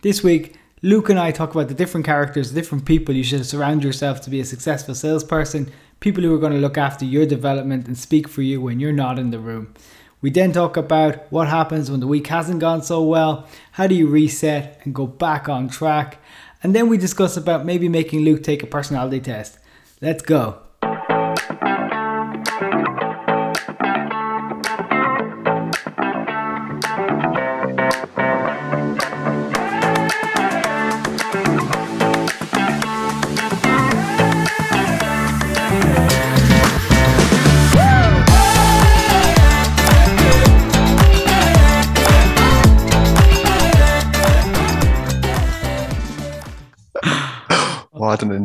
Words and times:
This 0.00 0.22
week, 0.22 0.54
Luke 0.80 1.08
and 1.08 1.18
I 1.18 1.32
talk 1.32 1.50
about 1.50 1.66
the 1.66 1.74
different 1.74 2.06
characters, 2.06 2.52
different 2.52 2.84
people 2.84 3.16
you 3.16 3.24
should 3.24 3.44
surround 3.44 3.82
yourself 3.82 4.20
to 4.20 4.30
be 4.30 4.38
a 4.38 4.44
successful 4.44 4.94
salesperson, 4.94 5.72
people 5.98 6.22
who 6.22 6.32
are 6.32 6.38
going 6.38 6.52
to 6.52 6.60
look 6.60 6.78
after 6.78 7.04
your 7.04 7.26
development 7.26 7.88
and 7.88 7.98
speak 7.98 8.28
for 8.28 8.42
you 8.42 8.60
when 8.60 8.78
you're 8.78 8.92
not 8.92 9.18
in 9.18 9.32
the 9.32 9.40
room. 9.40 9.74
We 10.20 10.30
then 10.30 10.52
talk 10.52 10.76
about 10.76 11.32
what 11.32 11.48
happens 11.48 11.90
when 11.90 11.98
the 11.98 12.06
week 12.06 12.28
hasn't 12.28 12.60
gone 12.60 12.82
so 12.82 13.02
well, 13.02 13.48
how 13.72 13.88
do 13.88 13.96
you 13.96 14.06
reset 14.06 14.80
and 14.84 14.94
go 14.94 15.04
back 15.04 15.48
on 15.48 15.68
track, 15.68 16.22
and 16.62 16.76
then 16.76 16.88
we 16.88 16.96
discuss 16.96 17.36
about 17.36 17.66
maybe 17.66 17.88
making 17.88 18.20
Luke 18.20 18.44
take 18.44 18.62
a 18.62 18.68
personality 18.68 19.18
test. 19.18 19.58
Let's 20.00 20.22
go. 20.22 20.60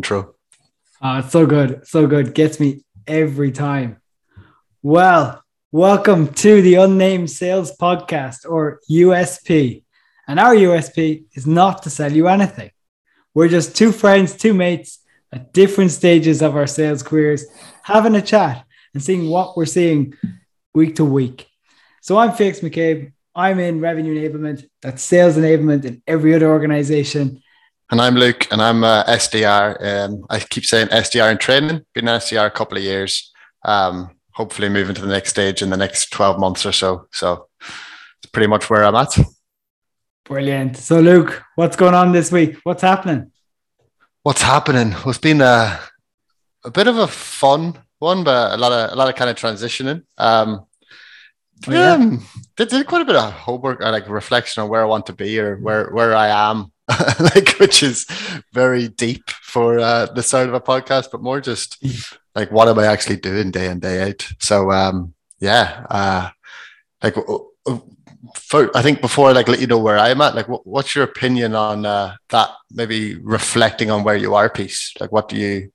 Intro. 0.03 0.35
Oh, 1.02 1.20
it's 1.20 1.31
so 1.31 1.45
good. 1.45 1.88
So 1.88 2.07
good. 2.07 2.35
Gets 2.35 2.59
me 2.59 2.84
every 3.07 3.53
time. 3.53 4.02
Well, 4.81 5.41
welcome 5.71 6.34
to 6.34 6.61
the 6.61 6.75
Unnamed 6.75 7.31
Sales 7.31 7.71
Podcast 7.77 8.39
or 8.45 8.81
USP. 8.91 9.84
And 10.27 10.41
our 10.41 10.55
USP 10.55 11.23
is 11.35 11.47
not 11.47 11.84
to 11.84 11.89
sell 11.89 12.11
you 12.11 12.27
anything. 12.27 12.71
We're 13.34 13.47
just 13.47 13.77
two 13.77 13.94
friends, 13.94 14.35
two 14.35 14.53
mates 14.53 14.99
at 15.31 15.53
different 15.53 15.92
stages 15.92 16.42
of 16.42 16.58
our 16.58 16.67
sales 16.67 17.02
careers, 17.02 17.45
having 17.83 18.16
a 18.16 18.22
chat 18.22 18.66
and 18.94 19.02
seeing 19.02 19.30
what 19.30 19.55
we're 19.55 19.66
seeing 19.66 20.16
week 20.73 20.97
to 20.97 21.05
week. 21.05 21.47
So 22.02 22.17
I'm 22.17 22.33
Felix 22.33 22.59
McCabe. 22.59 23.14
I'm 23.33 23.58
in 23.58 23.80
revenue 23.80 24.20
enablement, 24.20 24.66
that's 24.81 25.02
sales 25.02 25.38
enablement 25.38 25.86
in 25.86 26.03
every 26.05 26.36
other 26.36 26.49
organization. 26.49 27.42
And 27.94 28.02
I'm 28.02 28.16
Luke, 28.16 28.47
and 28.52 28.59
I'm 28.59 28.83
a 28.83 29.05
SDR. 29.08 29.77
Um, 29.80 30.25
I 30.27 30.39
keep 30.39 30.66
saying 30.66 30.88
SDR 30.88 31.31
in 31.31 31.38
training. 31.38 31.86
Been 31.94 32.08
an 32.08 32.19
SDR 32.19 32.47
a 32.47 32.49
couple 32.49 32.75
of 32.75 32.83
years. 32.83 33.31
Um, 33.63 34.09
hopefully, 34.31 34.67
moving 34.67 34.95
to 34.95 35.02
the 35.02 35.13
next 35.13 35.30
stage 35.30 35.61
in 35.61 35.69
the 35.69 35.77
next 35.77 36.09
12 36.09 36.39
months 36.39 36.66
or 36.66 36.71
so. 36.71 37.08
So, 37.11 37.49
it's 37.61 38.31
pretty 38.31 38.47
much 38.47 38.67
where 38.67 38.83
I'm 38.83 38.95
at. 38.95 39.16
Brilliant. 40.25 40.75
So, 40.77 41.02
Luke, 41.02 41.44
what's 41.53 41.75
going 41.75 41.94
on 41.94 42.14
this 42.14 42.31
week? 42.31 42.58
What's 42.64 42.81
happening? 42.81 43.31
What's 44.23 44.41
happening? 44.41 44.89
Well, 44.94 45.09
it's 45.09 45.19
been 45.19 45.41
a, 45.41 45.80
a 46.66 46.71
bit 46.71 46.88
of 46.88 46.97
a 46.97 47.05
fun 47.05 47.77
one, 47.99 48.23
but 48.23 48.53
a 48.53 48.58
lot 48.58 48.71
of 48.71 48.91
a 48.91 48.95
lot 48.95 49.08
of 49.08 49.14
kind 49.14 49.30
of 49.30 49.36
transitioning. 49.36 50.02
Um, 50.17 50.66
Oh, 51.67 51.71
yeah. 51.71 51.97
yeah, 51.97 52.17
did, 52.58 52.69
did 52.69 52.88
quite 52.88 53.03
a 53.03 53.05
bit 53.05 53.16
of 53.16 53.31
homework 53.31 53.80
or 53.80 53.91
like 53.91 54.09
reflection 54.09 54.64
on 54.64 54.69
where 54.69 54.81
I 54.81 54.86
want 54.86 55.05
to 55.05 55.14
be 55.14 55.39
or 55.39 55.58
where 55.58 55.91
where 55.91 56.14
I 56.16 56.27
am, 56.49 56.72
like 57.20 57.58
which 57.59 57.81
is 57.81 58.06
very 58.52 58.88
deep 58.88 59.30
for 59.30 59.80
uh, 59.80 60.06
the 60.08 60.23
start 60.23 60.48
of 60.48 60.53
a 60.53 60.62
podcast, 60.62 61.09
but 61.12 61.22
more 61.22 61.39
just 61.39 61.84
like 62.36 62.52
what 62.52 62.67
am 62.67 62.80
I 62.80 62.86
actually 62.86 63.17
doing 63.17 63.52
day 63.52 63.67
in 63.67 63.80
day 63.80 64.09
out. 64.09 64.28
So 64.39 64.72
um, 64.72 65.14
yeah, 65.39 65.86
uh, 65.89 66.30
like 67.02 67.16
for, 68.36 68.76
I 68.76 68.81
think 68.81 69.02
before 69.02 69.30
I 69.30 69.31
like 69.34 69.48
let 69.48 69.61
you 69.61 69.67
know 69.67 69.78
where 69.78 69.98
I'm 69.98 70.22
at, 70.22 70.36
like 70.36 70.48
what, 70.48 70.66
what's 70.66 70.95
your 70.95 71.04
opinion 71.04 71.56
on 71.56 71.86
uh, 71.86 72.16
that? 72.30 72.50
Maybe 72.72 73.16
reflecting 73.16 73.92
on 73.92 74.04
where 74.04 74.16
you 74.16 74.36
are, 74.36 74.50
piece. 74.50 74.94
Like 75.00 75.11
what 75.11 75.30
do 75.30 75.38
you, 75.38 75.72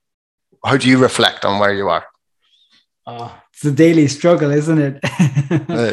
how 0.65 0.77
do 0.77 0.89
you 0.89 0.99
reflect 0.99 1.45
on 1.45 1.59
where 1.59 1.75
you 1.75 1.89
are? 1.89 2.07
Oh, 3.07 3.35
it's 3.53 3.65
a 3.65 3.73
daily 3.73 4.09
struggle, 4.09 4.51
isn't 4.51 4.79
it? 4.79 5.01
Uh, 5.51 5.93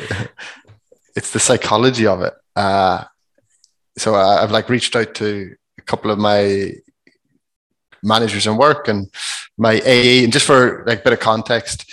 it's 1.16 1.32
the 1.32 1.40
psychology 1.40 2.06
of 2.06 2.22
it. 2.22 2.34
Uh, 2.58 3.06
so 3.98 4.16
I- 4.16 4.44
I've 4.44 4.52
like 4.52 4.70
reached 4.70 4.96
out 4.96 5.14
to 5.16 5.56
a 5.78 5.82
couple 5.82 6.12
of 6.12 6.20
my 6.20 6.74
managers 8.04 8.48
in 8.48 8.58
work 8.58 8.88
and 8.88 9.08
my 9.58 9.82
AE, 9.86 10.24
and 10.24 10.34
just 10.34 10.46
for 10.46 10.84
like 10.86 11.00
a 11.00 11.04
bit 11.04 11.14
of 11.14 11.20
context, 11.20 11.92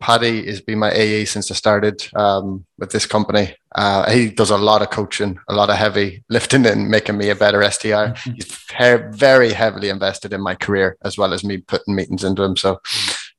Paddy 0.00 0.46
has 0.46 0.62
been 0.62 0.78
my 0.78 0.90
AE 0.90 1.26
since 1.26 1.50
I 1.50 1.54
started 1.54 2.06
um, 2.14 2.64
with 2.78 2.90
this 2.90 3.04
company. 3.04 3.54
Uh, 3.74 4.10
he 4.10 4.30
does 4.30 4.50
a 4.50 4.56
lot 4.56 4.80
of 4.80 4.88
coaching, 4.90 5.38
a 5.48 5.54
lot 5.54 5.68
of 5.68 5.76
heavy 5.76 6.24
lifting, 6.30 6.64
and 6.64 6.88
making 6.88 7.18
me 7.18 7.28
a 7.28 7.34
better 7.34 7.60
SDR. 7.60 8.16
He's 8.34 8.58
he- 8.78 9.16
very 9.18 9.52
heavily 9.52 9.90
invested 9.90 10.32
in 10.32 10.40
my 10.40 10.54
career 10.54 10.96
as 11.04 11.18
well 11.18 11.34
as 11.34 11.44
me 11.44 11.58
putting 11.58 11.94
meetings 11.94 12.24
into 12.24 12.42
him. 12.42 12.56
So 12.56 12.80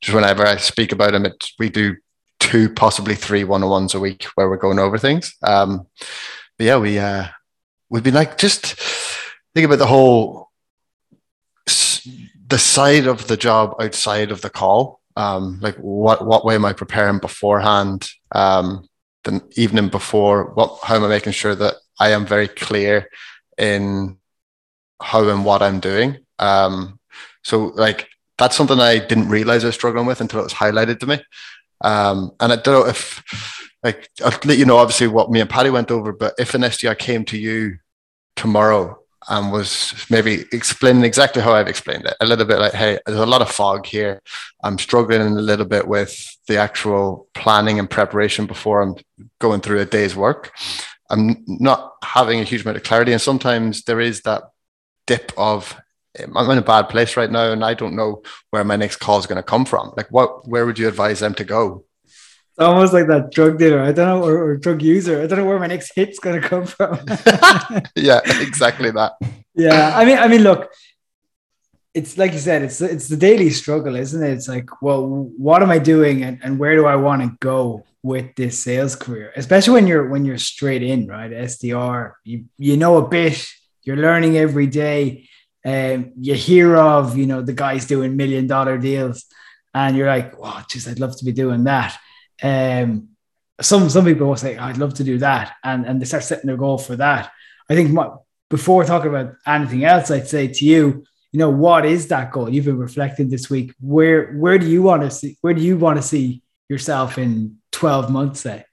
just 0.01 0.13
whenever 0.13 0.45
I 0.45 0.57
speak 0.57 0.91
about 0.91 1.15
him, 1.15 1.25
it, 1.25 1.49
we 1.57 1.69
do 1.69 1.95
two, 2.39 2.69
possibly 2.69 3.15
three 3.15 3.43
one-on-ones 3.43 3.95
a 3.95 3.99
week 3.99 4.25
where 4.35 4.47
we're 4.49 4.57
going 4.57 4.79
over 4.79 4.99
things. 4.99 5.33
Um, 5.41 5.87
but 6.57 6.65
yeah, 6.65 6.77
we 6.77 6.99
uh, 6.99 7.25
we've 7.91 8.03
been 8.03 8.15
like 8.15 8.37
just 8.37 8.75
think 9.53 9.65
about 9.65 9.77
the 9.77 9.85
whole 9.85 10.49
the 12.47 12.57
side 12.57 13.05
of 13.05 13.27
the 13.27 13.37
job 13.37 13.75
outside 13.79 14.31
of 14.31 14.41
the 14.41 14.49
call. 14.49 14.99
Um, 15.15 15.59
like 15.61 15.75
what 15.75 16.25
what 16.25 16.45
way 16.45 16.55
am 16.55 16.65
I 16.65 16.73
preparing 16.73 17.19
beforehand? 17.19 18.09
Um, 18.31 18.87
the 19.23 19.41
evening 19.55 19.89
before, 19.89 20.53
what 20.53 20.79
how 20.81 20.95
am 20.95 21.03
I 21.03 21.09
making 21.09 21.33
sure 21.33 21.53
that 21.53 21.75
I 21.99 22.11
am 22.11 22.25
very 22.25 22.47
clear 22.47 23.09
in 23.57 24.17
how 25.01 25.27
and 25.29 25.45
what 25.45 25.61
I'm 25.61 25.79
doing? 25.79 26.17
Um, 26.39 26.99
so 27.43 27.65
like 27.75 28.07
that's 28.37 28.55
something 28.55 28.79
I 28.79 28.99
didn't 28.99 29.29
realize 29.29 29.63
I 29.63 29.67
was 29.67 29.75
struggling 29.75 30.07
with 30.07 30.21
until 30.21 30.39
it 30.39 30.43
was 30.43 30.53
highlighted 30.53 30.99
to 31.01 31.07
me. 31.07 31.19
Um, 31.83 32.31
and 32.39 32.53
I 32.53 32.55
don't 32.55 32.81
know 32.81 32.87
if, 32.87 33.23
like, 33.83 34.09
I'll 34.23 34.37
let 34.45 34.57
you 34.57 34.65
know, 34.65 34.77
obviously, 34.77 35.07
what 35.07 35.31
me 35.31 35.41
and 35.41 35.49
Paddy 35.49 35.69
went 35.69 35.91
over, 35.91 36.13
but 36.13 36.33
if 36.39 36.53
an 36.53 36.61
SDR 36.61 36.97
came 36.97 37.25
to 37.25 37.37
you 37.37 37.77
tomorrow 38.35 38.97
and 39.29 39.51
was 39.51 39.93
maybe 40.09 40.45
explaining 40.51 41.03
exactly 41.03 41.41
how 41.41 41.53
I've 41.53 41.67
explained 41.67 42.05
it, 42.05 42.15
a 42.21 42.25
little 42.25 42.45
bit 42.45 42.59
like, 42.59 42.73
hey, 42.73 42.97
there's 43.05 43.19
a 43.19 43.25
lot 43.25 43.41
of 43.41 43.51
fog 43.51 43.85
here. 43.85 44.21
I'm 44.63 44.79
struggling 44.79 45.21
a 45.21 45.29
little 45.29 45.65
bit 45.65 45.87
with 45.87 46.37
the 46.47 46.57
actual 46.57 47.27
planning 47.33 47.77
and 47.77 47.89
preparation 47.89 48.47
before 48.47 48.81
I'm 48.81 48.95
going 49.39 49.61
through 49.61 49.79
a 49.79 49.85
day's 49.85 50.15
work. 50.15 50.51
I'm 51.09 51.43
not 51.47 51.93
having 52.03 52.39
a 52.39 52.43
huge 52.43 52.63
amount 52.63 52.77
of 52.77 52.83
clarity. 52.83 53.11
And 53.11 53.21
sometimes 53.21 53.83
there 53.83 53.99
is 53.99 54.21
that 54.21 54.43
dip 55.05 55.31
of, 55.37 55.79
I'm 56.17 56.49
in 56.49 56.57
a 56.57 56.63
bad 56.63 56.89
place 56.89 57.15
right 57.15 57.29
now 57.29 57.51
and 57.51 57.63
I 57.63 57.73
don't 57.73 57.95
know 57.95 58.23
where 58.49 58.63
my 58.63 58.75
next 58.75 58.97
call 58.97 59.19
is 59.19 59.27
going 59.27 59.37
to 59.37 59.43
come 59.43 59.65
from. 59.65 59.93
Like, 59.95 60.09
what, 60.09 60.47
where 60.47 60.65
would 60.65 60.79
you 60.79 60.87
advise 60.87 61.19
them 61.19 61.35
to 61.35 61.43
go? 61.43 61.85
Almost 62.61 62.93
like 62.93 63.07
that 63.07 63.31
drug 63.31 63.57
dealer. 63.57 63.81
I 63.81 63.91
don't 63.91 64.07
know, 64.07 64.23
or, 64.23 64.43
or 64.43 64.57
drug 64.57 64.81
user. 64.81 65.21
I 65.21 65.27
don't 65.27 65.39
know 65.39 65.45
where 65.45 65.59
my 65.59 65.67
next 65.67 65.93
hit's 65.95 66.19
going 66.19 66.41
to 66.41 66.47
come 66.47 66.65
from. 66.65 66.99
yeah, 67.95 68.21
exactly 68.39 68.91
that. 68.91 69.13
yeah, 69.55 69.93
I 69.95 70.05
mean, 70.05 70.17
I 70.17 70.27
mean, 70.27 70.43
look, 70.43 70.71
it's 71.93 72.17
like 72.17 72.33
you 72.33 72.39
said, 72.39 72.61
it's 72.61 72.79
it's 72.79 73.07
the 73.07 73.17
daily 73.17 73.49
struggle, 73.49 73.95
isn't 73.95 74.23
it? 74.23 74.31
It's 74.31 74.47
like, 74.47 74.81
well, 74.81 75.07
what 75.37 75.61
am 75.61 75.71
I 75.71 75.79
doing, 75.79 76.23
and, 76.23 76.39
and 76.43 76.59
where 76.59 76.75
do 76.75 76.85
I 76.85 76.95
want 76.95 77.21
to 77.21 77.35
go 77.39 77.83
with 78.03 78.35
this 78.35 78.63
sales 78.63 78.95
career? 78.95 79.33
Especially 79.35 79.73
when 79.73 79.87
you're 79.87 80.07
when 80.07 80.23
you're 80.23 80.37
straight 80.37 80.83
in, 80.83 81.07
right? 81.07 81.31
SDR, 81.31 82.13
you 82.23 82.45
you 82.57 82.77
know 82.77 82.97
a 82.97 83.07
bit, 83.07 83.45
you're 83.83 83.97
learning 83.97 84.37
every 84.37 84.67
day. 84.67 85.27
Um, 85.65 86.13
you 86.19 86.33
hear 86.33 86.77
of 86.77 87.17
you 87.17 87.25
know 87.25 87.41
the 87.41 87.53
guys 87.53 87.85
doing 87.85 88.15
million 88.15 88.47
dollar 88.47 88.77
deals, 88.77 89.25
and 89.73 89.97
you're 89.97 90.07
like, 90.07 90.33
oh, 90.41 90.63
geez, 90.69 90.87
I'd 90.87 90.99
love 90.99 91.17
to 91.17 91.25
be 91.25 91.33
doing 91.33 91.63
that. 91.65 91.97
Um, 92.41 93.09
some 93.61 93.89
some 93.89 94.05
people 94.05 94.27
will 94.27 94.35
say, 94.35 94.57
I'd 94.57 94.77
love 94.77 94.95
to 94.95 95.03
do 95.03 95.19
that, 95.19 95.55
and 95.63 95.85
and 95.85 96.01
they 96.01 96.05
start 96.05 96.23
setting 96.23 96.47
their 96.47 96.57
goal 96.57 96.77
for 96.77 96.95
that. 96.95 97.31
I 97.69 97.75
think 97.75 97.91
my, 97.91 98.09
before 98.49 98.83
talking 98.83 99.09
about 99.09 99.35
anything 99.45 99.85
else, 99.85 100.11
I'd 100.11 100.27
say 100.27 100.47
to 100.47 100.65
you, 100.65 101.03
you 101.31 101.39
know, 101.39 101.49
what 101.49 101.85
is 101.85 102.07
that 102.07 102.31
goal? 102.31 102.49
You've 102.49 102.65
been 102.65 102.77
reflecting 102.77 103.29
this 103.29 103.49
week. 103.49 103.73
Where 103.79 104.33
where 104.33 104.57
do 104.57 104.67
you 104.67 104.81
want 104.81 105.03
to 105.03 105.11
see? 105.11 105.37
Where 105.41 105.53
do 105.53 105.61
you 105.61 105.77
want 105.77 105.97
to 105.97 106.03
see 106.03 106.41
yourself 106.67 107.17
in 107.17 107.57
twelve 107.71 108.09
months? 108.09 108.41
Say. 108.41 108.65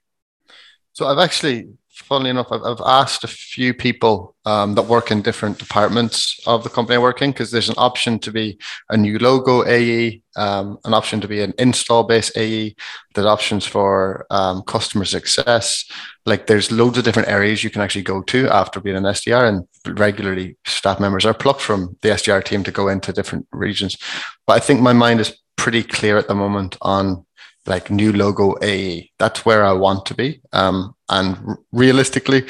So 0.93 1.07
I've 1.07 1.19
actually, 1.19 1.69
funnily 2.03 2.29
enough, 2.29 2.47
I've, 2.51 2.63
I've 2.63 2.81
asked 2.85 3.23
a 3.23 3.27
few 3.27 3.73
people 3.73 4.35
um, 4.45 4.75
that 4.75 4.83
work 4.83 5.11
in 5.11 5.21
different 5.21 5.59
departments 5.59 6.39
of 6.47 6.63
the 6.63 6.69
company 6.69 6.95
I 6.95 6.99
work 6.99 7.21
in 7.21 7.31
because 7.31 7.51
there's 7.51 7.69
an 7.69 7.75
option 7.77 8.19
to 8.19 8.31
be 8.31 8.57
a 8.89 8.97
new 8.97 9.19
logo 9.19 9.65
AE, 9.65 10.21
um, 10.35 10.79
an 10.85 10.93
option 10.93 11.21
to 11.21 11.27
be 11.27 11.41
an 11.41 11.53
install 11.59 12.03
base 12.03 12.35
AE, 12.35 12.75
there's 13.13 13.27
options 13.27 13.65
for 13.65 14.25
um, 14.29 14.61
customer 14.63 15.05
success. 15.05 15.85
Like 16.25 16.47
there's 16.47 16.71
loads 16.71 16.97
of 16.97 17.03
different 17.03 17.29
areas 17.29 17.63
you 17.63 17.69
can 17.69 17.81
actually 17.81 18.03
go 18.03 18.21
to 18.23 18.49
after 18.49 18.79
being 18.79 18.95
an 18.95 19.03
SDR, 19.03 19.47
and 19.47 19.99
regularly 19.99 20.57
staff 20.65 20.99
members 20.99 21.25
are 21.25 21.33
plucked 21.33 21.61
from 21.61 21.97
the 22.01 22.09
SDR 22.09 22.43
team 22.43 22.63
to 22.63 22.71
go 22.71 22.87
into 22.87 23.13
different 23.13 23.47
regions. 23.51 23.97
But 24.47 24.53
I 24.53 24.59
think 24.59 24.81
my 24.81 24.93
mind 24.93 25.19
is 25.19 25.37
pretty 25.57 25.83
clear 25.83 26.17
at 26.17 26.27
the 26.27 26.35
moment 26.35 26.77
on 26.81 27.25
like 27.65 27.89
new 27.91 28.11
logo 28.13 28.55
AE. 28.61 29.11
That's 29.19 29.45
where 29.45 29.65
I 29.65 29.73
want 29.73 30.05
to 30.07 30.15
be. 30.15 30.41
Um, 30.53 30.95
and 31.09 31.37
r- 31.47 31.59
realistically, 31.71 32.45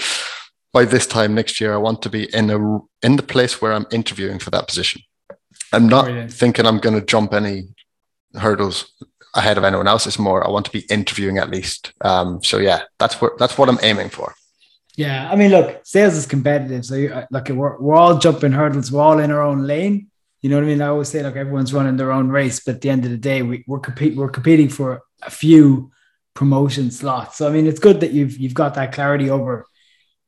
by 0.73 0.85
this 0.85 1.07
time 1.07 1.33
next 1.35 1.59
year, 1.59 1.73
I 1.73 1.77
want 1.77 2.01
to 2.03 2.09
be 2.09 2.33
in 2.33 2.50
a 2.50 2.79
in 3.06 3.15
the 3.15 3.23
place 3.23 3.61
where 3.61 3.73
I'm 3.73 3.88
interviewing 3.91 4.39
for 4.39 4.50
that 4.51 4.67
position. 4.67 5.01
I'm 5.73 5.88
not 5.88 6.06
Brilliant. 6.06 6.33
thinking 6.33 6.65
I'm 6.65 6.79
going 6.79 7.00
to 7.00 7.06
jump 7.06 7.33
any 7.33 7.69
hurdles 8.35 8.91
ahead 9.35 9.57
of 9.57 9.63
anyone 9.63 9.88
else. 9.88 10.07
It's 10.07 10.19
more 10.19 10.45
I 10.45 10.50
want 10.50 10.65
to 10.65 10.71
be 10.71 10.85
interviewing 10.89 11.38
at 11.38 11.50
least. 11.50 11.94
Um, 12.01 12.44
so 12.44 12.57
yeah, 12.57 12.81
that's 12.97 13.21
what 13.21 13.38
that's 13.38 13.57
what 13.57 13.69
I'm 13.69 13.79
aiming 13.83 14.09
for. 14.09 14.33
Yeah, 14.95 15.29
I 15.31 15.35
mean, 15.35 15.51
look, 15.51 15.79
sales 15.85 16.15
is 16.15 16.25
competitive. 16.25 16.85
So 16.85 16.95
uh, 17.07 17.25
look, 17.31 17.50
we're 17.50 17.79
we're 17.79 17.95
all 17.95 18.17
jumping 18.17 18.51
hurdles. 18.51 18.91
We're 18.91 19.01
all 19.01 19.19
in 19.19 19.31
our 19.31 19.41
own 19.41 19.65
lane. 19.65 20.08
You 20.41 20.50
know 20.50 20.56
what 20.56 20.63
I 20.63 20.68
mean? 20.68 20.81
I 20.81 20.88
always 20.88 21.09
say, 21.09 21.21
like 21.21 21.36
everyone's 21.36 21.74
running 21.74 21.97
their 21.97 22.12
own 22.12 22.30
race, 22.30 22.62
but 22.62 22.75
at 22.75 22.81
the 22.81 22.89
end 22.89 23.06
of 23.06 23.12
the 23.12 23.18
day, 23.18 23.41
we, 23.41 23.63
we're 23.68 23.80
compete 23.80 24.15
we're 24.15 24.30
competing 24.30 24.69
for 24.69 25.01
a 25.21 25.30
few 25.30 25.91
promotion 26.33 26.91
slots. 26.91 27.38
So 27.38 27.47
I 27.47 27.51
mean, 27.51 27.68
it's 27.68 27.80
good 27.80 28.00
that 28.00 28.12
you've 28.12 28.38
you've 28.38 28.53
got 28.53 28.75
that 28.75 28.94
clarity 28.94 29.30
over 29.30 29.65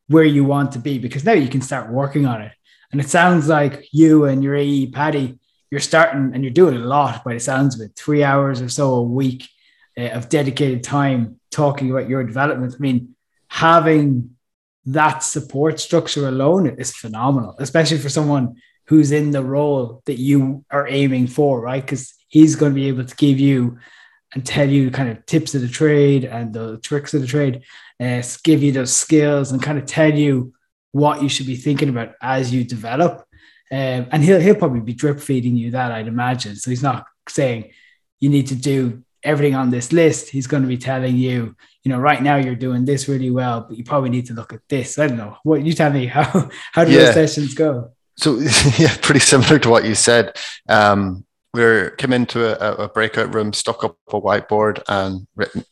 where 0.07 0.25
you 0.25 0.43
want 0.43 0.73
to 0.73 0.79
be 0.79 0.99
because 0.99 1.23
now 1.23 1.31
you 1.31 1.47
can 1.47 1.61
start 1.61 1.91
working 1.91 2.25
on 2.25 2.41
it. 2.41 2.51
And 2.91 2.99
it 2.99 3.09
sounds 3.09 3.47
like 3.47 3.87
you 3.93 4.25
and 4.25 4.43
your 4.43 4.55
AE 4.55 4.91
Paddy, 4.91 5.39
you're 5.69 5.79
starting 5.79 6.31
and 6.33 6.43
you're 6.43 6.51
doing 6.51 6.75
a 6.75 6.85
lot 6.85 7.23
by 7.23 7.33
the 7.33 7.39
sounds 7.39 7.79
of 7.79 7.85
it, 7.85 7.95
three 7.95 8.23
hours 8.23 8.61
or 8.61 8.67
so 8.67 8.95
a 8.95 9.01
week 9.01 9.47
uh, 9.97 10.09
of 10.09 10.27
dedicated 10.27 10.83
time 10.83 11.39
talking 11.49 11.89
about 11.89 12.09
your 12.09 12.25
development. 12.25 12.75
I 12.77 12.81
mean, 12.81 13.15
having 13.47 14.35
that 14.85 15.19
support 15.19 15.79
structure 15.79 16.27
alone 16.27 16.67
is 16.67 16.93
phenomenal, 16.93 17.55
especially 17.59 17.99
for 17.99 18.09
someone 18.09 18.55
who's 18.91 19.13
in 19.13 19.31
the 19.31 19.41
role 19.41 20.01
that 20.05 20.19
you 20.19 20.65
are 20.69 20.85
aiming 20.85 21.25
for, 21.25 21.61
right? 21.61 21.81
Because 21.81 22.13
he's 22.27 22.57
going 22.57 22.73
to 22.73 22.75
be 22.75 22.89
able 22.89 23.05
to 23.05 23.15
give 23.15 23.39
you 23.39 23.77
and 24.33 24.45
tell 24.45 24.67
you 24.67 24.91
kind 24.91 25.07
of 25.07 25.25
tips 25.25 25.55
of 25.55 25.61
the 25.61 25.69
trade 25.69 26.25
and 26.25 26.53
the 26.53 26.77
tricks 26.79 27.13
of 27.13 27.21
the 27.21 27.27
trade, 27.27 27.63
uh, 28.01 28.21
give 28.43 28.61
you 28.61 28.73
those 28.73 28.93
skills 28.93 29.53
and 29.53 29.63
kind 29.63 29.77
of 29.77 29.85
tell 29.85 30.13
you 30.13 30.53
what 30.91 31.23
you 31.23 31.29
should 31.29 31.45
be 31.45 31.55
thinking 31.55 31.87
about 31.87 32.15
as 32.21 32.53
you 32.53 32.65
develop. 32.65 33.25
Um, 33.71 34.07
and 34.11 34.21
he'll 34.21 34.41
he'll 34.41 34.55
probably 34.55 34.81
be 34.81 34.93
drip 34.93 35.21
feeding 35.21 35.55
you 35.55 35.71
that 35.71 35.93
I'd 35.93 36.09
imagine. 36.09 36.57
So 36.57 36.69
he's 36.69 36.83
not 36.83 37.05
saying 37.29 37.71
you 38.19 38.27
need 38.27 38.47
to 38.47 38.55
do 38.55 39.03
everything 39.23 39.55
on 39.55 39.69
this 39.69 39.93
list. 39.93 40.27
He's 40.27 40.47
going 40.47 40.63
to 40.63 40.67
be 40.67 40.77
telling 40.77 41.15
you, 41.15 41.55
you 41.85 41.91
know, 41.93 41.99
right 41.99 42.21
now 42.21 42.35
you're 42.35 42.55
doing 42.55 42.83
this 42.83 43.07
really 43.07 43.31
well, 43.31 43.61
but 43.61 43.77
you 43.77 43.85
probably 43.85 44.09
need 44.09 44.25
to 44.25 44.33
look 44.33 44.51
at 44.51 44.67
this. 44.67 44.99
I 44.99 45.07
don't 45.07 45.15
know. 45.15 45.37
What 45.43 45.65
you 45.65 45.71
tell 45.71 45.93
me 45.93 46.07
how 46.07 46.49
how 46.73 46.83
do 46.83 46.91
yeah. 46.91 47.05
those 47.05 47.13
sessions 47.13 47.53
go? 47.53 47.93
So 48.17 48.39
yeah, 48.77 48.95
pretty 49.01 49.19
similar 49.19 49.59
to 49.59 49.69
what 49.69 49.85
you 49.85 49.95
said. 49.95 50.37
Um, 50.67 51.25
we 51.53 51.89
came 51.97 52.13
into 52.13 52.45
a, 52.63 52.85
a, 52.85 52.87
breakout 52.87 53.33
room, 53.33 53.51
stuck 53.51 53.83
up 53.83 53.97
a 54.07 54.21
whiteboard, 54.21 54.81
and 54.87 55.27
written, 55.35 55.65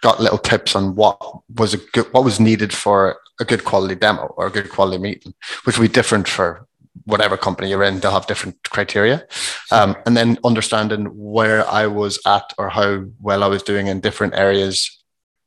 got 0.00 0.20
little 0.20 0.38
tips 0.38 0.74
on 0.74 0.96
what 0.96 1.20
was 1.56 1.74
a 1.74 1.78
good, 1.92 2.12
what 2.12 2.24
was 2.24 2.40
needed 2.40 2.72
for 2.72 3.18
a 3.38 3.44
good 3.44 3.64
quality 3.64 3.94
demo 3.94 4.34
or 4.36 4.46
a 4.46 4.50
good 4.50 4.70
quality 4.70 4.98
meeting, 4.98 5.32
which 5.64 5.78
will 5.78 5.86
be 5.86 5.92
different 5.92 6.26
for 6.26 6.66
whatever 7.04 7.36
company 7.36 7.70
you're 7.70 7.84
in. 7.84 8.00
They'll 8.00 8.10
have 8.10 8.26
different 8.26 8.56
criteria, 8.64 9.24
um, 9.70 9.96
and 10.04 10.16
then 10.16 10.38
understanding 10.44 11.06
where 11.06 11.66
I 11.68 11.86
was 11.86 12.18
at 12.26 12.52
or 12.58 12.68
how 12.68 13.04
well 13.20 13.44
I 13.44 13.48
was 13.48 13.62
doing 13.62 13.86
in 13.86 14.00
different 14.00 14.34
areas 14.34 15.00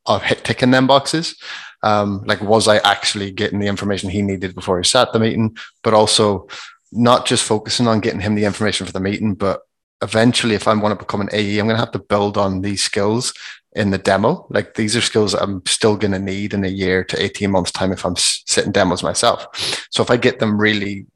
of 0.06 0.22
hit 0.22 0.44
ticking 0.44 0.70
them 0.70 0.86
boxes. 0.86 1.36
Um, 1.84 2.24
like, 2.26 2.40
was 2.40 2.66
I 2.66 2.78
actually 2.78 3.30
getting 3.30 3.60
the 3.60 3.68
information 3.68 4.10
he 4.10 4.22
needed 4.22 4.54
before 4.54 4.78
he 4.78 4.84
sat 4.84 5.12
the 5.12 5.20
meeting? 5.20 5.56
But 5.82 5.94
also, 5.94 6.48
not 6.90 7.26
just 7.26 7.44
focusing 7.44 7.86
on 7.86 8.00
getting 8.00 8.20
him 8.20 8.34
the 8.34 8.44
information 8.44 8.86
for 8.86 8.92
the 8.92 9.00
meeting, 9.00 9.34
but 9.34 9.60
eventually, 10.02 10.54
if 10.54 10.66
I 10.66 10.74
want 10.74 10.98
to 10.98 11.04
become 11.04 11.20
an 11.20 11.28
AE, 11.32 11.58
I'm 11.58 11.66
going 11.66 11.76
to 11.76 11.84
have 11.84 11.92
to 11.92 11.98
build 11.98 12.36
on 12.36 12.62
these 12.62 12.82
skills 12.82 13.32
in 13.74 13.90
the 13.90 13.98
demo. 13.98 14.46
Like 14.50 14.74
these 14.74 14.96
are 14.96 15.00
skills 15.00 15.34
I'm 15.34 15.62
still 15.66 15.96
going 15.96 16.12
to 16.12 16.18
need 16.18 16.54
in 16.54 16.64
a 16.64 16.68
year 16.68 17.04
to 17.04 17.20
18 17.20 17.50
months 17.50 17.72
time 17.72 17.92
if 17.92 18.06
I'm 18.06 18.16
sitting 18.16 18.72
demos 18.72 19.02
myself. 19.02 19.46
So 19.90 20.02
if 20.02 20.10
I 20.10 20.16
get 20.16 20.38
them 20.38 20.60
really 20.60 21.06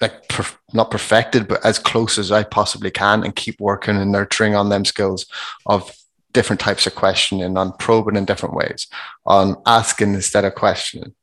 like 0.00 0.28
per, 0.28 0.44
not 0.72 0.90
perfected, 0.90 1.48
but 1.48 1.64
as 1.64 1.78
close 1.78 2.18
as 2.18 2.30
I 2.30 2.42
possibly 2.42 2.90
can 2.90 3.24
and 3.24 3.34
keep 3.34 3.60
working 3.60 3.96
and 3.96 4.12
nurturing 4.12 4.54
on 4.54 4.68
them 4.68 4.84
skills 4.84 5.26
of 5.64 5.90
different 6.36 6.60
types 6.60 6.86
of 6.86 6.94
questioning, 6.94 7.56
on 7.56 7.72
probing 7.78 8.14
in 8.14 8.26
different 8.26 8.54
ways, 8.54 8.88
on 9.24 9.56
asking 9.64 10.12
instead 10.12 10.44
of 10.44 10.54
questioning, 10.54 11.14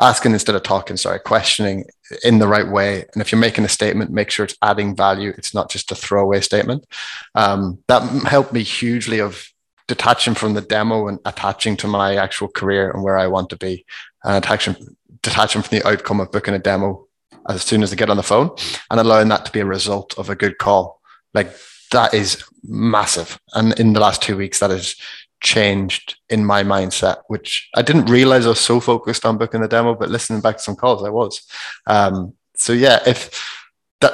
asking 0.00 0.32
instead 0.32 0.54
of 0.54 0.62
talking, 0.62 0.96
sorry, 0.96 1.18
questioning 1.18 1.84
in 2.22 2.38
the 2.38 2.46
right 2.46 2.68
way. 2.68 3.04
And 3.12 3.20
if 3.20 3.32
you're 3.32 3.40
making 3.40 3.64
a 3.64 3.68
statement, 3.68 4.12
make 4.12 4.30
sure 4.30 4.44
it's 4.44 4.56
adding 4.62 4.94
value. 4.94 5.32
It's 5.36 5.52
not 5.52 5.68
just 5.68 5.90
a 5.90 5.96
throwaway 5.96 6.40
statement. 6.42 6.86
Um, 7.34 7.82
that 7.88 8.02
helped 8.22 8.52
me 8.52 8.62
hugely 8.62 9.20
of 9.20 9.44
detaching 9.88 10.34
from 10.34 10.54
the 10.54 10.60
demo 10.60 11.08
and 11.08 11.18
attaching 11.24 11.76
to 11.78 11.88
my 11.88 12.14
actual 12.14 12.46
career 12.46 12.92
and 12.92 13.02
where 13.02 13.18
I 13.18 13.26
want 13.26 13.50
to 13.50 13.56
be, 13.56 13.84
and 14.22 14.36
attaching, 14.36 14.76
detaching 15.22 15.62
from 15.62 15.76
the 15.76 15.88
outcome 15.88 16.20
of 16.20 16.30
booking 16.30 16.54
a 16.54 16.60
demo 16.60 17.08
as 17.48 17.64
soon 17.64 17.82
as 17.82 17.92
I 17.92 17.96
get 17.96 18.10
on 18.10 18.16
the 18.16 18.22
phone 18.22 18.50
and 18.90 19.00
allowing 19.00 19.26
that 19.30 19.44
to 19.46 19.52
be 19.52 19.58
a 19.58 19.66
result 19.66 20.16
of 20.16 20.30
a 20.30 20.36
good 20.36 20.58
call. 20.58 21.00
Like 21.34 21.50
that 21.92 22.12
is 22.12 22.42
massive. 22.62 23.38
And 23.54 23.78
in 23.78 23.92
the 23.92 24.00
last 24.00 24.22
two 24.22 24.36
weeks, 24.36 24.58
that 24.60 24.70
has 24.70 24.96
changed 25.40 26.16
in 26.28 26.44
my 26.44 26.62
mindset, 26.62 27.22
which 27.28 27.68
I 27.74 27.82
didn't 27.82 28.06
realize 28.06 28.46
I 28.46 28.50
was 28.50 28.60
so 28.60 28.80
focused 28.80 29.24
on 29.24 29.38
booking 29.38 29.60
the 29.60 29.68
demo, 29.68 29.94
but 29.94 30.10
listening 30.10 30.40
back 30.40 30.56
to 30.56 30.62
some 30.62 30.76
calls, 30.76 31.04
I 31.04 31.10
was. 31.10 31.42
Um, 31.86 32.34
so 32.56 32.72
yeah, 32.72 33.00
if 33.06 33.60
that 34.00 34.12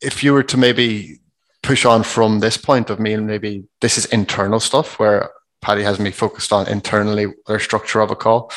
if 0.00 0.24
you 0.24 0.32
were 0.32 0.42
to 0.44 0.56
maybe 0.56 1.20
push 1.62 1.84
on 1.84 2.02
from 2.02 2.40
this 2.40 2.56
point 2.56 2.90
of 2.90 2.98
me, 2.98 3.12
and 3.12 3.26
maybe 3.26 3.64
this 3.80 3.98
is 3.98 4.06
internal 4.06 4.60
stuff 4.60 4.98
where 4.98 5.30
Paddy 5.60 5.82
has 5.82 6.00
me 6.00 6.10
focused 6.10 6.52
on 6.52 6.66
internally 6.68 7.26
the 7.46 7.58
structure 7.58 8.00
of 8.00 8.10
a 8.10 8.16
call. 8.16 8.50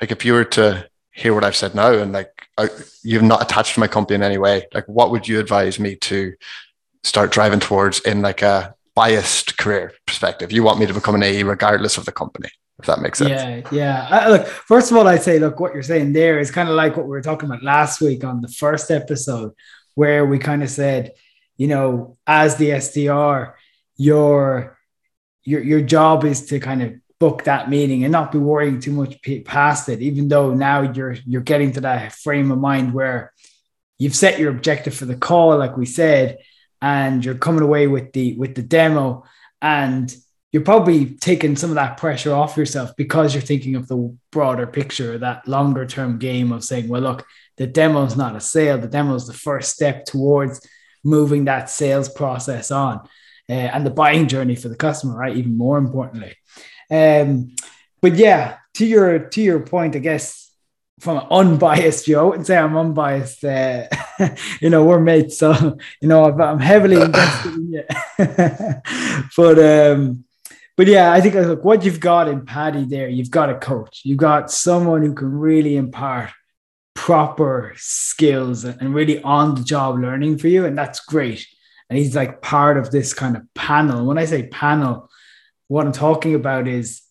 Like 0.00 0.10
if 0.10 0.24
you 0.24 0.32
were 0.32 0.44
to 0.44 0.88
hear 1.12 1.34
what 1.34 1.44
I've 1.44 1.56
said 1.56 1.74
now 1.74 1.92
and 1.92 2.12
like 2.12 2.48
I, 2.58 2.68
you've 3.04 3.22
not 3.22 3.42
attached 3.42 3.74
to 3.74 3.80
my 3.80 3.86
company 3.86 4.16
in 4.16 4.22
any 4.22 4.38
way, 4.38 4.66
like 4.74 4.86
what 4.88 5.10
would 5.12 5.28
you 5.28 5.38
advise 5.38 5.78
me 5.78 5.94
to 5.96 6.34
start 7.04 7.32
driving 7.32 7.60
towards 7.60 8.00
in 8.00 8.22
like 8.22 8.42
a 8.42 8.74
biased 8.94 9.58
career 9.58 9.92
perspective. 10.06 10.52
You 10.52 10.62
want 10.62 10.78
me 10.78 10.86
to 10.86 10.94
become 10.94 11.14
an 11.14 11.22
AE 11.22 11.42
regardless 11.42 11.96
of 11.98 12.04
the 12.04 12.12
company, 12.12 12.48
if 12.78 12.86
that 12.86 13.00
makes 13.00 13.18
sense. 13.18 13.30
Yeah, 13.30 13.62
yeah. 13.72 14.08
Uh, 14.26 14.30
look, 14.30 14.46
first 14.46 14.90
of 14.90 14.96
all, 14.96 15.08
I'd 15.08 15.22
say, 15.22 15.38
look, 15.38 15.60
what 15.60 15.74
you're 15.74 15.82
saying 15.82 16.12
there 16.12 16.38
is 16.38 16.50
kind 16.50 16.68
of 16.68 16.74
like 16.74 16.96
what 16.96 17.06
we 17.06 17.10
were 17.10 17.22
talking 17.22 17.48
about 17.48 17.62
last 17.62 18.00
week 18.00 18.24
on 18.24 18.40
the 18.40 18.48
first 18.48 18.90
episode, 18.90 19.52
where 19.94 20.26
we 20.26 20.38
kind 20.38 20.62
of 20.62 20.70
said, 20.70 21.12
you 21.56 21.68
know, 21.68 22.16
as 22.26 22.56
the 22.56 22.70
SDR, 22.70 23.54
your 23.96 24.78
your 25.44 25.62
your 25.62 25.80
job 25.80 26.24
is 26.24 26.46
to 26.46 26.60
kind 26.60 26.82
of 26.82 26.94
book 27.18 27.44
that 27.44 27.70
meeting 27.70 28.02
and 28.02 28.10
not 28.10 28.32
be 28.32 28.38
worrying 28.38 28.80
too 28.80 28.92
much 28.92 29.16
past 29.44 29.88
it. 29.88 30.02
Even 30.02 30.28
though 30.28 30.54
now 30.54 30.82
you're 30.82 31.16
you're 31.26 31.40
getting 31.40 31.72
to 31.72 31.80
that 31.82 32.12
frame 32.12 32.50
of 32.50 32.58
mind 32.58 32.92
where 32.92 33.32
you've 33.98 34.16
set 34.16 34.38
your 34.38 34.50
objective 34.50 34.94
for 34.94 35.04
the 35.04 35.14
call, 35.14 35.56
like 35.56 35.76
we 35.76 35.86
said, 35.86 36.38
and 36.82 37.24
you're 37.24 37.34
coming 37.34 37.62
away 37.62 37.86
with 37.86 38.12
the 38.12 38.36
with 38.36 38.54
the 38.54 38.62
demo 38.62 39.24
and 39.62 40.14
you're 40.50 40.62
probably 40.62 41.14
taking 41.14 41.56
some 41.56 41.70
of 41.70 41.76
that 41.76 41.96
pressure 41.96 42.34
off 42.34 42.58
yourself 42.58 42.90
because 42.98 43.32
you're 43.32 43.40
thinking 43.40 43.74
of 43.74 43.88
the 43.88 44.14
broader 44.30 44.66
picture 44.66 45.16
that 45.16 45.48
longer 45.48 45.86
term 45.86 46.18
game 46.18 46.52
of 46.52 46.62
saying 46.62 46.88
well 46.88 47.00
look 47.00 47.24
the 47.56 47.66
demo 47.66 48.04
is 48.04 48.16
not 48.16 48.36
a 48.36 48.40
sale. 48.40 48.78
The 48.78 48.88
demo 48.88 49.14
is 49.14 49.26
the 49.26 49.32
first 49.32 49.72
step 49.72 50.04
towards 50.04 50.66
moving 51.04 51.44
that 51.44 51.68
sales 51.68 52.08
process 52.08 52.70
on 52.70 52.98
uh, 53.48 53.52
and 53.52 53.84
the 53.84 53.90
buying 53.90 54.28
journey 54.28 54.56
for 54.56 54.68
the 54.68 54.76
customer 54.76 55.16
right? 55.16 55.36
Even 55.36 55.56
more 55.56 55.78
importantly. 55.78 56.34
Um, 56.90 57.54
but 58.00 58.16
yeah 58.16 58.56
to 58.74 58.84
your 58.84 59.18
to 59.18 59.40
your 59.40 59.60
point 59.60 59.94
i 59.96 59.98
guess 59.98 60.41
from 61.02 61.16
an 61.16 61.26
unbiased 61.32 62.04
view. 62.04 62.16
I 62.16 62.22
wouldn't 62.22 62.46
say 62.46 62.56
I'm 62.56 62.76
unbiased. 62.76 63.44
Uh, 63.44 63.88
you 64.60 64.70
know, 64.70 64.84
we're 64.84 65.00
mates, 65.00 65.36
so 65.36 65.76
you 66.00 66.06
know 66.06 66.24
I'm 66.24 66.60
heavily 66.60 67.00
invested 67.00 67.54
in 67.54 67.72
you. 67.72 67.84
but 69.36 69.58
um, 69.58 70.24
but 70.76 70.86
yeah, 70.86 71.12
I 71.12 71.20
think 71.20 71.34
look 71.34 71.64
what 71.64 71.84
you've 71.84 71.98
got 71.98 72.28
in 72.28 72.46
Paddy 72.46 72.84
there. 72.84 73.08
You've 73.08 73.32
got 73.32 73.50
a 73.50 73.58
coach. 73.58 74.02
You've 74.04 74.18
got 74.18 74.52
someone 74.52 75.02
who 75.02 75.12
can 75.12 75.32
really 75.32 75.74
impart 75.74 76.30
proper 76.94 77.72
skills 77.76 78.64
and 78.64 78.94
really 78.94 79.20
on 79.22 79.56
the 79.56 79.64
job 79.64 79.98
learning 79.98 80.38
for 80.38 80.46
you, 80.46 80.66
and 80.66 80.78
that's 80.78 81.00
great. 81.00 81.44
And 81.90 81.98
he's 81.98 82.14
like 82.14 82.42
part 82.42 82.76
of 82.76 82.92
this 82.92 83.12
kind 83.12 83.36
of 83.36 83.42
panel. 83.54 84.06
When 84.06 84.18
I 84.18 84.24
say 84.24 84.46
panel, 84.46 85.10
what 85.66 85.84
I'm 85.84 85.92
talking 85.92 86.36
about 86.36 86.68
is 86.68 87.01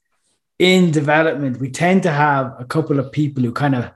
in 0.62 0.91
development, 0.91 1.60
we 1.60 1.72
tend 1.72 2.03
to 2.03 2.12
have 2.12 2.53
a 2.60 2.65
couple 2.65 3.00
of 3.00 3.12
people 3.12 3.41
who 3.41 3.51
kind 3.51 3.74
of 3.74 3.89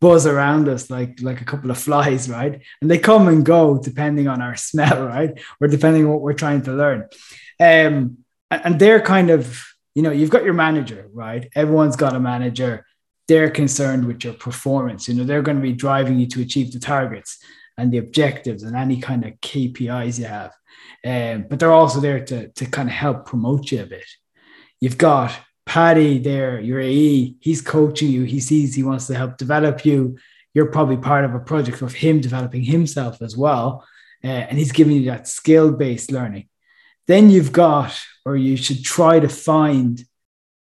buzz 0.00 0.26
around 0.26 0.68
us 0.68 0.88
like 0.88 1.20
like 1.20 1.40
a 1.40 1.44
couple 1.44 1.72
of 1.72 1.78
flies, 1.78 2.30
right? 2.30 2.62
And 2.80 2.88
they 2.88 2.98
come 2.98 3.26
and 3.26 3.44
go 3.44 3.78
depending 3.78 4.28
on 4.28 4.40
our 4.40 4.54
smell, 4.68 5.04
right? 5.04 5.32
Or 5.60 5.66
depending 5.66 6.04
on 6.04 6.12
what 6.12 6.20
we're 6.20 6.34
trying 6.44 6.62
to 6.62 6.72
learn. 6.72 7.08
Um, 7.58 8.18
and 8.48 8.78
they're 8.78 9.00
kind 9.00 9.30
of, 9.30 9.60
you 9.96 10.02
know, 10.02 10.12
you've 10.12 10.30
got 10.30 10.44
your 10.44 10.54
manager, 10.54 11.10
right? 11.12 11.50
Everyone's 11.56 11.96
got 11.96 12.14
a 12.14 12.20
manager. 12.20 12.86
They're 13.26 13.50
concerned 13.50 14.06
with 14.06 14.22
your 14.22 14.34
performance. 14.34 15.08
You 15.08 15.14
know, 15.14 15.24
they're 15.24 15.42
going 15.42 15.56
to 15.56 15.62
be 15.62 15.72
driving 15.72 16.20
you 16.20 16.28
to 16.28 16.42
achieve 16.42 16.70
the 16.72 16.78
targets 16.78 17.42
and 17.76 17.92
the 17.92 17.98
objectives 17.98 18.62
and 18.62 18.76
any 18.76 19.00
kind 19.00 19.24
of 19.24 19.32
KPIs 19.40 20.20
you 20.20 20.26
have. 20.26 20.52
Um, 21.04 21.46
but 21.48 21.58
they're 21.58 21.72
also 21.72 21.98
there 21.98 22.24
to, 22.24 22.48
to 22.50 22.66
kind 22.66 22.88
of 22.88 22.94
help 22.94 23.26
promote 23.26 23.72
you 23.72 23.82
a 23.82 23.86
bit. 23.86 24.06
You've 24.80 24.98
got 24.98 25.36
Paddy 25.66 26.18
there, 26.18 26.60
your 26.60 26.80
AE, 26.80 27.36
he's 27.40 27.62
coaching 27.62 28.10
you. 28.10 28.24
He 28.24 28.40
sees 28.40 28.74
he 28.74 28.82
wants 28.82 29.06
to 29.06 29.14
help 29.14 29.38
develop 29.38 29.84
you. 29.84 30.18
You're 30.52 30.70
probably 30.70 30.98
part 30.98 31.24
of 31.24 31.34
a 31.34 31.40
project 31.40 31.82
of 31.82 31.94
him 31.94 32.20
developing 32.20 32.62
himself 32.62 33.22
as 33.22 33.36
well. 33.36 33.86
Uh, 34.22 34.28
and 34.28 34.58
he's 34.58 34.72
giving 34.72 34.96
you 34.96 35.06
that 35.06 35.28
skill 35.28 35.72
based 35.72 36.10
learning. 36.12 36.48
Then 37.06 37.30
you've 37.30 37.52
got, 37.52 37.98
or 38.24 38.36
you 38.36 38.56
should 38.56 38.84
try 38.84 39.20
to 39.20 39.28
find 39.28 40.04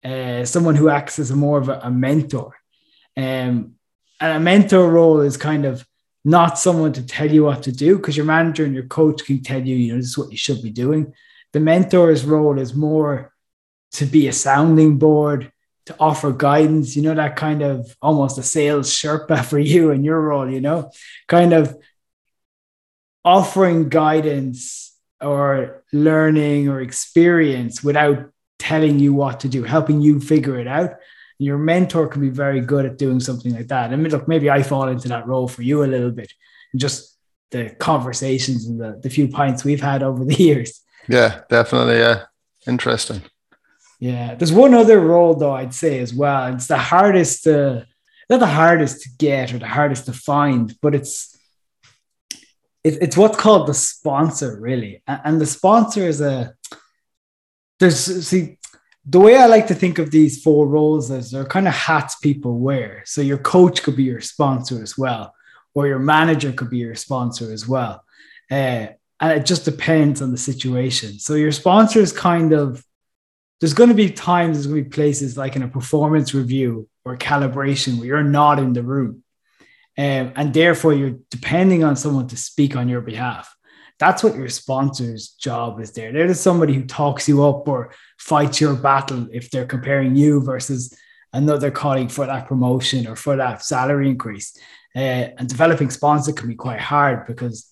uh, 0.04 0.44
someone 0.44 0.74
who 0.74 0.88
acts 0.88 1.18
as 1.18 1.30
a 1.30 1.36
more 1.36 1.58
of 1.58 1.68
a, 1.68 1.80
a 1.84 1.90
mentor. 1.90 2.56
Um, 3.16 3.74
and 4.20 4.36
a 4.36 4.40
mentor 4.40 4.90
role 4.90 5.20
is 5.20 5.36
kind 5.36 5.64
of 5.64 5.86
not 6.24 6.58
someone 6.58 6.92
to 6.94 7.06
tell 7.06 7.30
you 7.30 7.44
what 7.44 7.62
to 7.64 7.72
do 7.72 7.96
because 7.96 8.16
your 8.16 8.26
manager 8.26 8.64
and 8.64 8.74
your 8.74 8.86
coach 8.86 9.24
can 9.24 9.42
tell 9.42 9.60
you, 9.60 9.76
you 9.76 9.92
know, 9.92 9.98
this 9.98 10.06
is 10.06 10.18
what 10.18 10.30
you 10.30 10.38
should 10.38 10.62
be 10.62 10.70
doing. 10.70 11.12
The 11.52 11.60
mentor's 11.60 12.24
role 12.24 12.58
is 12.58 12.74
more 12.74 13.33
to 13.94 14.06
be 14.06 14.28
a 14.28 14.32
sounding 14.32 14.98
board, 14.98 15.52
to 15.86 15.96
offer 16.00 16.32
guidance, 16.32 16.96
you 16.96 17.02
know, 17.02 17.14
that 17.14 17.36
kind 17.36 17.62
of 17.62 17.96
almost 18.00 18.38
a 18.38 18.42
sales 18.42 18.90
Sherpa 18.90 19.44
for 19.50 19.58
you 19.58 19.90
and 19.90 20.04
your 20.04 20.20
role, 20.20 20.50
you 20.50 20.60
know, 20.60 20.90
kind 21.28 21.52
of 21.52 21.76
offering 23.24 23.88
guidance 23.88 24.96
or 25.20 25.84
learning 25.92 26.68
or 26.68 26.80
experience 26.80 27.82
without 27.82 28.30
telling 28.58 28.98
you 28.98 29.14
what 29.14 29.40
to 29.40 29.48
do, 29.48 29.62
helping 29.62 30.00
you 30.00 30.20
figure 30.20 30.58
it 30.58 30.66
out. 30.66 30.90
Your 31.38 31.58
mentor 31.58 32.06
can 32.08 32.20
be 32.20 32.30
very 32.30 32.60
good 32.60 32.86
at 32.86 32.98
doing 32.98 33.20
something 33.20 33.54
like 33.54 33.68
that. 33.68 33.90
Mean, 33.90 34.08
look, 34.08 34.28
maybe 34.28 34.50
I 34.50 34.62
fall 34.62 34.88
into 34.88 35.08
that 35.08 35.26
role 35.26 35.48
for 35.48 35.62
you 35.62 35.84
a 35.84 35.86
little 35.86 36.10
bit, 36.10 36.32
just 36.76 37.18
the 37.50 37.70
conversations 37.78 38.66
and 38.66 38.80
the, 38.80 38.98
the 39.02 39.10
few 39.10 39.28
pints 39.28 39.64
we've 39.64 39.80
had 39.80 40.02
over 40.02 40.24
the 40.24 40.34
years. 40.42 40.80
Yeah, 41.08 41.42
definitely. 41.48 41.98
Yeah. 41.98 42.24
Interesting. 42.66 43.22
Yeah. 44.04 44.34
There's 44.34 44.52
one 44.52 44.74
other 44.74 45.00
role 45.00 45.32
though, 45.34 45.54
I'd 45.54 45.72
say 45.72 45.98
as 45.98 46.12
well. 46.12 46.52
It's 46.52 46.66
the 46.66 46.76
hardest 46.76 47.44
to 47.44 47.86
not 48.28 48.40
the 48.40 48.46
hardest 48.46 49.00
to 49.04 49.08
get 49.18 49.54
or 49.54 49.58
the 49.58 49.66
hardest 49.66 50.04
to 50.04 50.12
find, 50.12 50.74
but 50.82 50.94
it's 50.94 51.34
it, 52.84 52.98
it's 53.00 53.16
what's 53.16 53.38
called 53.38 53.66
the 53.66 53.72
sponsor, 53.72 54.60
really. 54.60 55.02
And, 55.06 55.40
the 55.40 55.46
sponsor 55.46 56.02
is 56.02 56.20
a 56.20 56.54
there's 57.80 58.28
see 58.28 58.58
the 59.06 59.20
way 59.20 59.38
I 59.38 59.46
like 59.46 59.68
to 59.68 59.74
think 59.74 59.98
of 59.98 60.10
these 60.10 60.42
four 60.42 60.68
roles 60.68 61.10
is 61.10 61.30
they're 61.30 61.46
kind 61.46 61.66
of 61.66 61.72
hats 61.72 62.16
people 62.16 62.58
wear. 62.58 63.04
So 63.06 63.22
your 63.22 63.38
coach 63.38 63.82
could 63.82 63.96
be 63.96 64.04
your 64.04 64.20
sponsor 64.20 64.82
as 64.82 64.98
well, 64.98 65.32
or 65.72 65.86
your 65.86 65.98
manager 65.98 66.52
could 66.52 66.68
be 66.68 66.78
your 66.78 66.94
sponsor 66.94 67.50
as 67.50 67.66
well. 67.66 68.04
Uh, 68.50 68.88
and 69.18 69.32
it 69.32 69.46
just 69.46 69.64
depends 69.64 70.20
on 70.20 70.30
the 70.30 70.36
situation. 70.36 71.18
So 71.18 71.36
your 71.36 71.52
sponsor 71.52 72.00
is 72.00 72.12
kind 72.12 72.52
of 72.52 72.84
there's 73.64 73.72
going 73.72 73.88
to 73.88 73.94
be 73.94 74.10
times 74.10 74.58
there's 74.58 74.66
going 74.66 74.84
to 74.84 74.90
be 74.90 74.94
places 74.94 75.38
like 75.38 75.56
in 75.56 75.62
a 75.62 75.68
performance 75.68 76.34
review 76.34 76.86
or 77.02 77.16
calibration 77.16 77.96
where 77.96 78.06
you're 78.06 78.22
not 78.22 78.58
in 78.58 78.74
the 78.74 78.82
room, 78.82 79.24
um, 79.96 80.34
and 80.36 80.52
therefore 80.52 80.92
you're 80.92 81.16
depending 81.30 81.82
on 81.82 81.96
someone 81.96 82.28
to 82.28 82.36
speak 82.36 82.76
on 82.76 82.90
your 82.90 83.00
behalf. 83.00 83.56
That's 83.98 84.22
what 84.22 84.36
your 84.36 84.50
sponsor's 84.50 85.30
job 85.30 85.80
is 85.80 85.92
there. 85.92 86.12
They're 86.12 86.34
somebody 86.34 86.74
who 86.74 86.84
talks 86.84 87.26
you 87.26 87.42
up 87.42 87.66
or 87.66 87.94
fights 88.18 88.60
your 88.60 88.74
battle 88.74 89.28
if 89.32 89.50
they're 89.50 89.64
comparing 89.64 90.14
you 90.14 90.42
versus 90.42 90.94
another 91.32 91.70
colleague 91.70 92.10
for 92.10 92.26
that 92.26 92.46
promotion 92.46 93.06
or 93.06 93.16
for 93.16 93.36
that 93.36 93.64
salary 93.64 94.10
increase. 94.10 94.58
Uh, 94.94 95.32
and 95.38 95.48
developing 95.48 95.88
sponsor 95.88 96.34
can 96.34 96.48
be 96.48 96.54
quite 96.54 96.80
hard 96.80 97.26
because 97.26 97.66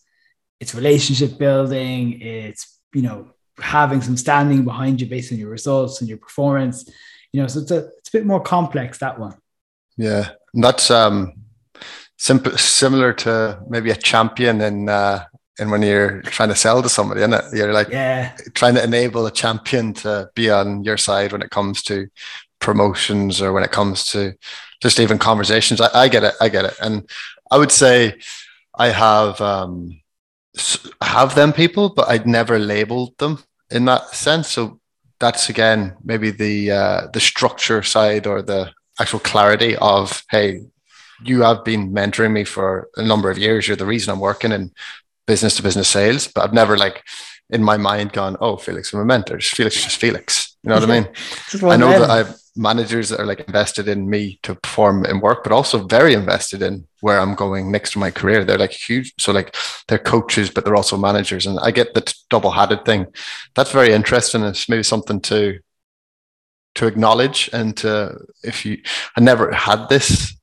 it's 0.59 0.75
relationship 0.75 1.37
building, 1.37 2.19
it's 2.23 2.81
you 2.95 3.03
know 3.03 3.32
having 3.61 4.01
some 4.01 4.17
standing 4.17 4.65
behind 4.65 5.01
you 5.01 5.07
based 5.07 5.33
on 5.33 5.39
your 5.39 5.51
results 5.51 6.01
and 6.01 6.09
your 6.09 6.19
performance. 6.19 6.89
You 7.33 7.43
know, 7.43 7.47
so 7.47 7.61
it's 7.61 7.71
a 7.71 7.89
it's 7.99 8.09
a 8.09 8.13
bit 8.13 8.27
more 8.27 8.41
complex 8.41 8.99
that 8.99 9.19
one. 9.19 9.35
Yeah, 9.97 10.31
and 10.55 10.63
that's 10.65 10.91
um 10.91 11.35
simple 12.19 12.57
similar 12.57 13.13
to 13.13 13.61
maybe 13.69 13.91
a 13.91 13.97
champion 13.97 14.61
in 14.61 14.89
uh 14.89 15.25
and 15.59 15.71
when 15.71 15.83
you're 15.83 16.23
trying 16.23 16.49
to 16.49 16.55
sell 16.55 16.83
to 16.83 16.89
somebody, 16.89 17.21
isn't 17.21 17.35
it? 17.35 17.45
You're 17.53 17.73
like 17.73 17.89
yeah. 17.91 18.35
trying 18.55 18.75
to 18.75 18.83
enable 18.83 19.27
a 19.27 19.31
champion 19.31 19.93
to 19.95 20.31
be 20.35 20.51
on 20.51 20.83
your 20.83 20.97
side 20.97 21.33
when 21.33 21.43
it 21.43 21.51
comes 21.51 21.83
to 21.85 22.09
promotions 22.59 23.43
or 23.43 23.53
when 23.53 23.63
it 23.63 23.71
comes 23.71 24.07
to 24.07 24.35
just 24.81 24.99
even 24.99 25.19
conversations. 25.19 25.81
I, 25.81 25.91
I 25.95 26.09
get 26.09 26.25
it. 26.25 26.35
I 26.41 26.49
get 26.49 26.65
it. 26.65 26.75
And 26.81 27.09
I 27.51 27.59
would 27.59 27.71
say 27.71 28.19
I 28.75 28.89
have 28.89 29.41
um, 29.41 30.01
have 31.01 31.35
them 31.35 31.53
people, 31.53 31.89
but 31.91 32.09
I'd 32.09 32.27
never 32.27 32.59
labeled 32.59 33.17
them 33.19 33.43
in 33.71 33.85
that 33.87 34.15
sense. 34.15 34.49
So 34.49 34.81
that's 35.19 35.49
again 35.49 35.97
maybe 36.05 36.31
the 36.31 36.71
uh, 36.71 37.07
the 37.13 37.21
structure 37.21 37.83
side 37.83 38.27
or 38.27 38.43
the 38.43 38.71
actual 39.01 39.21
clarity 39.21 39.77
of 39.77 40.23
hey, 40.31 40.61
you 41.25 41.43
have 41.43 41.65
been 41.65 41.93
mentoring 41.93 42.33
me 42.33 42.45
for 42.45 42.89
a 42.97 43.03
number 43.03 43.31
of 43.31 43.39
years. 43.39 43.67
You're 43.67 43.77
the 43.77 43.87
reason 43.87 44.13
I'm 44.13 44.21
working 44.21 44.53
in 44.53 44.73
business 45.27 45.57
to 45.57 45.63
business 45.63 45.89
sales, 45.89 46.29
but 46.29 46.45
I've 46.45 46.53
never 46.53 46.77
like 46.77 47.03
in 47.51 47.63
my 47.63 47.77
mind 47.77 48.13
gone, 48.13 48.37
oh, 48.41 48.57
Felix, 48.57 48.93
I'm 48.93 49.01
a 49.01 49.05
mentor. 49.05 49.37
Just 49.37 49.55
Felix, 49.55 49.83
just 49.83 49.99
Felix. 49.99 50.57
You 50.63 50.71
know 50.71 50.81
what 50.81 50.91
I 50.91 51.01
mean? 51.01 51.09
I 51.71 51.77
know 51.77 51.99
that 52.01 52.11
I've 52.11 52.35
managers 52.55 53.09
that 53.09 53.21
are 53.21 53.27
like 53.27 53.41
invested 53.41 53.89
in 53.89 54.09
me 54.09 54.39
to 54.43 54.55
perform 54.55 55.05
and 55.05 55.23
work, 55.23 55.43
but 55.43 55.53
also 55.53 55.87
very 55.87 56.13
invested 56.13 56.63
in 56.63 56.87
where 57.01 57.19
I'm 57.19 57.35
going 57.35 57.71
next 57.71 57.93
to 57.93 57.99
my 57.99 58.11
career. 58.11 58.45
They're 58.45 58.59
like 58.59 58.73
huge. 58.73 59.13
So 59.19 59.33
like 59.33 59.57
they're 59.89 59.99
coaches, 59.99 60.51
but 60.51 60.65
they're 60.65 60.77
also 60.77 60.97
managers. 60.97 61.47
And 61.47 61.59
I 61.61 61.71
get 61.71 61.95
the 61.95 62.15
double 62.29 62.51
hatted 62.51 62.85
thing. 62.85 63.07
That's 63.55 63.73
very 63.73 63.93
interesting. 63.93 64.43
It's 64.43 64.69
maybe 64.69 64.83
something 64.83 65.21
to 65.23 65.61
to 66.75 66.87
acknowledge 66.87 67.51
and 67.53 67.77
to 67.77 68.19
if 68.43 68.65
you 68.65 68.79
I 69.17 69.21
never 69.21 69.53
had 69.53 69.89
this 69.89 70.35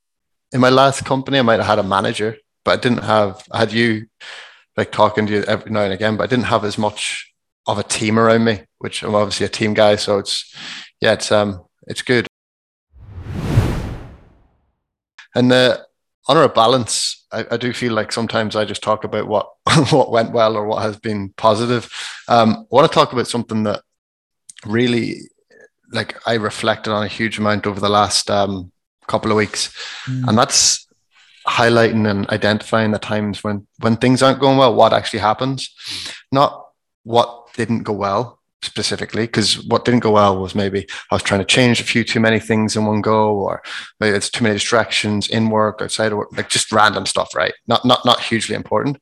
in 0.51 0.61
my 0.61 0.69
last 0.69 1.05
company. 1.05 1.39
I 1.39 1.43
might 1.43 1.59
have 1.59 1.65
had 1.65 1.79
a 1.79 1.83
manager, 1.83 2.37
but 2.63 2.79
I 2.79 2.81
didn't 2.81 3.03
have 3.03 3.43
I 3.51 3.59
had 3.59 3.71
you 3.71 4.07
like 4.77 4.91
talking 4.91 5.27
to 5.27 5.33
you 5.33 5.43
every 5.43 5.71
now 5.71 5.81
and 5.81 5.93
again, 5.93 6.17
but 6.17 6.23
I 6.23 6.27
didn't 6.27 6.45
have 6.45 6.63
as 6.65 6.77
much 6.77 7.33
of 7.67 7.77
a 7.77 7.83
team 7.83 8.17
around 8.17 8.45
me, 8.45 8.61
which 8.79 9.03
I'm 9.03 9.15
obviously 9.15 9.45
a 9.45 9.49
team 9.49 9.73
guy. 9.73 9.95
So 9.95 10.17
it's 10.17 10.55
yeah, 11.01 11.13
it's 11.13 11.31
um 11.31 11.65
it's 11.89 12.03
good. 12.03 12.27
And 15.35 15.51
uh, 15.51 15.77
on 16.27 16.37
a 16.37 16.47
balance, 16.47 17.25
I, 17.31 17.45
I, 17.51 17.57
do 17.57 17.73
feel 17.73 17.93
like 17.93 18.11
sometimes 18.11 18.55
I 18.55 18.65
just 18.65 18.83
talk 18.83 19.03
about 19.03 19.27
what 19.27 19.49
what 19.89 20.11
went 20.11 20.31
well 20.31 20.55
or 20.55 20.65
what 20.65 20.81
has 20.81 20.97
been 20.97 21.33
positive. 21.37 21.91
Um, 22.27 22.67
I 22.71 22.75
want 22.75 22.89
to 22.89 22.93
talk 22.93 23.13
about 23.13 23.27
something 23.27 23.63
that 23.63 23.81
really, 24.65 25.29
like, 25.91 26.15
I 26.27 26.35
reflected 26.35 26.91
on 26.91 27.03
a 27.03 27.07
huge 27.07 27.37
amount 27.37 27.67
over 27.67 27.79
the 27.79 27.89
last 27.89 28.29
um, 28.29 28.71
couple 29.07 29.31
of 29.31 29.37
weeks, 29.37 29.75
mm. 30.05 30.27
and 30.27 30.37
that's 30.37 30.87
highlighting 31.47 32.09
and 32.09 32.27
identifying 32.29 32.91
the 32.91 32.99
times 32.99 33.43
when 33.43 33.67
when 33.79 33.97
things 33.97 34.21
aren't 34.21 34.39
going 34.39 34.57
well, 34.57 34.75
what 34.75 34.93
actually 34.93 35.19
happens, 35.19 35.73
not 36.31 36.67
what 37.03 37.53
didn't 37.53 37.83
go 37.83 37.93
well 37.93 38.38
specifically 38.61 39.23
because 39.25 39.63
what 39.65 39.85
didn't 39.85 40.01
go 40.01 40.11
well 40.11 40.37
was 40.39 40.55
maybe 40.55 40.85
I 41.11 41.15
was 41.15 41.23
trying 41.23 41.41
to 41.41 41.45
change 41.45 41.79
a 41.79 41.85
few 41.85 42.03
too 42.03 42.19
many 42.19 42.39
things 42.39 42.75
in 42.75 42.85
one 42.85 43.01
go, 43.01 43.33
or 43.33 43.61
maybe 43.99 44.15
it's 44.15 44.29
too 44.29 44.43
many 44.43 44.55
distractions 44.55 45.27
in 45.29 45.49
work, 45.49 45.81
outside 45.81 46.11
of 46.11 46.17
work, 46.17 46.29
like 46.35 46.49
just 46.49 46.71
random 46.71 47.05
stuff, 47.05 47.33
right? 47.35 47.53
Not 47.67 47.85
not 47.85 48.05
not 48.05 48.19
hugely 48.21 48.55
important. 48.55 48.97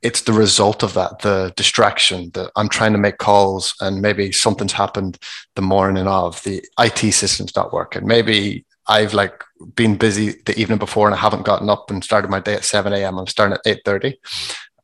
It's 0.00 0.22
the 0.22 0.32
result 0.32 0.84
of 0.84 0.94
that, 0.94 1.20
the 1.20 1.52
distraction 1.56 2.30
that 2.34 2.52
I'm 2.54 2.68
trying 2.68 2.92
to 2.92 2.98
make 2.98 3.18
calls 3.18 3.74
and 3.80 4.00
maybe 4.00 4.30
something's 4.30 4.72
happened 4.72 5.18
the 5.56 5.62
morning 5.62 6.06
of 6.06 6.40
the 6.44 6.64
IT 6.78 7.12
system's 7.12 7.56
not 7.56 7.72
working. 7.72 8.06
Maybe 8.06 8.64
I've 8.86 9.12
like 9.12 9.42
been 9.74 9.96
busy 9.96 10.36
the 10.46 10.58
evening 10.58 10.78
before 10.78 11.08
and 11.08 11.14
I 11.16 11.18
haven't 11.18 11.44
gotten 11.44 11.68
up 11.68 11.90
and 11.90 12.02
started 12.02 12.30
my 12.30 12.38
day 12.38 12.54
at 12.54 12.64
7 12.64 12.92
a.m. 12.92 13.18
I'm 13.18 13.26
starting 13.26 13.54
at 13.54 13.84
8:30. 13.84 14.14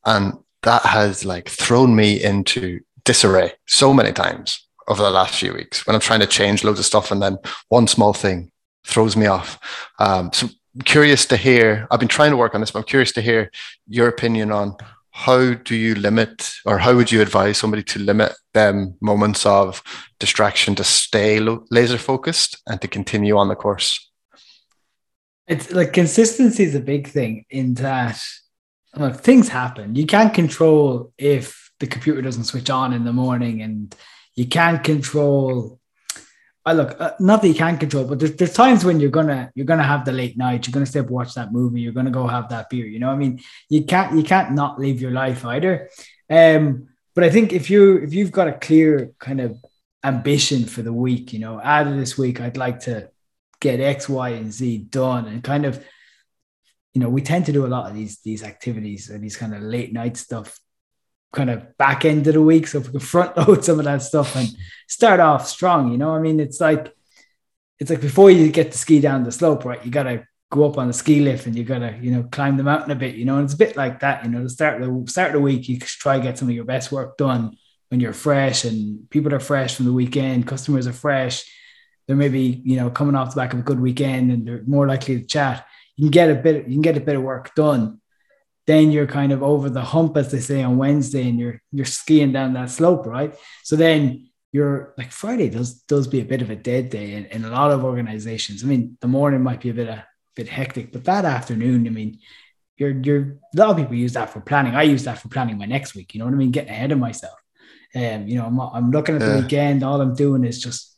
And 0.04 0.34
that 0.62 0.82
has 0.82 1.24
like 1.24 1.48
thrown 1.48 1.94
me 1.94 2.22
into 2.22 2.80
disarray 3.04 3.52
so 3.66 3.92
many 3.92 4.12
times 4.12 4.66
over 4.88 5.02
the 5.02 5.10
last 5.10 5.34
few 5.34 5.52
weeks 5.52 5.86
when 5.86 5.94
I'm 5.94 6.00
trying 6.00 6.20
to 6.20 6.26
change 6.26 6.64
loads 6.64 6.78
of 6.78 6.84
stuff 6.84 7.10
and 7.10 7.22
then 7.22 7.38
one 7.68 7.86
small 7.86 8.12
thing 8.12 8.50
throws 8.84 9.16
me 9.16 9.26
off. 9.26 9.58
Um, 9.98 10.32
so 10.32 10.48
curious 10.84 11.24
to 11.26 11.36
hear, 11.36 11.86
I've 11.90 12.00
been 12.00 12.08
trying 12.08 12.30
to 12.30 12.36
work 12.36 12.54
on 12.54 12.60
this, 12.60 12.70
but 12.70 12.80
I'm 12.80 12.84
curious 12.84 13.12
to 13.12 13.22
hear 13.22 13.50
your 13.88 14.08
opinion 14.08 14.50
on 14.52 14.76
how 15.16 15.54
do 15.54 15.76
you 15.76 15.94
limit 15.94 16.52
or 16.66 16.76
how 16.76 16.96
would 16.96 17.12
you 17.12 17.22
advise 17.22 17.56
somebody 17.56 17.84
to 17.84 18.00
limit 18.00 18.32
them 18.52 18.96
moments 19.00 19.46
of 19.46 19.80
distraction 20.18 20.74
to 20.74 20.82
stay 20.82 21.38
laser 21.70 21.98
focused 21.98 22.60
and 22.66 22.80
to 22.80 22.88
continue 22.88 23.36
on 23.36 23.46
the 23.46 23.54
course 23.54 24.10
it's 25.46 25.70
like 25.70 25.92
consistency 25.92 26.64
is 26.64 26.74
a 26.74 26.80
big 26.80 27.06
thing 27.06 27.44
in 27.48 27.74
that 27.74 28.20
things 29.12 29.48
happen 29.48 29.94
you 29.94 30.04
can't 30.04 30.34
control 30.34 31.12
if 31.16 31.63
the 31.80 31.86
computer 31.86 32.22
doesn't 32.22 32.44
switch 32.44 32.70
on 32.70 32.92
in 32.92 33.04
the 33.04 33.12
morning 33.12 33.62
and 33.62 33.94
you 34.34 34.46
can't 34.46 34.82
control 34.82 35.80
I 36.66 36.72
look, 36.72 36.98
uh, 36.98 37.10
not 37.20 37.42
that 37.42 37.48
you 37.48 37.54
can't 37.54 37.78
control, 37.78 38.06
but 38.06 38.18
there's, 38.18 38.36
there's 38.36 38.54
times 38.54 38.86
when 38.86 38.98
you're 38.98 39.10
gonna 39.10 39.52
you're 39.54 39.66
gonna 39.66 39.82
have 39.82 40.06
the 40.06 40.12
late 40.12 40.38
night. 40.38 40.66
You're 40.66 40.72
gonna 40.72 40.86
stay 40.86 41.00
up 41.00 41.10
watch 41.10 41.34
that 41.34 41.52
movie. 41.52 41.82
You're 41.82 41.92
gonna 41.92 42.10
go 42.10 42.26
have 42.26 42.48
that 42.48 42.70
beer. 42.70 42.86
You 42.86 43.00
know, 43.00 43.10
I 43.10 43.16
mean, 43.16 43.42
you 43.68 43.84
can't 43.84 44.16
you 44.16 44.22
can't 44.22 44.52
not 44.52 44.78
live 44.78 44.98
your 44.98 45.10
life 45.10 45.44
either. 45.44 45.90
Um, 46.30 46.88
but 47.14 47.22
I 47.22 47.28
think 47.28 47.52
if 47.52 47.68
you 47.68 47.98
if 47.98 48.14
you've 48.14 48.32
got 48.32 48.48
a 48.48 48.54
clear 48.54 49.12
kind 49.18 49.42
of 49.42 49.62
ambition 50.04 50.66
for 50.66 50.82
the 50.82 50.92
week. 50.92 51.32
You 51.32 51.40
know, 51.40 51.60
out 51.60 51.86
of 51.88 51.96
this 51.96 52.16
week, 52.16 52.40
I'd 52.40 52.56
like 52.56 52.80
to 52.80 53.08
get 53.60 53.80
X, 53.80 54.08
Y, 54.08 54.28
and 54.30 54.52
Z 54.52 54.78
done, 54.90 55.26
and 55.26 55.42
kind 55.42 55.64
of, 55.64 55.84
you 56.92 57.00
know, 57.00 57.08
we 57.08 57.22
tend 57.22 57.46
to 57.46 57.52
do 57.52 57.66
a 57.66 57.68
lot 57.68 57.90
of 57.90 57.96
these 57.96 58.20
these 58.20 58.44
activities 58.44 59.10
and 59.10 59.24
these 59.24 59.36
kind 59.36 59.54
of 59.54 59.62
late 59.62 59.92
night 59.92 60.16
stuff, 60.16 60.58
kind 61.34 61.50
of 61.50 61.76
back 61.76 62.04
end 62.04 62.26
of 62.26 62.34
the 62.34 62.42
week. 62.42 62.66
So 62.66 62.78
if 62.78 62.86
we 62.86 62.92
can 62.92 63.00
front 63.00 63.36
load 63.48 63.64
some 63.64 63.78
of 63.78 63.84
that 63.84 64.02
stuff 64.02 64.34
and 64.36 64.48
start 64.88 65.20
off 65.20 65.46
strong, 65.46 65.92
you 65.92 65.98
know, 65.98 66.14
I 66.14 66.20
mean, 66.20 66.40
it's 66.40 66.60
like 66.60 66.94
it's 67.80 67.90
like 67.90 68.00
before 68.00 68.30
you 68.30 68.50
get 68.50 68.72
to 68.72 68.78
ski 68.78 69.00
down 69.00 69.24
the 69.24 69.32
slope, 69.32 69.64
right? 69.64 69.84
You 69.84 69.90
gotta 69.90 70.26
go 70.50 70.64
up 70.64 70.78
on 70.78 70.86
the 70.86 70.92
ski 70.92 71.20
lift 71.20 71.46
and 71.46 71.56
you 71.56 71.64
gotta, 71.64 71.98
you 72.00 72.12
know, 72.12 72.22
climb 72.30 72.56
the 72.56 72.62
mountain 72.62 72.92
a 72.92 72.94
bit, 72.94 73.16
you 73.16 73.24
know, 73.24 73.36
and 73.36 73.44
it's 73.44 73.54
a 73.54 73.58
bit 73.58 73.76
like 73.76 74.00
that, 74.00 74.24
you 74.24 74.30
know, 74.30 74.42
to 74.42 74.48
start 74.48 74.80
the 74.80 75.04
start 75.08 75.30
of 75.30 75.34
the 75.34 75.40
week, 75.40 75.68
you 75.68 75.78
try 75.80 76.16
to 76.16 76.22
get 76.22 76.38
some 76.38 76.48
of 76.48 76.54
your 76.54 76.64
best 76.64 76.92
work 76.92 77.16
done 77.16 77.56
when 77.88 78.00
you're 78.00 78.12
fresh 78.12 78.64
and 78.64 79.08
people 79.10 79.34
are 79.34 79.40
fresh 79.40 79.74
from 79.74 79.86
the 79.86 79.92
weekend, 79.92 80.46
customers 80.46 80.86
are 80.86 80.92
fresh. 80.92 81.44
They're 82.06 82.16
maybe, 82.16 82.62
you 82.64 82.76
know, 82.76 82.90
coming 82.90 83.14
off 83.14 83.34
the 83.34 83.40
back 83.40 83.54
of 83.54 83.60
a 83.60 83.62
good 83.62 83.80
weekend 83.80 84.30
and 84.30 84.46
they're 84.46 84.62
more 84.66 84.86
likely 84.86 85.20
to 85.20 85.26
chat. 85.26 85.66
You 85.96 86.04
can 86.04 86.10
get 86.10 86.30
a 86.30 86.34
bit, 86.34 86.66
you 86.66 86.74
can 86.74 86.82
get 86.82 86.96
a 86.96 87.00
bit 87.00 87.16
of 87.16 87.22
work 87.22 87.54
done. 87.54 88.00
Then 88.66 88.90
you're 88.90 89.06
kind 89.06 89.32
of 89.32 89.42
over 89.42 89.68
the 89.68 89.82
hump, 89.82 90.16
as 90.16 90.30
they 90.30 90.40
say 90.40 90.62
on 90.62 90.78
Wednesday, 90.78 91.28
and 91.28 91.38
you're 91.38 91.60
you're 91.70 91.84
skiing 91.84 92.32
down 92.32 92.54
that 92.54 92.70
slope, 92.70 93.06
right? 93.06 93.34
So 93.62 93.76
then 93.76 94.30
you're 94.52 94.94
like 94.96 95.10
Friday 95.12 95.50
does 95.50 95.74
does 95.82 96.06
be 96.06 96.20
a 96.20 96.24
bit 96.24 96.40
of 96.40 96.50
a 96.50 96.56
dead 96.56 96.88
day 96.88 97.12
in, 97.14 97.26
in 97.26 97.44
a 97.44 97.50
lot 97.50 97.70
of 97.70 97.84
organizations. 97.84 98.64
I 98.64 98.66
mean, 98.66 98.96
the 99.00 99.08
morning 99.08 99.42
might 99.42 99.60
be 99.60 99.70
a 99.70 99.74
bit 99.74 99.88
a 99.88 100.06
bit 100.34 100.48
hectic, 100.48 100.92
but 100.92 101.04
that 101.04 101.24
afternoon, 101.24 101.86
I 101.86 101.90
mean, 101.90 102.18
you're 102.76 102.98
you're 103.02 103.38
a 103.54 103.58
lot 103.58 103.70
of 103.70 103.76
people 103.76 103.94
use 103.94 104.14
that 104.14 104.30
for 104.30 104.40
planning. 104.40 104.74
I 104.74 104.84
use 104.84 105.04
that 105.04 105.18
for 105.18 105.28
planning 105.28 105.58
my 105.58 105.66
next 105.66 105.94
week. 105.94 106.14
You 106.14 106.20
know 106.20 106.24
what 106.26 106.34
I 106.34 106.38
mean? 106.38 106.50
Getting 106.50 106.70
ahead 106.70 106.92
of 106.92 106.98
myself. 106.98 107.38
Um, 107.94 108.26
you 108.26 108.36
know, 108.36 108.46
I'm, 108.46 108.58
I'm 108.60 108.90
looking 108.90 109.14
at 109.14 109.20
the 109.20 109.26
yeah. 109.28 109.40
weekend. 109.42 109.82
All 109.84 110.00
I'm 110.00 110.14
doing 110.14 110.44
is 110.44 110.60
just 110.60 110.96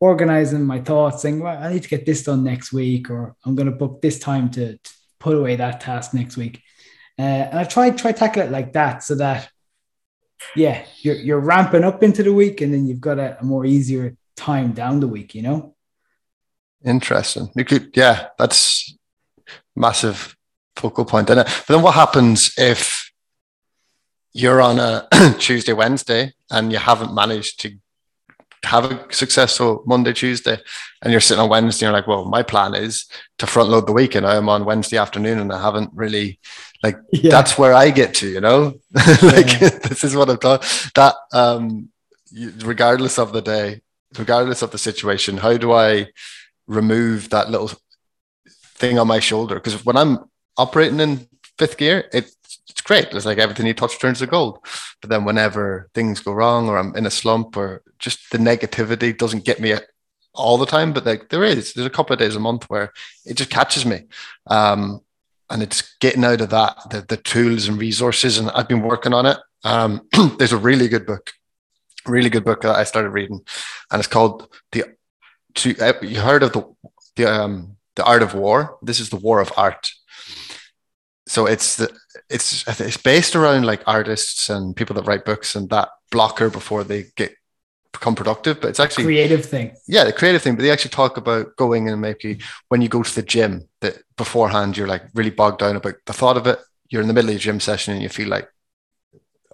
organizing 0.00 0.64
my 0.64 0.80
thoughts, 0.80 1.22
saying, 1.22 1.40
well, 1.40 1.56
I 1.56 1.72
need 1.72 1.82
to 1.82 1.88
get 1.88 2.06
this 2.06 2.24
done 2.24 2.44
next 2.44 2.72
week, 2.72 3.10
or 3.10 3.34
I'm 3.44 3.54
going 3.54 3.70
to 3.70 3.76
book 3.76 4.02
this 4.02 4.18
time 4.18 4.50
to, 4.50 4.76
to, 4.76 4.90
put 5.18 5.36
away 5.36 5.56
that 5.56 5.80
task 5.80 6.12
next 6.12 6.36
week. 6.36 6.60
Uh, 7.18 7.22
and 7.22 7.58
I 7.58 7.64
try 7.64 7.90
try 7.90 8.12
tackle 8.12 8.42
it 8.42 8.50
like 8.50 8.72
that, 8.72 9.02
so 9.02 9.14
that 9.16 9.48
yeah, 10.56 10.84
you're 11.00 11.16
you're 11.16 11.40
ramping 11.40 11.84
up 11.84 12.02
into 12.02 12.22
the 12.22 12.32
week, 12.32 12.60
and 12.60 12.72
then 12.72 12.86
you've 12.86 13.00
got 13.00 13.18
a, 13.18 13.38
a 13.40 13.44
more 13.44 13.64
easier 13.64 14.16
time 14.36 14.72
down 14.72 15.00
the 15.00 15.08
week. 15.08 15.34
You 15.34 15.42
know. 15.42 15.74
Interesting. 16.84 17.48
You 17.56 17.64
could, 17.64 17.96
yeah, 17.96 18.28
that's 18.38 18.94
massive 19.74 20.36
focal 20.76 21.04
point. 21.06 21.30
And 21.30 21.44
but 21.44 21.66
then 21.66 21.82
what 21.82 21.94
happens 21.94 22.52
if 22.58 23.10
you're 24.32 24.60
on 24.60 24.78
a 24.78 25.08
Tuesday, 25.38 25.72
Wednesday, 25.72 26.32
and 26.50 26.72
you 26.72 26.78
haven't 26.78 27.14
managed 27.14 27.60
to 27.60 27.72
have 28.64 28.90
a 28.90 29.06
successful 29.12 29.82
Monday, 29.86 30.12
Tuesday, 30.12 30.58
and 31.02 31.12
you're 31.12 31.20
sitting 31.20 31.42
on 31.42 31.48
Wednesday, 31.48 31.86
and 31.86 31.92
you're 31.92 32.00
like, 32.00 32.08
well, 32.08 32.24
my 32.24 32.42
plan 32.42 32.74
is 32.74 33.06
to 33.38 33.46
front 33.46 33.70
load 33.70 33.86
the 33.86 33.92
weekend. 33.92 34.26
I'm 34.26 34.48
on 34.48 34.64
Wednesday 34.64 34.98
afternoon 34.98 35.38
and 35.38 35.52
I 35.52 35.62
haven't 35.62 35.90
really 35.94 36.38
like 36.84 36.98
yeah. 37.12 37.30
that's 37.30 37.58
where 37.58 37.74
I 37.74 37.90
get 37.90 38.14
to, 38.20 38.28
you 38.28 38.40
know, 38.40 38.74
like 39.22 39.60
yeah. 39.60 39.70
this 39.88 40.04
is 40.04 40.14
what 40.14 40.30
I've 40.30 40.40
done. 40.40 40.60
That 40.94 41.14
um 41.32 41.88
regardless 42.62 43.18
of 43.18 43.32
the 43.32 43.42
day, 43.42 43.80
regardless 44.18 44.62
of 44.62 44.70
the 44.70 44.78
situation, 44.78 45.38
how 45.38 45.56
do 45.56 45.72
I 45.72 46.08
remove 46.66 47.30
that 47.30 47.50
little 47.50 47.70
thing 48.76 48.98
on 48.98 49.08
my 49.08 49.20
shoulder? 49.20 49.56
Because 49.56 49.84
when 49.84 49.96
I'm 49.96 50.18
operating 50.56 51.00
in 51.00 51.26
fifth 51.58 51.78
gear, 51.78 52.04
it 52.12 52.30
it's 52.68 52.82
great. 52.82 53.08
It's 53.12 53.26
like 53.26 53.38
everything 53.38 53.66
you 53.66 53.74
touch 53.74 53.98
turns 53.98 54.18
to 54.18 54.26
gold. 54.26 54.58
But 55.00 55.10
then 55.10 55.24
whenever 55.24 55.88
things 55.94 56.20
go 56.20 56.32
wrong 56.32 56.68
or 56.68 56.78
I'm 56.78 56.94
in 56.96 57.06
a 57.06 57.10
slump 57.10 57.56
or 57.56 57.82
just 57.98 58.30
the 58.30 58.38
negativity 58.38 59.16
doesn't 59.16 59.44
get 59.44 59.60
me 59.60 59.74
all 60.34 60.58
the 60.58 60.66
time, 60.66 60.92
but 60.92 61.06
like 61.06 61.28
there 61.28 61.44
is, 61.44 61.72
there's 61.72 61.86
a 61.86 61.96
couple 61.96 62.12
of 62.12 62.18
days 62.18 62.36
a 62.36 62.40
month 62.40 62.64
where 62.68 62.92
it 63.24 63.34
just 63.36 63.50
catches 63.50 63.86
me. 63.86 64.02
Um, 64.48 65.00
and 65.54 65.62
it's 65.62 65.96
getting 66.00 66.24
out 66.24 66.42
of 66.42 66.50
that, 66.50 66.76
the, 66.90 67.00
the 67.08 67.16
tools 67.16 67.68
and 67.68 67.80
resources. 67.80 68.38
And 68.38 68.50
I've 68.50 68.68
been 68.68 68.82
working 68.82 69.14
on 69.14 69.24
it. 69.24 69.38
Um, 69.62 70.06
there's 70.38 70.52
a 70.52 70.58
really 70.58 70.88
good 70.88 71.06
book, 71.06 71.32
really 72.06 72.28
good 72.28 72.44
book 72.44 72.60
that 72.60 72.76
I 72.76 72.84
started 72.84 73.10
reading, 73.10 73.40
and 73.90 73.98
it's 73.98 74.08
called 74.08 74.48
the. 74.72 74.84
To, 75.54 75.78
uh, 75.78 75.92
you 76.02 76.20
heard 76.20 76.42
of 76.42 76.52
the 76.52 76.64
the 77.16 77.32
um, 77.32 77.76
the 77.94 78.04
art 78.04 78.22
of 78.22 78.34
war? 78.34 78.76
This 78.82 79.00
is 79.00 79.08
the 79.08 79.16
war 79.16 79.40
of 79.40 79.52
art 79.56 79.90
so 81.26 81.46
it's 81.46 81.76
the 81.76 81.90
it's 82.28 82.66
it's 82.80 82.96
based 82.96 83.34
around 83.34 83.64
like 83.64 83.82
artists 83.86 84.50
and 84.50 84.76
people 84.76 84.94
that 84.94 85.06
write 85.06 85.24
books 85.24 85.54
and 85.54 85.70
that 85.70 85.88
blocker 86.10 86.50
before 86.50 86.84
they 86.84 87.06
get 87.16 87.34
become 87.94 88.14
productive 88.14 88.60
but 88.60 88.68
it's 88.68 88.80
actually 88.80 89.04
creative 89.04 89.44
thing. 89.44 89.74
Yeah 89.88 90.04
the 90.04 90.12
creative 90.12 90.42
thing 90.42 90.54
but 90.56 90.62
they 90.62 90.70
actually 90.70 90.90
talk 90.90 91.16
about 91.16 91.56
going 91.56 91.88
and 91.88 92.00
maybe 92.00 92.38
when 92.68 92.82
you 92.82 92.88
go 92.88 93.02
to 93.02 93.14
the 93.14 93.22
gym 93.22 93.68
that 93.80 93.94
beforehand 94.16 94.76
you're 94.76 94.86
like 94.94 95.04
really 95.14 95.30
bogged 95.30 95.60
down 95.60 95.76
about 95.76 95.94
the 96.06 96.12
thought 96.12 96.36
of 96.36 96.46
it. 96.46 96.58
You're 96.90 97.02
in 97.02 97.08
the 97.08 97.14
middle 97.14 97.30
of 97.30 97.34
your 97.34 97.40
gym 97.40 97.60
session 97.60 97.94
and 97.94 98.02
you 98.02 98.08
feel 98.08 98.28
like 98.28 98.48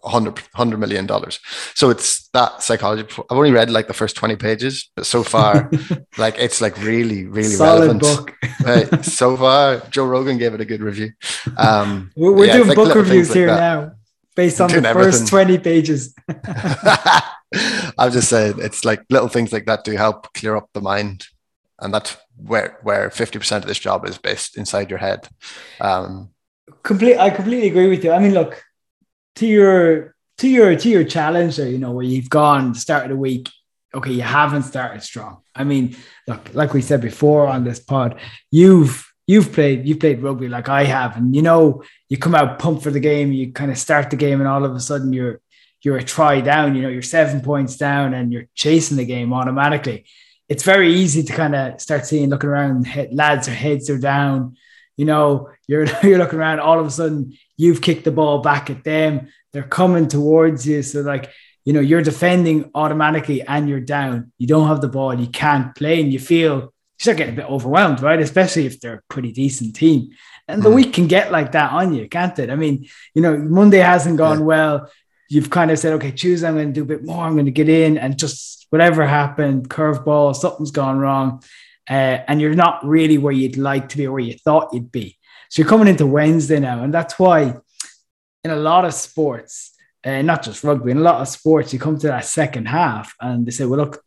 100 0.02 0.38
100 0.38 0.78
million 0.78 1.06
dollars. 1.06 1.38
So 1.74 1.90
it's 1.90 2.28
that 2.30 2.62
psychology. 2.62 3.04
I've 3.30 3.36
only 3.36 3.52
read 3.52 3.68
like 3.70 3.86
the 3.86 3.92
first 3.94 4.16
20 4.16 4.36
pages 4.36 4.90
but 4.96 5.04
so 5.06 5.22
far 5.22 5.70
like 6.18 6.38
it's 6.38 6.60
like 6.60 6.76
really 6.82 7.26
really 7.26 7.48
Solid 7.50 7.80
relevant. 7.80 8.00
book. 8.00 8.34
right, 8.64 9.04
so 9.04 9.36
far 9.36 9.76
joe 9.90 10.06
rogan 10.06 10.38
gave 10.38 10.54
it 10.54 10.60
a 10.60 10.64
good 10.64 10.80
review. 10.82 11.12
Um 11.56 12.10
we're, 12.16 12.32
we're 12.32 12.46
yeah, 12.46 12.56
doing 12.56 12.68
like 12.68 12.76
book 12.76 12.94
reviews 12.94 13.28
like 13.28 13.36
here 13.36 13.46
that. 13.48 13.60
now 13.60 13.92
based 14.36 14.60
on 14.60 14.70
the 14.70 14.82
first 14.94 15.28
20 15.28 15.58
pages 15.58 16.14
i'm 17.98 18.12
just 18.12 18.28
saying 18.28 18.54
it's 18.58 18.84
like 18.84 19.04
little 19.10 19.28
things 19.28 19.52
like 19.52 19.66
that 19.66 19.84
do 19.84 19.92
help 19.92 20.32
clear 20.34 20.56
up 20.56 20.68
the 20.72 20.80
mind. 20.80 21.26
And 21.82 21.94
that's 21.94 22.16
where 22.36 22.78
where 22.82 23.08
50% 23.08 23.56
of 23.56 23.66
this 23.66 23.78
job 23.78 24.06
is 24.06 24.18
based 24.18 24.56
inside 24.56 24.90
your 24.90 24.98
head. 24.98 25.28
Um 25.80 26.30
complete 26.82 27.18
i 27.18 27.30
completely 27.30 27.68
agree 27.68 27.88
with 27.88 28.04
you. 28.04 28.12
I 28.12 28.18
mean 28.18 28.34
look 28.34 28.62
to 29.36 29.46
your 29.46 30.14
to 30.38 30.48
your 30.48 30.76
to 30.76 30.88
your 30.88 31.04
challenge 31.04 31.58
you 31.58 31.78
know 31.78 31.92
where 31.92 32.04
you've 32.04 32.30
gone 32.30 32.74
start 32.74 33.04
of 33.04 33.10
the 33.10 33.16
week 33.16 33.48
okay 33.94 34.12
you 34.12 34.22
haven't 34.22 34.64
started 34.64 35.02
strong. 35.02 35.42
I 35.54 35.64
mean 35.64 35.96
look 36.28 36.54
like 36.54 36.72
we 36.74 36.82
said 36.82 37.00
before 37.00 37.48
on 37.48 37.64
this 37.64 37.80
pod 37.80 38.20
you've 38.50 39.10
you've 39.26 39.52
played 39.52 39.86
you've 39.86 40.00
played 40.00 40.22
rugby 40.22 40.48
like 40.48 40.68
i 40.68 40.84
have. 40.84 41.16
And 41.16 41.34
you 41.34 41.42
know 41.42 41.82
you 42.10 42.18
come 42.18 42.34
out 42.34 42.58
pumped 42.58 42.82
for 42.82 42.90
the 42.90 43.00
game 43.00 43.32
you 43.32 43.52
kind 43.52 43.70
of 43.70 43.78
start 43.78 44.10
the 44.10 44.16
game 44.16 44.40
and 44.40 44.48
all 44.48 44.64
of 44.64 44.74
a 44.74 44.80
sudden 44.80 45.12
you're 45.12 45.40
you're 45.82 45.96
a 45.96 46.02
try 46.02 46.40
down 46.40 46.74
you 46.74 46.82
know 46.82 46.88
you're 46.88 47.02
seven 47.02 47.40
points 47.40 47.76
down 47.76 48.14
and 48.14 48.32
you're 48.32 48.46
chasing 48.54 48.96
the 48.96 49.04
game 49.04 49.32
automatically 49.32 50.04
it's 50.48 50.64
very 50.64 50.92
easy 50.94 51.22
to 51.22 51.32
kind 51.32 51.54
of 51.54 51.80
start 51.80 52.06
seeing 52.06 52.28
looking 52.28 52.50
around 52.50 52.86
lads 53.12 53.46
their 53.46 53.54
heads 53.54 53.88
are 53.88 53.98
down 53.98 54.56
you 54.96 55.04
know 55.04 55.48
you're 55.66 55.86
you're 56.02 56.18
looking 56.18 56.38
around 56.38 56.60
all 56.60 56.78
of 56.78 56.86
a 56.86 56.90
sudden 56.90 57.32
you've 57.60 57.82
kicked 57.82 58.04
the 58.04 58.10
ball 58.10 58.38
back 58.38 58.70
at 58.70 58.82
them. 58.84 59.28
They're 59.52 59.62
coming 59.62 60.08
towards 60.08 60.66
you. 60.66 60.82
So, 60.82 61.02
like, 61.02 61.30
you 61.66 61.74
know, 61.74 61.80
you're 61.80 62.02
defending 62.02 62.70
automatically 62.74 63.42
and 63.42 63.68
you're 63.68 63.80
down. 63.80 64.32
You 64.38 64.46
don't 64.46 64.68
have 64.68 64.80
the 64.80 64.88
ball. 64.88 65.12
You 65.12 65.26
can't 65.26 65.74
play 65.74 66.00
and 66.00 66.10
you 66.10 66.18
feel 66.18 66.54
you 66.60 66.70
start 66.98 67.18
getting 67.18 67.34
a 67.34 67.36
bit 67.36 67.50
overwhelmed, 67.50 68.00
right? 68.00 68.18
Especially 68.18 68.64
if 68.64 68.80
they're 68.80 68.94
a 68.94 69.12
pretty 69.12 69.30
decent 69.30 69.76
team. 69.76 70.10
And 70.48 70.62
the 70.62 70.70
mm. 70.70 70.74
week 70.74 70.94
can 70.94 71.06
get 71.06 71.30
like 71.30 71.52
that 71.52 71.70
on 71.72 71.92
you, 71.92 72.08
can't 72.08 72.38
it? 72.38 72.48
I 72.48 72.56
mean, 72.56 72.88
you 73.14 73.20
know, 73.20 73.36
Monday 73.36 73.78
hasn't 73.78 74.16
gone 74.16 74.38
yeah. 74.38 74.44
well. 74.44 74.90
You've 75.30 75.48
kind 75.48 75.70
of 75.70 75.78
said, 75.78 75.94
okay, 75.94 76.10
Tuesday, 76.10 76.46
I'm 76.46 76.54
going 76.54 76.66
to 76.66 76.72
do 76.72 76.82
a 76.82 76.84
bit 76.84 77.04
more. 77.04 77.24
I'm 77.24 77.32
going 77.32 77.46
to 77.46 77.50
get 77.52 77.68
in 77.68 77.96
and 77.96 78.18
just 78.18 78.66
whatever 78.70 79.06
happened, 79.06 79.70
curveball, 79.70 80.34
something's 80.34 80.70
gone 80.72 80.98
wrong. 80.98 81.42
Uh, 81.88 82.18
and 82.28 82.40
you're 82.40 82.54
not 82.54 82.84
really 82.84 83.16
where 83.16 83.32
you'd 83.32 83.56
like 83.56 83.88
to 83.88 83.96
be 83.96 84.06
or 84.06 84.12
where 84.12 84.20
you 84.20 84.34
thought 84.34 84.74
you'd 84.74 84.92
be. 84.92 85.16
So 85.48 85.62
you're 85.62 85.68
coming 85.68 85.88
into 85.88 86.06
Wednesday 86.06 86.60
now, 86.60 86.84
and 86.84 86.92
that's 86.92 87.18
why 87.18 87.56
in 88.44 88.50
a 88.50 88.56
lot 88.56 88.84
of 88.84 88.94
sports, 88.94 89.72
uh, 90.04 90.22
not 90.22 90.42
just 90.42 90.62
rugby, 90.62 90.90
in 90.90 90.98
a 90.98 91.00
lot 91.00 91.20
of 91.20 91.28
sports, 91.28 91.72
you 91.72 91.78
come 91.78 91.98
to 91.98 92.06
that 92.08 92.24
second 92.24 92.66
half 92.66 93.14
and 93.20 93.46
they 93.46 93.50
say, 93.50 93.64
well, 93.64 93.80
look, 93.80 94.04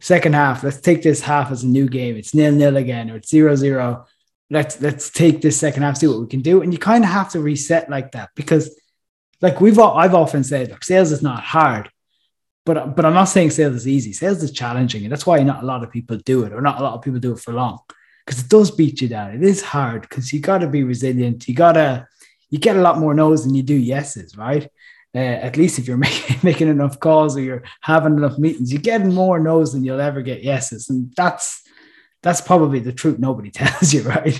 second 0.00 0.34
half, 0.34 0.64
let's 0.64 0.80
take 0.80 1.02
this 1.02 1.20
half 1.20 1.52
as 1.52 1.62
a 1.62 1.68
new 1.68 1.88
game. 1.88 2.16
It's 2.16 2.34
nil 2.34 2.52
nil 2.52 2.76
again, 2.76 3.10
or 3.10 3.16
it's 3.16 3.30
zero 3.30 3.54
zero. 3.54 4.06
Let's 4.50 4.80
let's 4.80 5.10
take 5.10 5.40
this 5.40 5.58
second 5.58 5.84
half, 5.84 5.96
see 5.96 6.08
what 6.08 6.20
we 6.20 6.26
can 6.26 6.40
do. 6.40 6.60
And 6.60 6.72
you 6.72 6.78
kind 6.78 7.04
of 7.04 7.10
have 7.10 7.30
to 7.30 7.40
reset 7.40 7.88
like 7.88 8.12
that 8.12 8.30
because, 8.34 8.76
like 9.42 9.60
we've 9.60 9.78
all, 9.78 9.98
I've 9.98 10.14
often 10.14 10.44
said, 10.44 10.70
look, 10.70 10.84
sales 10.84 11.12
is 11.12 11.22
not 11.22 11.42
hard, 11.42 11.90
but 12.64 12.96
but 12.96 13.04
I'm 13.04 13.14
not 13.14 13.24
saying 13.24 13.50
sales 13.50 13.74
is 13.74 13.88
easy. 13.88 14.12
Sales 14.12 14.42
is 14.42 14.52
challenging, 14.52 15.02
and 15.02 15.12
that's 15.12 15.26
why 15.26 15.42
not 15.42 15.62
a 15.62 15.66
lot 15.66 15.82
of 15.82 15.90
people 15.90 16.16
do 16.18 16.44
it, 16.44 16.52
or 16.52 16.60
not 16.60 16.80
a 16.80 16.82
lot 16.82 16.94
of 16.94 17.02
people 17.02 17.20
do 17.20 17.32
it 17.32 17.40
for 17.40 17.52
long 17.52 17.80
because 18.24 18.42
it 18.42 18.48
does 18.48 18.70
beat 18.70 19.00
you 19.00 19.08
down. 19.08 19.34
It 19.34 19.42
is 19.42 19.62
hard 19.62 20.02
because 20.02 20.32
you 20.32 20.40
got 20.40 20.58
to 20.58 20.68
be 20.68 20.84
resilient. 20.84 21.48
You 21.48 21.54
got 21.54 21.72
to, 21.72 22.06
you 22.50 22.58
get 22.58 22.76
a 22.76 22.80
lot 22.80 22.98
more 22.98 23.14
no's 23.14 23.44
than 23.44 23.54
you 23.54 23.62
do 23.62 23.74
yeses, 23.74 24.36
right? 24.36 24.68
Uh, 25.14 25.18
at 25.18 25.56
least 25.56 25.78
if 25.78 25.86
you're 25.86 25.96
making, 26.08 26.38
making 26.42 26.68
enough 26.68 27.00
calls 27.00 27.36
or 27.36 27.40
you're 27.40 27.64
having 27.80 28.16
enough 28.16 28.38
meetings, 28.38 28.72
you 28.72 28.78
get 28.78 29.04
more 29.04 29.40
no's 29.40 29.72
than 29.72 29.84
you'll 29.84 30.00
ever 30.00 30.22
get 30.22 30.42
yeses. 30.42 30.88
And 30.88 31.12
that's, 31.16 31.62
that's 32.22 32.40
probably 32.40 32.78
the 32.78 32.92
truth 32.92 33.18
nobody 33.18 33.50
tells 33.54 33.92
you, 33.92 34.02
right? 34.02 34.38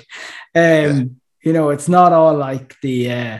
Um, 0.54 0.62
yeah. 0.64 1.02
You 1.42 1.52
know, 1.52 1.70
it's 1.70 1.88
not 1.88 2.12
all 2.12 2.36
like 2.36 2.76
the, 2.82 3.10
uh, 3.10 3.38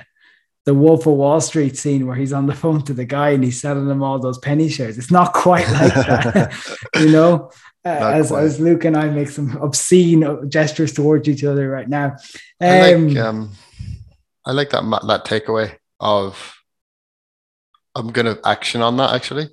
the 0.64 0.74
Wolf 0.74 1.06
of 1.06 1.14
Wall 1.14 1.40
Street 1.40 1.76
scene 1.76 2.06
where 2.06 2.16
he's 2.16 2.32
on 2.32 2.46
the 2.46 2.54
phone 2.54 2.82
to 2.82 2.94
the 2.94 3.04
guy 3.04 3.30
and 3.30 3.42
he's 3.42 3.60
selling 3.60 3.88
them 3.88 4.02
all 4.02 4.18
those 4.18 4.38
penny 4.38 4.68
shares. 4.68 4.96
It's 4.96 5.10
not 5.10 5.32
quite 5.32 5.68
like 5.68 5.94
that, 5.94 6.88
you 7.00 7.10
know. 7.10 7.50
Uh, 7.84 8.12
as, 8.14 8.30
as 8.30 8.60
Luke 8.60 8.84
and 8.84 8.96
I 8.96 9.08
make 9.08 9.28
some 9.28 9.56
obscene 9.56 10.48
gestures 10.48 10.92
towards 10.92 11.28
each 11.28 11.42
other 11.42 11.68
right 11.68 11.88
now. 11.88 12.14
Um, 12.60 12.68
I 12.70 12.78
like 12.78 13.16
um, 13.16 13.16
um, 13.18 13.50
I 14.46 14.52
like 14.52 14.70
that 14.70 14.84
that 15.08 15.24
takeaway 15.24 15.78
of 15.98 16.54
I'm 17.96 18.12
going 18.12 18.26
to 18.26 18.40
action 18.46 18.82
on 18.82 18.98
that 18.98 19.12
actually. 19.12 19.48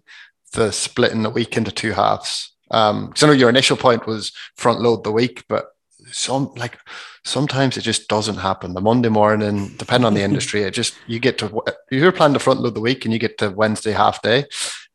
The 0.54 0.72
splitting 0.72 1.24
the 1.24 1.32
week 1.32 1.58
into 1.58 1.72
two 1.72 1.94
halves. 1.94 2.54
Um, 2.70 3.08
because 3.08 3.24
I 3.24 3.28
know 3.28 3.34
your 3.34 3.50
initial 3.50 3.78
point 3.78 4.06
was 4.06 4.32
front 4.56 4.80
load 4.80 5.04
the 5.04 5.12
week, 5.12 5.44
but 5.50 5.66
some 6.12 6.54
like 6.56 6.78
sometimes 7.24 7.78
it 7.78 7.82
just 7.82 8.08
doesn't 8.08 8.38
happen. 8.38 8.74
The 8.74 8.82
Monday 8.82 9.10
morning, 9.10 9.76
depending 9.78 10.06
on 10.06 10.14
the 10.14 10.22
industry, 10.30 10.64
it 10.64 10.72
just 10.72 10.96
you 11.08 11.20
get 11.20 11.38
to 11.40 11.62
you're 11.92 12.12
planning 12.12 12.34
to 12.34 12.40
front 12.40 12.62
load 12.62 12.76
the 12.76 12.82
week 12.82 13.06
and 13.06 13.14
you 13.14 13.20
get 13.20 13.38
to 13.40 13.50
Wednesday 13.50 13.92
half 13.92 14.22
day, 14.22 14.46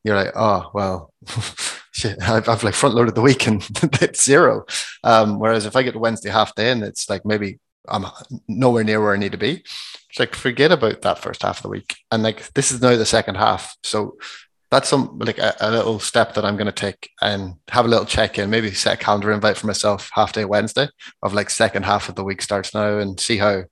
you're 0.05 0.17
like, 0.17 0.33
oh 0.35 0.71
well, 0.75 1.13
shit, 1.93 2.21
I've, 2.23 2.49
I've, 2.49 2.63
like 2.63 2.75
front 2.75 2.95
loaded 2.95 3.15
the 3.15 3.21
week 3.23 3.47
and 3.47 3.67
it's 4.01 4.25
zero. 4.25 4.65
Um, 5.03 5.39
whereas 5.39 5.67
if 5.67 5.77
I 5.77 5.83
get 5.83 5.93
to 5.93 5.99
Wednesday 5.99 6.31
half 6.31 6.55
day 6.55 6.71
and 6.71 6.83
it's 6.83 7.09
like 7.09 7.25
maybe 7.25 7.59
I'm 7.89 8.07
nowhere 8.49 8.85
near 8.85 9.01
where 9.01 9.15
I 9.15 9.19
need 9.19 9.33
to 9.33 9.39
be, 9.39 9.63
it's 10.11 10.19
like 10.19 10.35
forget 10.35 10.73
about 10.73 11.03
that 11.03 11.19
first 11.19 11.43
half 11.43 11.59
of 11.59 11.63
the 11.63 11.69
week. 11.69 11.97
And 12.11 12.23
like 12.23 12.53
this 12.55 12.71
is 12.71 12.81
now 12.81 12.97
the 12.97 13.07
second 13.07 13.37
half, 13.37 13.77
so 13.83 14.17
that's 14.75 14.89
some 14.89 15.17
like 15.21 15.39
a, 15.39 15.55
a 15.61 15.71
little 15.71 16.01
step 16.01 16.35
that 16.35 16.45
I'm 16.45 16.57
going 16.57 16.67
to 16.67 16.73
take 16.73 17.11
and 17.23 17.55
have 17.69 17.85
a 17.85 17.89
little 17.89 18.05
check 18.05 18.39
in. 18.39 18.51
Maybe 18.51 18.73
set 18.73 18.95
a 18.95 18.97
calendar 18.97 19.31
invite 19.31 19.57
for 19.57 19.69
myself 19.69 20.11
half 20.13 20.33
day 20.33 20.45
Wednesday 20.45 20.89
of 21.23 21.33
like 21.33 21.49
second 21.49 21.85
half 21.85 22.09
of 22.09 22.17
the 22.17 22.25
week 22.25 22.43
starts 22.43 22.75
now 22.75 22.99
and 22.99 23.19
see 23.21 23.37
how 23.37 23.63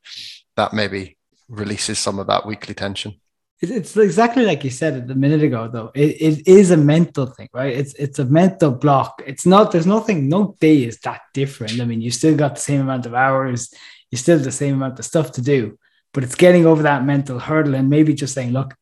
that 0.57 0.73
maybe 0.73 1.17
releases 1.49 1.99
some 1.99 2.21
of 2.21 2.29
that 2.29 2.47
weekly 2.47 2.75
tension. 2.75 3.21
It's 3.61 3.97
exactly 3.97 4.45
like 4.45 4.65
you 4.65 4.71
said 4.71 5.09
a 5.11 5.15
minute 5.15 5.43
ago, 5.43 5.69
though. 5.73 5.91
It, 5.95 6.21
it 6.21 6.49
is 6.49 6.71
a 6.71 6.77
mental 6.77 7.27
thing, 7.27 7.49
right? 7.53 7.77
It's 7.77 7.95
it's 7.95 8.19
a 8.19 8.25
mental 8.25 8.73
block. 8.73 9.23
It's 9.25 9.47
not. 9.47 9.71
There's 9.71 9.87
nothing. 9.87 10.29
No 10.29 10.57
day 10.59 10.83
is 10.83 10.99
that 11.01 11.23
different. 11.33 11.81
I 11.81 11.85
mean, 11.85 12.01
you 12.01 12.11
still 12.11 12.37
got 12.37 12.57
the 12.57 12.61
same 12.61 12.81
amount 12.81 13.07
of 13.07 13.15
hours. 13.15 13.73
You 14.11 14.19
still 14.19 14.39
the 14.39 14.51
same 14.51 14.75
amount 14.75 14.99
of 14.99 15.05
stuff 15.05 15.33
to 15.33 15.43
do, 15.43 15.79
but 16.13 16.25
it's 16.25 16.35
getting 16.35 16.67
over 16.67 16.83
that 16.83 17.05
mental 17.05 17.39
hurdle 17.39 17.77
and 17.77 17.89
maybe 17.89 18.15
just 18.15 18.35
saying, 18.35 18.53
look, 18.53 18.75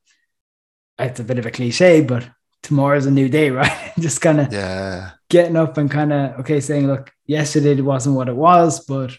it's 1.00 1.20
a 1.20 1.24
bit 1.24 1.38
of 1.38 1.46
a 1.46 1.50
cliche, 1.50 2.00
but 2.00 2.28
tomorrow's 2.62 3.06
a 3.06 3.10
new 3.10 3.28
day, 3.28 3.50
right? 3.60 3.92
just 3.98 4.20
kind 4.20 4.40
of 4.40 4.52
yeah 4.52 5.12
getting 5.30 5.56
up 5.56 5.78
and 5.78 5.90
kind 5.90 6.12
of 6.12 6.40
okay, 6.40 6.60
saying, 6.60 6.86
look, 6.86 7.10
yesterday 7.26 7.80
wasn't 7.80 8.16
what 8.16 8.28
it 8.28 8.36
was, 8.36 8.84
but 8.84 9.16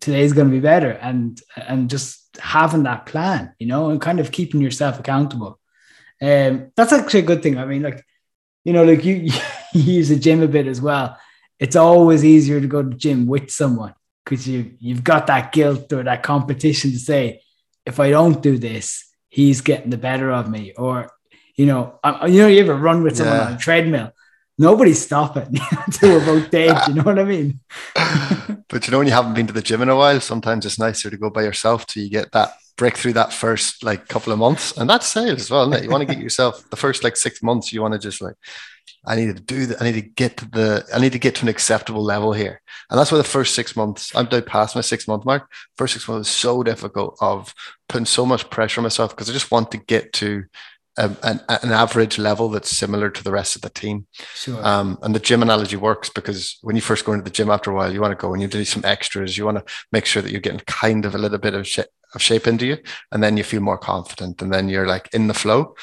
today's 0.00 0.32
going 0.32 0.48
to 0.48 0.54
be 0.54 0.60
better, 0.60 0.90
and 0.90 1.40
and 1.56 1.90
just 1.90 2.36
having 2.38 2.84
that 2.84 3.06
plan, 3.06 3.54
you 3.58 3.66
know, 3.66 3.90
and 3.90 4.00
kind 4.00 4.20
of 4.20 4.30
keeping 4.30 4.60
yourself 4.60 5.00
accountable. 5.00 5.58
Um, 6.22 6.70
that's 6.76 6.92
actually 6.92 7.20
a 7.20 7.30
good 7.30 7.42
thing. 7.42 7.58
I 7.58 7.64
mean, 7.64 7.82
like, 7.82 8.04
you 8.64 8.72
know, 8.72 8.84
like 8.84 9.04
you, 9.04 9.14
you 9.72 9.82
use 9.82 10.08
the 10.08 10.16
gym 10.16 10.42
a 10.42 10.48
bit 10.48 10.66
as 10.66 10.80
well. 10.80 11.18
It's 11.58 11.76
always 11.76 12.24
easier 12.24 12.60
to 12.60 12.66
go 12.66 12.82
to 12.82 12.96
gym 12.96 13.26
with 13.26 13.50
someone 13.50 13.94
because 14.24 14.46
you 14.48 14.74
you've 14.78 15.04
got 15.04 15.26
that 15.26 15.52
guilt 15.52 15.92
or 15.92 16.02
that 16.02 16.22
competition 16.22 16.90
to 16.92 16.98
say, 16.98 17.42
if 17.86 18.00
I 18.00 18.10
don't 18.10 18.42
do 18.42 18.58
this, 18.58 19.04
he's 19.28 19.60
getting 19.60 19.90
the 19.90 19.98
better 19.98 20.30
of 20.30 20.50
me, 20.50 20.72
or 20.76 21.10
you 21.56 21.66
know, 21.66 21.98
I, 22.02 22.26
you 22.26 22.40
know, 22.40 22.48
you 22.48 22.60
ever 22.60 22.74
run 22.74 23.02
with 23.02 23.16
someone 23.16 23.36
yeah. 23.36 23.46
on 23.46 23.52
a 23.54 23.58
treadmill. 23.58 24.12
Nobody's 24.56 25.04
stopping 25.04 25.56
until 25.86 26.18
we're 26.18 26.24
both 26.24 26.50
dead. 26.50 26.80
you 26.88 26.94
know 26.94 27.02
what 27.02 27.18
I 27.18 27.24
mean? 27.24 27.60
but 28.68 28.86
you 28.86 28.92
know, 28.92 28.98
when 28.98 29.06
you 29.06 29.12
haven't 29.12 29.34
been 29.34 29.46
to 29.46 29.52
the 29.52 29.62
gym 29.62 29.82
in 29.82 29.88
a 29.88 29.96
while, 29.96 30.20
sometimes 30.20 30.64
it's 30.64 30.78
nicer 30.78 31.10
to 31.10 31.16
go 31.16 31.30
by 31.30 31.42
yourself 31.42 31.86
till 31.86 32.02
you 32.02 32.10
get 32.10 32.32
that 32.32 32.54
break 32.76 32.96
through 32.96 33.12
that 33.12 33.32
first 33.32 33.84
like 33.84 34.08
couple 34.08 34.32
of 34.32 34.38
months. 34.38 34.76
And 34.76 34.88
that's 34.88 35.06
sales 35.06 35.40
as 35.40 35.50
well, 35.50 35.80
You 35.80 35.90
want 35.90 36.06
to 36.06 36.12
get 36.12 36.22
yourself 36.22 36.68
the 36.70 36.76
first 36.76 37.04
like 37.04 37.16
six 37.16 37.42
months, 37.42 37.72
you 37.72 37.82
want 37.82 37.94
to 37.94 38.00
just 38.00 38.20
like, 38.20 38.34
I 39.06 39.16
need 39.16 39.36
to 39.36 39.42
do 39.42 39.66
that. 39.66 39.80
I 39.80 39.84
need 39.84 40.00
to 40.00 40.08
get 40.08 40.36
to 40.38 40.48
the, 40.50 40.84
I 40.94 40.98
need 40.98 41.12
to 41.12 41.18
get 41.18 41.36
to 41.36 41.42
an 41.42 41.48
acceptable 41.48 42.02
level 42.02 42.32
here. 42.32 42.60
And 42.90 42.98
that's 42.98 43.12
why 43.12 43.18
the 43.18 43.24
first 43.24 43.54
six 43.54 43.76
months, 43.76 44.14
I'm 44.14 44.26
down 44.26 44.42
past 44.42 44.74
my 44.74 44.82
six 44.82 45.06
month 45.06 45.24
mark. 45.24 45.50
First 45.76 45.94
six 45.94 46.08
months 46.08 46.28
is 46.28 46.34
so 46.34 46.62
difficult 46.62 47.16
of 47.20 47.54
putting 47.88 48.06
so 48.06 48.26
much 48.26 48.50
pressure 48.50 48.80
on 48.80 48.84
myself 48.84 49.10
because 49.10 49.28
I 49.28 49.32
just 49.32 49.50
want 49.50 49.70
to 49.72 49.78
get 49.78 50.12
to 50.14 50.44
a, 50.96 51.16
an, 51.22 51.40
an, 51.48 51.72
average 51.72 52.18
level 52.18 52.48
that's 52.48 52.70
similar 52.70 53.10
to 53.10 53.24
the 53.24 53.32
rest 53.32 53.56
of 53.56 53.62
the 53.62 53.70
team. 53.70 54.06
Sure. 54.34 54.64
Um, 54.64 54.98
and 55.02 55.14
the 55.14 55.20
gym 55.20 55.42
analogy 55.42 55.76
works 55.76 56.08
because 56.08 56.58
when 56.62 56.76
you 56.76 56.82
first 56.82 57.04
go 57.04 57.12
into 57.12 57.24
the 57.24 57.30
gym 57.30 57.50
after 57.50 57.70
a 57.70 57.74
while, 57.74 57.92
you 57.92 58.00
want 58.00 58.12
to 58.12 58.20
go 58.20 58.32
and 58.32 58.40
you 58.40 58.48
do 58.48 58.64
some 58.64 58.84
extras. 58.84 59.36
You 59.36 59.44
want 59.44 59.58
to 59.58 59.72
make 59.90 60.06
sure 60.06 60.22
that 60.22 60.30
you're 60.30 60.40
getting 60.40 60.60
kind 60.60 61.04
of 61.04 61.14
a 61.14 61.18
little 61.18 61.38
bit 61.38 61.54
of, 61.54 61.66
sh- 61.66 61.80
of 62.14 62.22
shape 62.22 62.46
into 62.46 62.66
you. 62.66 62.78
And 63.10 63.22
then 63.22 63.36
you 63.36 63.44
feel 63.44 63.60
more 63.60 63.78
confident. 63.78 64.40
And 64.40 64.52
then 64.52 64.68
you're 64.68 64.86
like 64.86 65.08
in 65.12 65.26
the 65.26 65.34
flow. 65.34 65.74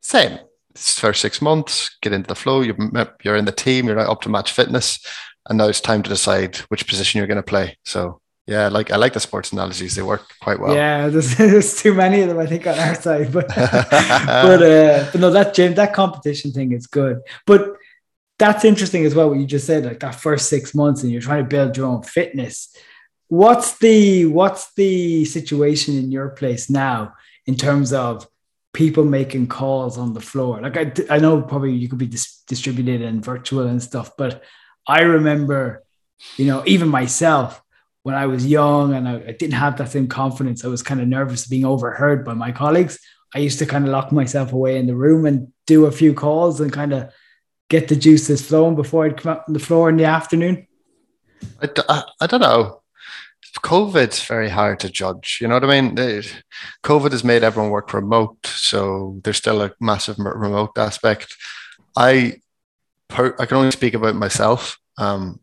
Same. 0.00 0.38
First 0.74 1.20
six 1.20 1.42
months, 1.42 1.96
get 2.00 2.14
into 2.14 2.28
the 2.28 2.34
flow. 2.34 2.62
You're, 2.62 2.76
you're 3.22 3.36
in 3.36 3.44
the 3.44 3.52
team. 3.52 3.86
You're 3.86 3.96
not 3.96 4.08
up 4.08 4.22
to 4.22 4.28
match 4.28 4.52
fitness. 4.52 5.04
And 5.48 5.58
now 5.58 5.68
it's 5.68 5.80
time 5.80 6.02
to 6.02 6.08
decide 6.08 6.56
which 6.68 6.86
position 6.88 7.18
you're 7.18 7.26
going 7.26 7.36
to 7.36 7.42
play. 7.42 7.76
So 7.84 8.21
yeah, 8.46 8.68
like 8.68 8.90
I 8.90 8.96
like 8.96 9.12
the 9.12 9.20
sports 9.20 9.52
analogies; 9.52 9.94
they 9.94 10.02
work 10.02 10.26
quite 10.40 10.58
well. 10.58 10.74
Yeah, 10.74 11.08
there's, 11.10 11.36
there's 11.36 11.80
too 11.80 11.94
many 11.94 12.22
of 12.22 12.28
them, 12.28 12.38
I 12.38 12.46
think, 12.46 12.66
on 12.66 12.78
our 12.78 12.94
side. 12.94 13.32
But 13.32 13.48
but, 13.54 14.62
uh, 14.62 15.08
but 15.12 15.20
no, 15.20 15.30
that 15.30 15.54
gym, 15.54 15.74
that 15.74 15.94
competition 15.94 16.50
thing 16.52 16.72
is 16.72 16.86
good. 16.86 17.20
But 17.46 17.76
that's 18.38 18.64
interesting 18.64 19.04
as 19.04 19.14
well. 19.14 19.28
What 19.28 19.38
you 19.38 19.46
just 19.46 19.66
said, 19.66 19.84
like 19.84 20.00
that 20.00 20.16
first 20.16 20.48
six 20.48 20.74
months, 20.74 21.02
and 21.02 21.12
you're 21.12 21.20
trying 21.20 21.44
to 21.44 21.48
build 21.48 21.76
your 21.76 21.86
own 21.86 22.02
fitness. 22.02 22.74
What's 23.28 23.78
the 23.78 24.26
what's 24.26 24.74
the 24.74 25.24
situation 25.24 25.96
in 25.96 26.10
your 26.10 26.30
place 26.30 26.68
now 26.68 27.14
in 27.46 27.56
terms 27.56 27.92
of 27.92 28.26
people 28.72 29.04
making 29.04 29.46
calls 29.46 29.96
on 29.98 30.14
the 30.14 30.20
floor? 30.20 30.60
Like 30.60 30.76
I, 30.76 30.92
I 31.14 31.18
know 31.18 31.42
probably 31.42 31.74
you 31.74 31.88
could 31.88 31.98
be 31.98 32.06
dis- 32.06 32.42
distributed 32.48 33.02
and 33.02 33.24
virtual 33.24 33.68
and 33.68 33.80
stuff, 33.80 34.10
but 34.18 34.42
I 34.84 35.02
remember, 35.02 35.84
you 36.36 36.46
know, 36.46 36.64
even 36.66 36.88
myself 36.88 37.62
when 38.02 38.14
I 38.14 38.26
was 38.26 38.46
young 38.46 38.94
and 38.94 39.08
I, 39.08 39.14
I 39.14 39.32
didn't 39.32 39.54
have 39.54 39.78
that 39.78 39.90
same 39.90 40.08
confidence, 40.08 40.64
I 40.64 40.68
was 40.68 40.82
kind 40.82 41.00
of 41.00 41.08
nervous 41.08 41.46
being 41.46 41.64
overheard 41.64 42.24
by 42.24 42.34
my 42.34 42.52
colleagues. 42.52 42.98
I 43.34 43.38
used 43.38 43.58
to 43.60 43.66
kind 43.66 43.84
of 43.84 43.90
lock 43.90 44.12
myself 44.12 44.52
away 44.52 44.76
in 44.76 44.86
the 44.86 44.96
room 44.96 45.24
and 45.24 45.52
do 45.66 45.86
a 45.86 45.92
few 45.92 46.12
calls 46.12 46.60
and 46.60 46.72
kind 46.72 46.92
of 46.92 47.12
get 47.70 47.88
the 47.88 47.96
juices 47.96 48.46
flowing 48.46 48.74
before 48.74 49.06
I'd 49.06 49.16
come 49.16 49.32
out 49.32 49.44
on 49.48 49.54
the 49.54 49.60
floor 49.60 49.88
in 49.88 49.96
the 49.96 50.04
afternoon. 50.04 50.66
I, 51.60 52.26
don't 52.26 52.40
know. 52.40 52.82
COVID's 53.60 54.24
very 54.24 54.48
hard 54.48 54.80
to 54.80 54.90
judge. 54.90 55.38
You 55.40 55.48
know 55.48 55.54
what 55.54 55.64
I 55.64 55.80
mean? 55.80 55.96
COVID 56.84 57.12
has 57.12 57.24
made 57.24 57.42
everyone 57.42 57.70
work 57.70 57.92
remote, 57.94 58.46
so 58.46 59.20
there's 59.22 59.38
still 59.38 59.62
a 59.62 59.72
massive 59.80 60.18
remote 60.18 60.72
aspect. 60.76 61.34
I 61.96 62.36
I 63.10 63.46
can 63.46 63.58
only 63.58 63.70
speak 63.70 63.94
about 63.94 64.14
myself. 64.14 64.78
Um, 64.96 65.40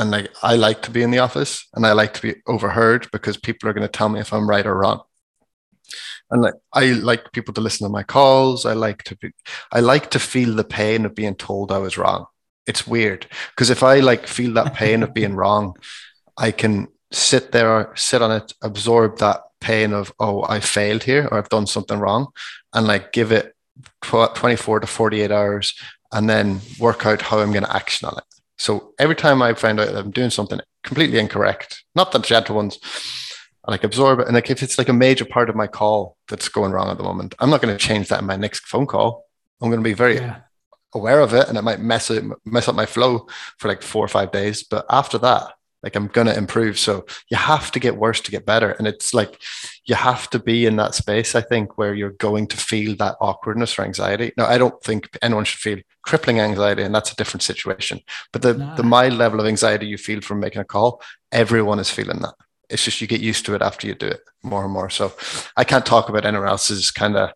and 0.00 0.10
like 0.10 0.32
I 0.42 0.56
like 0.56 0.80
to 0.82 0.90
be 0.90 1.02
in 1.02 1.10
the 1.10 1.18
office 1.18 1.68
and 1.74 1.84
I 1.84 1.92
like 1.92 2.14
to 2.14 2.22
be 2.22 2.34
overheard 2.46 3.06
because 3.12 3.36
people 3.36 3.68
are 3.68 3.74
going 3.74 3.86
to 3.86 3.98
tell 3.98 4.08
me 4.08 4.18
if 4.18 4.32
I'm 4.32 4.48
right 4.48 4.64
or 4.64 4.74
wrong. 4.74 5.02
And 6.30 6.40
like 6.40 6.54
I 6.72 6.92
like 6.92 7.32
people 7.32 7.52
to 7.54 7.60
listen 7.60 7.86
to 7.86 7.92
my 7.92 8.02
calls. 8.02 8.64
I 8.64 8.72
like 8.72 9.02
to 9.04 9.16
be 9.16 9.32
I 9.70 9.80
like 9.80 10.10
to 10.12 10.18
feel 10.18 10.54
the 10.54 10.64
pain 10.64 11.04
of 11.04 11.14
being 11.14 11.34
told 11.34 11.70
I 11.70 11.78
was 11.78 11.98
wrong. 11.98 12.24
It's 12.66 12.86
weird 12.86 13.26
because 13.50 13.68
if 13.68 13.82
I 13.82 14.00
like 14.00 14.26
feel 14.26 14.54
that 14.54 14.72
pain 14.72 15.02
of 15.02 15.12
being 15.12 15.34
wrong, 15.42 15.76
I 16.38 16.50
can 16.50 16.88
sit 17.12 17.52
there, 17.52 17.92
sit 17.94 18.22
on 18.22 18.32
it, 18.32 18.54
absorb 18.62 19.18
that 19.18 19.42
pain 19.60 19.92
of 19.92 20.14
oh 20.18 20.46
I 20.48 20.60
failed 20.60 21.02
here 21.02 21.28
or 21.30 21.36
I've 21.36 21.50
done 21.50 21.66
something 21.66 21.98
wrong, 21.98 22.28
and 22.72 22.86
like 22.86 23.12
give 23.12 23.32
it 23.32 23.54
24 24.00 24.80
to 24.80 24.86
48 24.86 25.30
hours 25.30 25.74
and 26.10 26.28
then 26.30 26.60
work 26.78 27.04
out 27.04 27.20
how 27.20 27.40
I'm 27.40 27.52
going 27.52 27.64
to 27.64 27.76
action 27.76 28.08
on 28.08 28.16
it. 28.16 28.24
So 28.60 28.92
every 28.98 29.16
time 29.16 29.40
I 29.40 29.54
find 29.54 29.80
out 29.80 29.86
that 29.86 29.96
I'm 29.96 30.10
doing 30.10 30.28
something 30.28 30.60
completely 30.84 31.18
incorrect, 31.18 31.82
not 31.94 32.12
the 32.12 32.18
gentle 32.18 32.56
ones, 32.56 32.78
I 33.64 33.70
like 33.70 33.84
absorb 33.84 34.20
it. 34.20 34.26
And 34.26 34.34
like 34.34 34.50
if 34.50 34.62
it's 34.62 34.76
like 34.76 34.90
a 34.90 34.92
major 34.92 35.24
part 35.24 35.48
of 35.48 35.56
my 35.56 35.66
call 35.66 36.18
that's 36.28 36.50
going 36.50 36.72
wrong 36.72 36.90
at 36.90 36.98
the 36.98 37.02
moment, 37.02 37.34
I'm 37.38 37.48
not 37.48 37.62
going 37.62 37.74
to 37.74 37.82
change 37.82 38.08
that 38.08 38.20
in 38.20 38.26
my 38.26 38.36
next 38.36 38.66
phone 38.66 38.86
call. 38.86 39.24
I'm 39.62 39.70
going 39.70 39.80
to 39.80 39.88
be 39.88 39.94
very 39.94 40.16
yeah. 40.16 40.40
aware 40.94 41.20
of 41.20 41.32
it, 41.32 41.48
and 41.48 41.56
it 41.56 41.62
might 41.62 41.80
mess 41.80 42.10
it 42.10 42.22
mess 42.44 42.68
up 42.68 42.74
my 42.74 42.84
flow 42.84 43.28
for 43.56 43.68
like 43.68 43.80
four 43.80 44.04
or 44.04 44.08
five 44.08 44.30
days. 44.30 44.62
But 44.62 44.84
after 44.90 45.16
that, 45.18 45.54
like 45.82 45.96
i'm 45.96 46.08
going 46.08 46.26
to 46.26 46.36
improve. 46.36 46.78
So 46.78 47.06
you 47.28 47.36
have 47.36 47.70
to 47.72 47.80
get 47.80 47.96
worse 47.96 48.20
to 48.22 48.30
get 48.30 48.46
better. 48.46 48.70
And 48.72 48.86
it's 48.86 49.14
like 49.14 49.40
you 49.86 49.94
have 49.94 50.28
to 50.30 50.38
be 50.38 50.66
in 50.66 50.76
that 50.76 50.94
space 50.94 51.34
i 51.34 51.40
think 51.40 51.78
where 51.78 51.94
you're 51.94 52.10
going 52.10 52.46
to 52.48 52.56
feel 52.56 52.96
that 52.96 53.16
awkwardness 53.20 53.78
or 53.78 53.82
anxiety. 53.82 54.32
Now 54.36 54.46
i 54.46 54.58
don't 54.58 54.82
think 54.82 55.08
anyone 55.22 55.44
should 55.44 55.60
feel 55.60 55.78
crippling 56.02 56.40
anxiety 56.40 56.82
and 56.82 56.94
that's 56.94 57.12
a 57.12 57.16
different 57.16 57.42
situation. 57.42 58.00
But 58.32 58.42
the 58.42 58.54
no. 58.54 58.74
the 58.76 58.82
mild 58.82 59.14
level 59.14 59.40
of 59.40 59.46
anxiety 59.46 59.86
you 59.86 59.98
feel 59.98 60.20
from 60.20 60.40
making 60.40 60.60
a 60.60 60.64
call 60.64 61.02
everyone 61.32 61.78
is 61.78 61.90
feeling 61.90 62.20
that. 62.20 62.34
It's 62.68 62.84
just 62.84 63.00
you 63.00 63.06
get 63.06 63.20
used 63.20 63.46
to 63.46 63.54
it 63.54 63.62
after 63.62 63.86
you 63.86 63.94
do 63.94 64.06
it 64.06 64.20
more 64.42 64.64
and 64.64 64.72
more. 64.72 64.90
So 64.90 65.12
i 65.56 65.64
can't 65.64 65.86
talk 65.86 66.08
about 66.08 66.24
anyone 66.26 66.48
else's 66.48 66.90
kind 66.90 67.16
of 67.16 67.30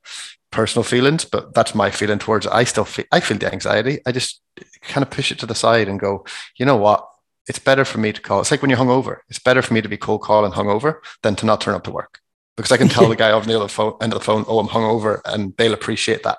personal 0.50 0.84
feelings 0.84 1.24
but 1.24 1.52
that's 1.52 1.74
my 1.74 1.90
feeling 1.90 2.18
towards 2.18 2.46
it. 2.46 2.52
I 2.52 2.64
still 2.64 2.84
feel 2.84 3.06
i 3.10 3.20
feel 3.20 3.38
the 3.38 3.52
anxiety. 3.52 3.98
I 4.06 4.12
just 4.12 4.40
kind 4.82 5.02
of 5.02 5.10
push 5.10 5.32
it 5.32 5.38
to 5.40 5.46
the 5.46 5.54
side 5.54 5.88
and 5.88 5.98
go 5.98 6.24
you 6.58 6.66
know 6.66 6.76
what 6.76 7.08
it's 7.48 7.58
better 7.58 7.84
for 7.84 7.98
me 7.98 8.12
to 8.12 8.20
call. 8.20 8.40
It's 8.40 8.50
like 8.50 8.62
when 8.62 8.70
you're 8.70 8.78
hungover. 8.78 9.18
It's 9.28 9.38
better 9.38 9.62
for 9.62 9.74
me 9.74 9.82
to 9.82 9.88
be 9.88 9.96
cold 9.96 10.22
calling 10.22 10.52
hungover 10.52 10.96
than 11.22 11.36
to 11.36 11.46
not 11.46 11.60
turn 11.60 11.74
up 11.74 11.84
to 11.84 11.90
work. 11.90 12.20
because 12.56 12.72
I 12.72 12.76
can 12.76 12.88
tell 12.88 13.08
the 13.08 13.16
guy 13.24 13.32
on 13.32 13.42
the 13.44 13.56
other 13.56 13.68
phone 13.68 13.94
end 14.00 14.12
of 14.12 14.18
the 14.18 14.24
phone, 14.24 14.44
oh, 14.48 14.58
I'm 14.58 14.68
hungover, 14.68 15.20
and 15.24 15.54
they'll 15.56 15.74
appreciate 15.74 16.22
that 16.22 16.38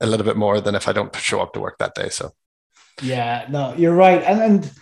a 0.00 0.06
little 0.06 0.26
bit 0.26 0.36
more 0.36 0.60
than 0.60 0.74
if 0.74 0.88
I 0.88 0.92
don't 0.92 1.14
show 1.16 1.40
up 1.40 1.52
to 1.54 1.60
work 1.60 1.78
that 1.78 1.94
day. 1.94 2.08
So 2.08 2.32
yeah, 3.02 3.46
no, 3.48 3.74
you're 3.74 3.94
right. 3.94 4.22
And 4.22 4.40
and 4.40 4.72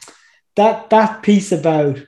that 0.57 0.91
that 0.91 1.23
piece 1.23 1.53
about 1.53 1.99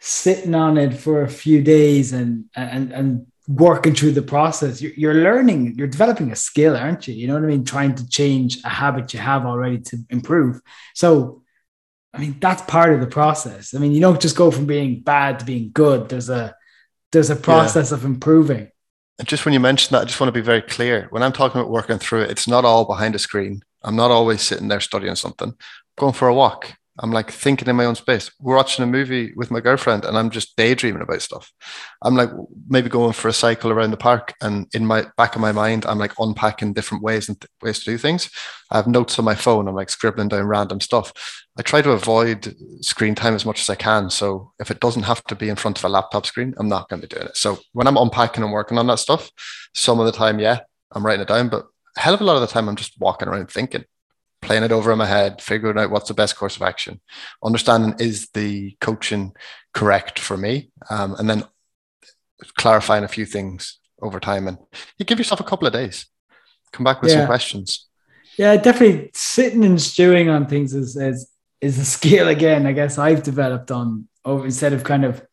sitting 0.00 0.54
on 0.54 0.78
it 0.78 0.94
for 0.94 1.22
a 1.22 1.28
few 1.28 1.62
days 1.62 2.12
and 2.12 2.44
and 2.56 2.92
and 2.92 3.26
working 3.48 3.94
through 3.94 4.12
the 4.12 4.22
process, 4.22 4.82
you're, 4.82 4.92
you're 4.92 5.14
learning, 5.14 5.74
you're 5.76 5.86
developing 5.86 6.30
a 6.30 6.36
skill, 6.36 6.76
aren't 6.76 7.08
you? 7.08 7.14
You 7.14 7.26
know 7.26 7.34
what 7.34 7.44
I 7.44 7.46
mean? 7.46 7.64
Trying 7.64 7.94
to 7.94 8.06
change 8.08 8.58
a 8.62 8.68
habit 8.68 9.14
you 9.14 9.20
have 9.20 9.46
already 9.46 9.78
to 9.78 9.96
improve. 10.10 10.60
So 10.94 11.42
I 12.18 12.20
mean, 12.20 12.36
that's 12.40 12.62
part 12.62 12.92
of 12.92 13.00
the 13.00 13.06
process. 13.06 13.74
I 13.74 13.78
mean, 13.78 13.92
you 13.92 14.00
don't 14.00 14.20
just 14.20 14.36
go 14.36 14.50
from 14.50 14.66
being 14.66 15.02
bad 15.02 15.38
to 15.38 15.44
being 15.44 15.70
good. 15.72 16.08
There's 16.08 16.28
a 16.28 16.56
there's 17.12 17.30
a 17.30 17.36
process 17.36 17.92
yeah. 17.92 17.96
of 17.96 18.04
improving. 18.04 18.72
And 19.20 19.28
just 19.28 19.44
when 19.44 19.54
you 19.54 19.60
mentioned 19.60 19.94
that, 19.94 20.02
I 20.02 20.04
just 20.04 20.18
want 20.18 20.28
to 20.28 20.40
be 20.40 20.44
very 20.44 20.60
clear. 20.60 21.06
When 21.10 21.22
I'm 21.22 21.32
talking 21.32 21.60
about 21.60 21.70
working 21.70 21.98
through 21.98 22.22
it, 22.22 22.30
it's 22.32 22.48
not 22.48 22.64
all 22.64 22.84
behind 22.84 23.14
a 23.14 23.20
screen. 23.20 23.62
I'm 23.84 23.94
not 23.94 24.10
always 24.10 24.42
sitting 24.42 24.66
there 24.66 24.80
studying 24.80 25.14
something. 25.14 25.50
I'm 25.50 25.56
going 25.96 26.12
for 26.12 26.26
a 26.26 26.34
walk. 26.34 26.74
I'm 27.00 27.12
like 27.12 27.30
thinking 27.30 27.68
in 27.68 27.76
my 27.76 27.84
own 27.84 27.94
space. 27.94 28.30
We're 28.40 28.56
watching 28.56 28.82
a 28.82 28.86
movie 28.86 29.32
with 29.36 29.50
my 29.50 29.60
girlfriend 29.60 30.04
and 30.04 30.16
I'm 30.16 30.30
just 30.30 30.56
daydreaming 30.56 31.02
about 31.02 31.22
stuff. 31.22 31.52
I'm 32.02 32.16
like 32.16 32.30
maybe 32.68 32.88
going 32.88 33.12
for 33.12 33.28
a 33.28 33.32
cycle 33.32 33.70
around 33.70 33.92
the 33.92 33.96
park 33.96 34.34
and 34.40 34.66
in 34.74 34.84
my 34.84 35.06
back 35.16 35.34
of 35.34 35.40
my 35.40 35.52
mind, 35.52 35.86
I'm 35.86 35.98
like 35.98 36.12
unpacking 36.18 36.72
different 36.72 37.04
ways 37.04 37.28
and 37.28 37.40
th- 37.40 37.50
ways 37.62 37.80
to 37.80 37.90
do 37.90 37.98
things. 37.98 38.30
I 38.70 38.76
have 38.76 38.86
notes 38.86 39.18
on 39.18 39.24
my 39.24 39.34
phone. 39.34 39.68
I'm 39.68 39.74
like 39.74 39.90
scribbling 39.90 40.28
down 40.28 40.46
random 40.46 40.80
stuff. 40.80 41.12
I 41.56 41.62
try 41.62 41.82
to 41.82 41.92
avoid 41.92 42.54
screen 42.80 43.14
time 43.14 43.34
as 43.34 43.46
much 43.46 43.60
as 43.60 43.70
I 43.70 43.74
can. 43.74 44.10
So 44.10 44.52
if 44.58 44.70
it 44.70 44.80
doesn't 44.80 45.04
have 45.04 45.22
to 45.24 45.34
be 45.34 45.48
in 45.48 45.56
front 45.56 45.78
of 45.78 45.84
a 45.84 45.88
laptop 45.88 46.26
screen, 46.26 46.54
I'm 46.58 46.68
not 46.68 46.88
going 46.88 47.00
to 47.00 47.08
be 47.08 47.14
doing 47.14 47.28
it. 47.28 47.36
So 47.36 47.58
when 47.72 47.86
I'm 47.86 47.96
unpacking 47.96 48.42
and 48.42 48.52
working 48.52 48.78
on 48.78 48.86
that 48.88 48.98
stuff, 48.98 49.30
some 49.74 50.00
of 50.00 50.06
the 50.06 50.12
time, 50.12 50.38
yeah, 50.38 50.60
I'm 50.92 51.04
writing 51.04 51.22
it 51.22 51.28
down, 51.28 51.48
but 51.48 51.66
a 51.96 52.00
hell 52.00 52.14
of 52.14 52.20
a 52.20 52.24
lot 52.24 52.36
of 52.36 52.40
the 52.42 52.46
time 52.46 52.68
I'm 52.68 52.76
just 52.76 52.98
walking 53.00 53.28
around 53.28 53.50
thinking 53.50 53.84
playing 54.40 54.62
it 54.62 54.72
over 54.72 54.92
in 54.92 54.98
my 54.98 55.06
head, 55.06 55.40
figuring 55.40 55.78
out 55.78 55.90
what's 55.90 56.08
the 56.08 56.14
best 56.14 56.36
course 56.36 56.56
of 56.56 56.62
action, 56.62 57.00
understanding 57.44 57.94
is 57.98 58.28
the 58.30 58.76
coaching 58.80 59.32
correct 59.74 60.18
for 60.18 60.36
me, 60.36 60.70
um, 60.90 61.14
and 61.18 61.28
then 61.28 61.44
clarifying 62.56 63.04
a 63.04 63.08
few 63.08 63.26
things 63.26 63.78
over 64.00 64.20
time. 64.20 64.46
And 64.48 64.58
you 64.98 65.04
give 65.04 65.18
yourself 65.18 65.40
a 65.40 65.44
couple 65.44 65.66
of 65.66 65.72
days, 65.72 66.06
come 66.72 66.84
back 66.84 67.02
with 67.02 67.10
yeah. 67.10 67.18
some 67.18 67.26
questions. 67.26 67.86
Yeah, 68.36 68.56
definitely 68.56 69.10
sitting 69.14 69.64
and 69.64 69.80
stewing 69.80 70.28
on 70.28 70.46
things 70.46 70.72
is, 70.72 70.96
is 70.96 71.28
is 71.60 71.78
a 71.78 71.84
skill 71.96 72.28
again. 72.28 72.66
I 72.66 72.72
guess 72.72 72.98
I've 72.98 73.22
developed 73.22 73.70
on 73.70 74.08
over 74.24 74.44
instead 74.44 74.72
of 74.72 74.84
kind 74.84 75.04
of 75.04 75.24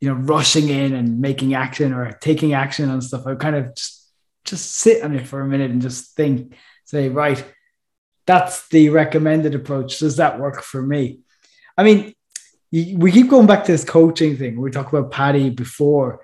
you 0.00 0.08
know 0.08 0.14
rushing 0.14 0.68
in 0.68 0.94
and 0.94 1.20
making 1.20 1.54
action 1.54 1.92
or 1.92 2.12
taking 2.12 2.52
action 2.52 2.88
on 2.90 3.00
stuff. 3.00 3.26
I 3.26 3.34
kind 3.34 3.56
of 3.56 3.74
just 3.74 4.04
just 4.44 4.72
sit 4.72 5.02
on 5.02 5.14
it 5.14 5.26
for 5.26 5.40
a 5.40 5.48
minute 5.48 5.70
and 5.70 5.80
just 5.80 6.14
think, 6.14 6.54
say, 6.84 7.08
right, 7.08 7.42
that's 8.26 8.68
the 8.68 8.88
recommended 8.88 9.54
approach. 9.54 9.98
Does 9.98 10.16
that 10.16 10.38
work 10.38 10.62
for 10.62 10.82
me? 10.82 11.20
I 11.76 11.82
mean, 11.82 12.14
we 12.72 13.12
keep 13.12 13.28
going 13.28 13.46
back 13.46 13.64
to 13.64 13.72
this 13.72 13.84
coaching 13.84 14.36
thing. 14.36 14.60
We 14.60 14.70
talked 14.70 14.92
about 14.92 15.10
Paddy 15.10 15.50
before. 15.50 16.20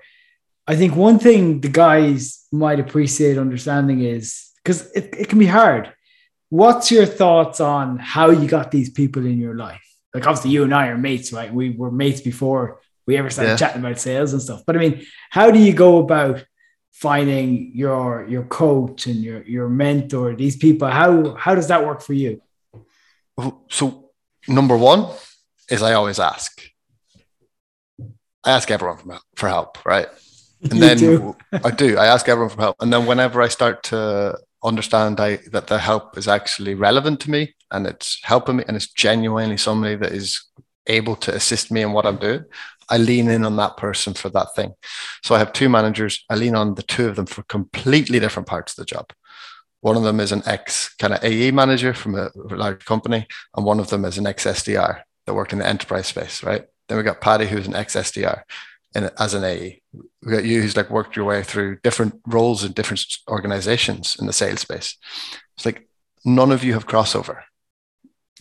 I 0.67 0.75
think 0.75 0.95
one 0.95 1.19
thing 1.19 1.61
the 1.61 1.69
guys 1.69 2.45
might 2.51 2.79
appreciate 2.79 3.37
understanding 3.37 4.01
is 4.01 4.49
because 4.63 4.91
it, 4.91 5.13
it 5.17 5.29
can 5.29 5.39
be 5.39 5.45
hard. 5.45 5.93
What's 6.49 6.91
your 6.91 7.05
thoughts 7.05 7.59
on 7.59 7.97
how 7.97 8.29
you 8.29 8.47
got 8.47 8.71
these 8.71 8.89
people 8.89 9.25
in 9.25 9.39
your 9.39 9.55
life? 9.55 9.81
Like, 10.13 10.27
obviously, 10.27 10.51
you 10.51 10.63
and 10.63 10.73
I 10.73 10.87
are 10.87 10.97
mates, 10.97 11.31
right? 11.31 11.53
We 11.53 11.69
were 11.69 11.91
mates 11.91 12.19
before 12.19 12.81
we 13.07 13.17
ever 13.17 13.29
started 13.29 13.51
yeah. 13.51 13.57
chatting 13.57 13.81
about 13.81 13.99
sales 13.99 14.33
and 14.33 14.41
stuff. 14.41 14.63
But 14.65 14.75
I 14.75 14.79
mean, 14.79 15.05
how 15.29 15.51
do 15.51 15.59
you 15.59 15.73
go 15.73 15.99
about 15.99 16.45
finding 16.91 17.71
your 17.73 18.25
your 18.27 18.43
coach 18.43 19.07
and 19.07 19.17
your 19.17 19.41
your 19.43 19.69
mentor 19.69 20.35
these 20.35 20.55
people 20.57 20.87
how 20.87 21.35
how 21.35 21.55
does 21.55 21.67
that 21.69 21.85
work 21.85 22.01
for 22.01 22.13
you? 22.13 22.41
So 23.69 24.11
number 24.47 24.77
one 24.77 25.07
is 25.69 25.81
i 25.81 25.93
always 25.93 26.19
ask. 26.19 26.61
I 28.43 28.51
ask 28.51 28.69
everyone 28.71 28.97
for, 28.97 29.19
for 29.35 29.49
help 29.49 29.83
right? 29.85 30.07
And 30.69 30.79
then 30.79 30.97
do. 30.97 31.35
i 31.63 31.71
do. 31.71 31.97
I 31.97 32.05
ask 32.05 32.29
everyone 32.29 32.53
for 32.55 32.61
help. 32.61 32.75
And 32.81 32.93
then 32.93 33.07
whenever 33.07 33.41
i 33.41 33.47
start 33.47 33.83
to 33.83 34.37
understand 34.63 35.19
I, 35.19 35.37
that 35.51 35.67
the 35.67 35.79
help 35.79 36.17
is 36.17 36.27
actually 36.27 36.75
relevant 36.75 37.19
to 37.21 37.31
me 37.31 37.55
and 37.71 37.87
it's 37.87 38.19
helping 38.23 38.57
me 38.57 38.63
and 38.67 38.77
it's 38.77 38.91
genuinely 38.91 39.57
somebody 39.57 39.95
that 39.95 40.11
is 40.11 40.43
able 40.87 41.15
to 41.15 41.33
assist 41.33 41.71
me 41.71 41.81
in 41.81 41.93
what 41.93 42.05
i'm 42.05 42.17
doing 42.17 42.43
I 42.91 42.97
lean 42.97 43.29
in 43.29 43.45
on 43.45 43.55
that 43.55 43.77
person 43.77 44.13
for 44.13 44.29
that 44.29 44.53
thing. 44.55 44.73
So 45.23 45.33
I 45.33 45.39
have 45.39 45.53
two 45.53 45.69
managers. 45.69 46.23
I 46.29 46.35
lean 46.35 46.55
on 46.55 46.75
the 46.75 46.83
two 46.83 47.07
of 47.07 47.15
them 47.15 47.25
for 47.25 47.43
completely 47.43 48.19
different 48.19 48.47
parts 48.47 48.73
of 48.73 48.75
the 48.77 48.93
job. 48.93 49.11
One 49.79 49.97
of 49.97 50.03
them 50.03 50.19
is 50.19 50.31
an 50.31 50.43
ex 50.45 50.93
kind 50.95 51.13
of 51.13 51.23
AE 51.23 51.51
manager 51.51 51.93
from 51.93 52.15
a 52.15 52.29
large 52.35 52.85
company, 52.85 53.25
and 53.55 53.65
one 53.65 53.79
of 53.79 53.89
them 53.89 54.05
is 54.05 54.17
an 54.17 54.27
ex 54.27 54.45
SDR 54.45 55.01
that 55.25 55.33
worked 55.33 55.53
in 55.53 55.59
the 55.59 55.67
enterprise 55.67 56.07
space, 56.07 56.43
right? 56.43 56.65
Then 56.87 56.97
we 56.97 57.03
got 57.03 57.21
Paddy, 57.21 57.47
who's 57.47 57.67
an 57.67 57.75
ex 57.75 57.95
SDR 57.95 58.43
in, 58.93 59.09
as 59.17 59.33
an 59.33 59.43
AE. 59.43 59.81
We 60.23 60.31
got 60.31 60.45
you, 60.45 60.61
who's 60.61 60.77
like 60.77 60.91
worked 60.91 61.15
your 61.15 61.25
way 61.25 61.41
through 61.43 61.77
different 61.83 62.19
roles 62.27 62.63
in 62.63 62.73
different 62.73 63.05
organizations 63.27 64.17
in 64.19 64.27
the 64.27 64.33
sales 64.33 64.61
space. 64.61 64.97
It's 65.57 65.65
like 65.65 65.87
none 66.25 66.51
of 66.51 66.63
you 66.63 66.73
have 66.73 66.87
crossover. 66.87 67.41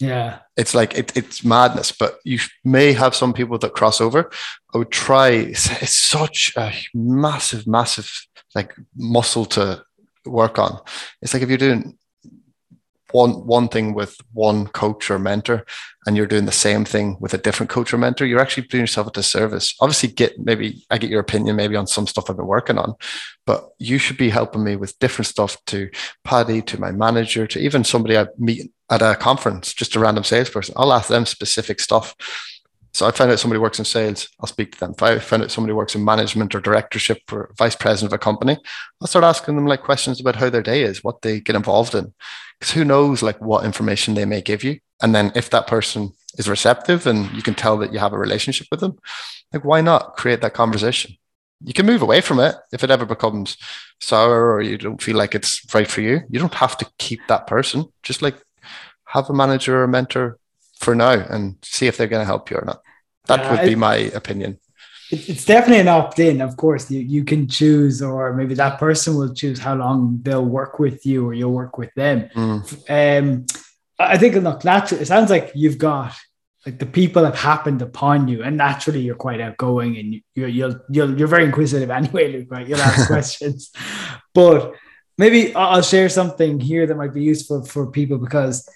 Yeah. 0.01 0.39
It's 0.57 0.75
like 0.75 0.97
it, 0.97 1.15
it's 1.17 1.45
madness, 1.45 1.93
but 1.93 2.19
you 2.25 2.39
may 2.65 2.95
have 2.95 3.15
some 3.15 3.35
people 3.35 3.59
that 3.59 3.75
cross 3.75 4.01
over. 4.01 4.31
I 4.75 4.79
would 4.79 4.91
try, 4.91 5.29
it's, 5.29 5.71
it's 5.83 5.95
such 5.95 6.55
a 6.57 6.73
massive, 6.95 7.67
massive 7.67 8.11
like 8.55 8.75
muscle 8.97 9.45
to 9.45 9.85
work 10.25 10.59
on. 10.59 10.81
It's 11.21 11.35
like 11.35 11.43
if 11.43 11.49
you're 11.51 11.59
doing 11.59 11.99
one 13.13 13.47
one 13.47 13.69
thing 13.69 13.93
with 13.93 14.17
one 14.33 14.67
coach 14.69 15.11
or 15.11 15.19
mentor 15.19 15.65
and 16.07 16.17
you're 16.17 16.27
doing 16.27 16.47
the 16.47 16.53
same 16.53 16.85
thing 16.85 17.17
with 17.21 17.35
a 17.35 17.39
different 17.39 17.69
coach 17.69 17.93
or 17.93 17.99
mentor 17.99 18.25
you're 18.25 18.41
actually 18.41 18.67
doing 18.69 18.83
yourself 18.83 19.09
a 19.09 19.11
disservice 19.11 19.75
obviously 19.81 20.09
get 20.09 20.39
maybe 20.39 20.85
i 20.91 20.99
get 20.99 21.11
your 21.11 21.21
opinion 21.21 21.57
maybe 21.57 21.75
on 21.77 21.89
some 21.89 22.07
stuff 22.07 22.31
i've 22.31 22.37
been 22.37 22.47
working 22.47 22.79
on 22.79 22.95
but 23.47 23.71
you 23.79 23.99
should 23.99 24.17
be 24.17 24.31
helping 24.31 24.63
me 24.63 24.77
with 24.77 24.99
different 25.01 25.27
stuff 25.27 25.57
to 25.67 25.91
paddy 26.23 26.63
to 26.63 26.81
my 26.81 26.93
manager 26.93 27.47
to 27.47 27.59
even 27.59 27.83
somebody 27.83 28.17
i 28.17 28.27
meet 28.39 28.71
at 28.91 29.03
a 29.03 29.15
conference, 29.15 29.73
just 29.73 29.97
a 29.97 30.01
random 30.01 30.25
salesperson, 30.25 30.75
I'll 30.77 30.93
ask 30.93 31.09
them 31.09 31.27
specific 31.27 31.81
stuff. 31.81 32.15
So 32.93 33.07
I 33.07 33.13
find 33.13 33.31
out 33.31 33.39
somebody 33.39 33.61
works 33.61 33.79
in 33.79 33.85
sales, 33.85 34.29
I'll 34.41 34.49
speak 34.49 34.73
to 34.73 34.81
them. 34.81 34.93
If 34.93 35.03
I 35.03 35.19
find 35.21 35.43
out 35.43 35.53
somebody 35.53 35.73
works 35.73 35.95
in 35.95 36.05
management 36.05 36.55
or 36.55 36.61
directorship 36.61 37.23
or 37.33 37.53
vice 37.57 37.77
president 37.77 38.13
of 38.13 38.17
a 38.17 38.19
company, 38.19 38.59
I'll 39.01 39.07
start 39.07 39.25
asking 39.25 39.55
them 39.55 39.67
like 39.67 39.83
questions 39.83 40.21
about 40.21 40.37
how 40.37 40.51
their 40.51 40.63
day 40.63 40.83
is, 40.83 41.05
what 41.05 41.23
they 41.23 41.41
get 41.41 41.55
involved 41.55 41.95
in. 41.95 42.13
Because 42.59 42.75
who 42.75 42.85
knows 42.85 43.23
like 43.23 43.41
what 43.41 43.65
information 43.65 44.15
they 44.15 44.25
may 44.25 44.43
give 44.43 44.65
you. 44.65 44.81
And 45.01 45.15
then 45.15 45.31
if 45.37 45.51
that 45.51 45.69
person 45.69 46.13
is 46.37 46.49
receptive 46.49 47.07
and 47.07 47.31
you 47.33 47.43
can 47.43 47.55
tell 47.55 47.79
that 47.79 47.93
you 47.93 48.01
have 48.01 48.13
a 48.13 48.19
relationship 48.19 48.67
with 48.71 48.81
them, 48.81 48.99
like 49.53 49.65
why 49.65 49.81
not 49.81 50.17
create 50.17 50.41
that 50.41 50.55
conversation? 50.55 51.17
You 51.63 51.73
can 51.73 51.87
move 51.87 52.03
away 52.03 52.21
from 52.23 52.41
it 52.41 52.57
if 52.73 52.83
it 52.83 52.91
ever 52.91 53.05
becomes 53.05 53.57
sour 54.01 54.53
or 54.53 54.63
you 54.63 54.79
don't 54.79 55.03
feel 55.03 55.17
like 55.17 55.35
it's 55.35 55.63
right 55.75 55.89
for 55.89 56.01
you. 56.01 56.23
You 56.29 56.41
don't 56.41 56.55
have 56.55 56.77
to 56.79 56.91
keep 56.99 57.21
that 57.29 57.47
person. 57.47 57.85
Just 58.03 58.21
like 58.23 58.37
have 59.13 59.29
a 59.29 59.35
manager 59.35 59.81
or 59.81 59.85
a 59.85 59.89
mentor 59.89 60.39
for 60.79 60.95
now 60.95 61.11
and 61.11 61.57
see 61.63 61.87
if 61.87 61.97
they're 61.97 62.07
going 62.07 62.23
to 62.23 62.33
help 62.33 62.51
you 62.51 62.57
or 62.57 62.65
not. 62.65 62.83
That 63.27 63.41
uh, 63.41 63.51
would 63.51 63.67
be 63.67 63.75
my 63.75 63.97
opinion. 63.97 64.59
It's 65.11 65.45
definitely 65.45 65.81
an 65.81 65.89
opt-in. 65.89 66.41
Of 66.41 66.57
course, 66.57 66.91
you, 66.91 67.01
you 67.01 67.25
can 67.25 67.49
choose, 67.49 68.01
or 68.01 68.33
maybe 68.33 68.55
that 68.55 68.79
person 68.79 69.17
will 69.17 69.35
choose 69.35 69.59
how 69.59 69.75
long 69.75 70.21
they'll 70.23 70.45
work 70.45 70.79
with 70.79 71.05
you, 71.05 71.27
or 71.27 71.35
you'll 71.35 71.53
work 71.53 71.79
with 71.79 71.93
them. 71.95 72.29
Mm. 72.35 72.59
Um, 72.89 73.47
I 73.99 74.17
think 74.17 74.37
look, 74.37 74.65
naturally, 74.65 75.03
it 75.03 75.07
sounds 75.07 75.29
like 75.29 75.51
you've 75.55 75.79
got 75.79 76.15
like 76.65 76.79
the 76.79 76.87
people 76.87 77.25
have 77.25 77.35
happened 77.35 77.83
upon 77.83 78.29
you, 78.29 78.45
and 78.45 78.57
naturally 78.57 79.01
you're 79.01 79.17
quite 79.17 79.41
outgoing, 79.41 79.97
and 79.97 80.23
you're 80.37 80.49
you're 80.49 80.81
you're, 80.89 81.17
you're 81.17 81.29
very 81.29 81.45
inquisitive 81.45 81.91
anyway, 82.01 82.33
Luke. 82.33 82.49
Right? 82.49 82.69
You'll 82.69 82.81
ask 82.81 83.07
questions, 83.17 83.73
but 84.33 84.75
maybe 85.19 85.53
I'll 85.57 85.83
share 85.83 86.09
something 86.09 86.61
here 86.61 86.87
that 86.87 86.97
might 86.97 87.15
be 87.15 87.23
useful 87.23 87.65
for 87.65 87.91
people 87.91 88.19
because 88.19 88.69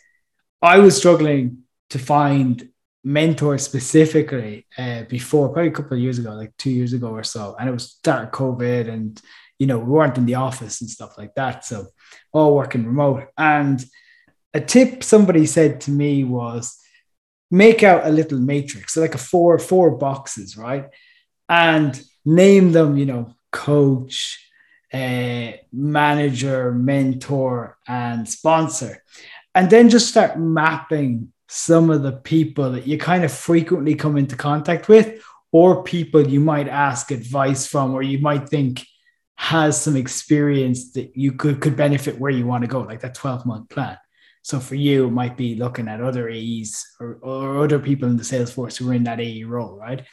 I 0.64 0.79
was 0.79 0.96
struggling 0.96 1.59
to 1.90 1.98
find 1.98 2.70
mentors 3.05 3.62
specifically 3.62 4.66
uh, 4.79 5.03
before, 5.03 5.50
probably 5.50 5.68
a 5.68 5.74
couple 5.74 5.98
of 5.98 6.03
years 6.03 6.18
ago, 6.18 6.31
like 6.31 6.57
two 6.57 6.70
years 6.70 6.94
ago 6.94 7.09
or 7.09 7.22
so. 7.22 7.55
And 7.61 7.68
it 7.68 7.72
was 7.72 7.96
dark 8.03 8.33
COVID 8.33 8.88
and, 8.88 9.20
you 9.59 9.66
know, 9.66 9.79
we 9.79 9.92
weren't 9.92 10.16
in 10.16 10.24
the 10.24 10.37
office 10.37 10.81
and 10.81 10.88
stuff 10.88 11.18
like 11.18 11.35
that. 11.35 11.66
So 11.66 11.88
all 12.33 12.57
working 12.57 12.87
remote. 12.87 13.29
And 13.37 13.85
a 14.55 14.61
tip 14.61 15.05
somebody 15.05 15.44
said 15.44 15.83
to 15.83 15.90
me 15.90 16.24
was 16.24 16.79
make 17.50 17.83
out 17.83 18.07
a 18.07 18.11
little 18.11 18.38
matrix. 18.38 18.94
So 18.94 19.03
like 19.03 19.14
a 19.14 19.18
four, 19.18 19.59
four 19.59 19.90
boxes, 19.98 20.57
right? 20.57 20.87
And 21.46 22.03
name 22.24 22.72
them, 22.72 22.96
you 22.96 23.05
know, 23.05 23.35
coach, 23.53 24.40
uh, 24.94 25.53
manager, 25.70 26.72
mentor, 26.72 27.77
and 27.87 28.27
sponsor 28.27 29.03
and 29.55 29.71
then 29.71 29.88
just 29.88 30.09
start 30.09 30.38
mapping 30.38 31.33
some 31.49 31.90
of 31.90 32.03
the 32.03 32.12
people 32.12 32.73
that 32.73 32.87
you 32.87 32.99
kind 32.99 33.25
of 33.25 33.33
frequently 33.33 33.95
come 33.95 34.17
into 34.17 34.37
contact 34.37 34.88
with 34.88 35.23
or 35.53 35.85
people 35.85 36.27
you 36.27 36.40
might 36.40 36.67
ask 36.67 37.12
advice 37.12 37.64
from, 37.64 37.95
or 37.95 38.03
you 38.03 38.19
might 38.19 38.49
think 38.49 38.85
has 39.37 39.81
some 39.81 39.95
experience 39.95 40.93
that 40.93 41.17
you 41.17 41.33
could 41.33 41.61
could 41.61 41.77
benefit 41.77 42.19
where 42.19 42.33
you 42.33 42.45
want 42.45 42.62
to 42.62 42.69
go, 42.69 42.81
like 42.81 43.01
that 43.01 43.14
12 43.14 43.47
month 43.47 43.69
plan. 43.69 43.97
So 44.43 44.59
for 44.59 44.75
you, 44.75 45.07
it 45.07 45.12
might 45.12 45.37
be 45.37 45.55
looking 45.55 45.87
at 45.87 46.01
other 46.01 46.29
AEs 46.29 46.85
or, 47.01 47.19
or 47.23 47.62
other 47.62 47.79
people 47.79 48.09
in 48.09 48.17
the 48.17 48.25
sales 48.25 48.53
force 48.53 48.77
who 48.77 48.90
are 48.90 48.95
in 48.95 49.05
that 49.05 49.21
AE 49.21 49.45
role, 49.45 49.77
right? 49.77 50.05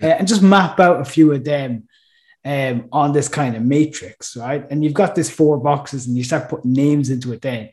Yeah. 0.00 0.08
Uh, 0.08 0.16
and 0.18 0.28
just 0.28 0.42
map 0.42 0.78
out 0.78 1.00
a 1.00 1.04
few 1.04 1.32
of 1.32 1.44
them 1.44 1.88
um, 2.44 2.88
on 2.92 3.12
this 3.12 3.28
kind 3.28 3.56
of 3.56 3.62
matrix, 3.62 4.36
right? 4.36 4.66
And 4.70 4.84
you've 4.84 4.94
got 4.94 5.14
this 5.14 5.30
four 5.30 5.58
boxes 5.58 6.06
and 6.06 6.16
you 6.16 6.24
start 6.24 6.50
putting 6.50 6.74
names 6.74 7.08
into 7.08 7.32
it 7.32 7.40
then. 7.40 7.70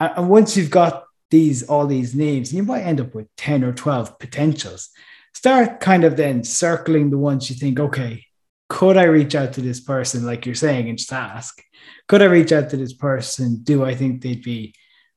And, 0.00 0.28
once 0.28 0.56
you've 0.56 0.70
got 0.70 1.04
these, 1.30 1.64
all 1.64 1.86
these 1.86 2.14
names, 2.14 2.52
you 2.52 2.62
might 2.62 2.82
end 2.82 3.00
up 3.00 3.14
with 3.14 3.34
10 3.36 3.64
or 3.64 3.72
12 3.72 4.18
potentials. 4.18 4.90
Start 5.34 5.80
kind 5.80 6.04
of 6.04 6.16
then 6.16 6.44
circling 6.44 7.10
the 7.10 7.18
ones 7.18 7.50
you 7.50 7.56
think, 7.56 7.78
okay, 7.78 8.24
could 8.68 8.96
I 8.96 9.04
reach 9.04 9.34
out 9.34 9.52
to 9.54 9.60
this 9.60 9.80
person, 9.80 10.26
like 10.26 10.46
you're 10.46 10.54
saying, 10.54 10.88
and 10.88 10.98
just 10.98 11.12
ask, 11.12 11.62
could 12.08 12.22
I 12.22 12.26
reach 12.26 12.52
out 12.52 12.70
to 12.70 12.76
this 12.76 12.92
person? 12.92 13.62
Do 13.62 13.84
I 13.84 13.94
think 13.94 14.22
they'd 14.22 14.42
be 14.42 14.74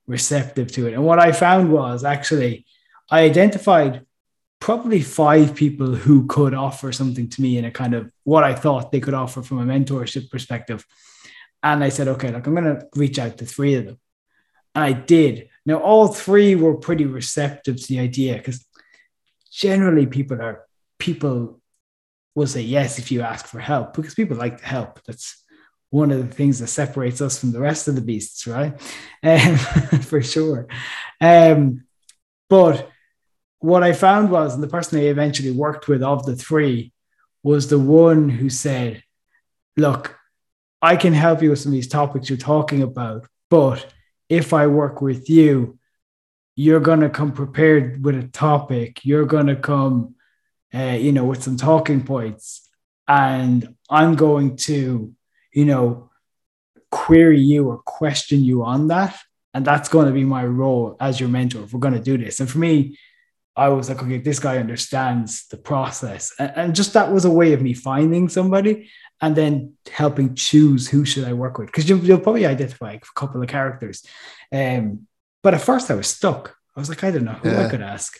receptive 0.08 0.72
to 0.74 0.88
it? 0.88 0.94
And 0.94 1.04
what 1.04 1.20
I 1.20 1.32
found 1.32 1.72
was 1.72 2.04
actually, 2.04 2.66
I 3.10 3.22
identified 3.22 4.06
probably 4.60 5.02
five 5.02 5.56
people 5.56 5.96
who 5.96 6.28
could 6.28 6.54
offer 6.54 6.92
something 6.92 7.30
to 7.30 7.42
me 7.42 7.58
in 7.58 7.66
a 7.66 7.72
kind 7.72 7.94
of 7.94 8.12
what 8.24 8.44
I 8.44 8.54
thought 8.54 8.92
they 8.92 9.00
could 9.00 9.14
offer 9.14 9.42
from 9.42 9.60
a 9.60 9.74
mentorship 9.74 10.30
perspective. 10.30 10.86
And 11.64 11.84
I 11.84 11.90
said, 11.90 12.08
okay, 12.10 12.32
look, 12.32 12.46
I'm 12.46 12.56
going 12.56 12.66
to 12.66 12.86
reach 12.96 13.20
out 13.20 13.38
to 13.38 13.46
three 13.46 13.76
of 13.76 13.86
them. 13.86 14.00
And 14.76 14.84
I 14.84 14.94
did. 14.94 15.50
Now, 15.66 15.78
all 15.78 16.08
three 16.08 16.56
were 16.56 16.76
pretty 16.76 17.06
receptive 17.06 17.80
to 17.80 17.88
the 17.88 18.00
idea 18.00 18.38
because 18.38 18.66
generally 19.52 20.06
people 20.06 20.42
are, 20.42 20.64
people 20.98 21.60
will 22.36 22.48
say 22.48 22.62
yes 22.62 23.00
if 23.00 23.12
you 23.12 23.22
ask 23.22 23.46
for 23.46 23.60
help 23.60 23.94
because 23.94 24.16
people 24.16 24.38
like 24.38 24.60
to 24.60 24.66
help. 24.66 25.04
That's 25.06 25.44
one 25.90 26.12
of 26.12 26.20
the 26.20 26.34
things 26.34 26.60
that 26.60 26.68
separates 26.68 27.22
us 27.22 27.40
from 27.40 27.52
the 27.52 27.60
rest 27.60 27.88
of 27.88 27.96
the 27.96 28.02
beasts, 28.02 28.46
right? 28.46 28.80
Um, 29.24 29.58
for 30.02 30.22
sure. 30.22 30.68
Um, 31.20 31.86
but 32.50 32.90
what 33.60 33.84
I 33.84 33.94
found 33.94 34.32
was, 34.32 34.54
and 34.54 34.64
the 34.64 34.68
person 34.68 35.00
I 35.00 35.04
eventually 35.04 35.52
worked 35.52 35.88
with 35.88 36.04
of 36.04 36.26
the 36.26 36.36
three 36.36 36.94
was 37.44 37.68
the 37.68 37.80
one 37.80 38.30
who 38.30 38.50
said, 38.50 39.04
Look, 39.78 40.18
I 40.82 40.96
can 40.96 41.14
help 41.14 41.42
you 41.42 41.52
with 41.52 41.60
some 41.60 41.72
of 41.72 41.74
these 41.74 41.88
topics 41.88 42.30
you're 42.30 42.38
talking 42.38 42.82
about, 42.82 43.28
but 43.50 43.86
if 44.30 44.54
I 44.54 44.68
work 44.68 45.02
with 45.02 45.30
you, 45.30 45.78
you're 46.56 46.80
going 46.80 47.00
to 47.02 47.10
come 47.10 47.32
prepared 47.32 48.04
with 48.04 48.16
a 48.16 48.28
topic. 48.28 49.04
You're 49.04 49.26
going 49.26 49.48
to 49.48 49.56
come, 49.56 50.16
uh, 50.74 50.98
you 51.00 51.12
know, 51.12 51.26
with 51.26 51.44
some 51.44 51.58
talking 51.58 52.04
points. 52.04 52.68
And 53.08 53.76
I'm 53.90 54.16
going 54.16 54.58
to, 54.58 55.14
you 55.54 55.66
know, 55.66 56.12
query 56.92 57.40
you 57.40 57.68
or 57.70 57.78
question 57.80 58.44
you 58.44 58.64
on 58.64 58.88
that. 58.88 59.18
And 59.54 59.66
that's 59.66 59.90
going 59.90 60.08
to 60.08 60.14
be 60.14 60.26
my 60.26 60.46
role 60.46 60.96
as 61.00 61.20
your 61.20 61.30
mentor 61.30 61.64
if 61.64 61.74
we're 61.74 61.80
going 61.80 61.96
to 61.96 62.00
do 62.00 62.18
this. 62.18 62.40
And 62.40 62.50
for 62.50 62.60
me, 62.60 62.98
I 63.56 63.70
was 63.70 63.90
like, 63.90 64.02
okay, 64.02 64.20
this 64.20 64.40
guy 64.40 64.58
understands 64.58 65.48
the 65.48 65.58
process. 65.58 66.34
And, 66.38 66.54
and, 66.56 66.76
just 66.76 66.94
that 66.94 67.12
was 67.12 67.26
a 67.26 67.32
way 67.32 67.54
of 67.54 67.62
me 67.62 67.74
finding 67.74 68.30
somebody 68.30 68.90
and 69.22 69.36
then 69.36 69.74
helping 69.92 70.36
choose 70.36 70.88
who 70.88 71.06
should 71.06 71.26
I 71.26 71.34
work 71.34 71.58
with. 71.58 71.68
Because 71.68 71.90
you'll, 71.90 72.00
you'll, 72.00 72.20
probably 72.20 72.46
identify 72.46 72.94
a 72.94 73.00
couple 73.16 73.42
of 73.42 73.50
characters. 73.50 74.06
Um, 74.52 75.08
but 75.44 75.54
at 75.54 75.62
first 75.62 75.92
I 75.92 75.96
was 75.96 76.08
stuck. 76.08 76.56
I 76.76 76.80
was 76.80 76.90
like, 76.90 77.04
I 77.04 77.12
don't 77.12 77.26
know 77.26 77.34
who 77.34 77.50
yeah. 77.50 77.66
I 77.66 77.70
could 77.70 77.82
ask. 77.82 78.18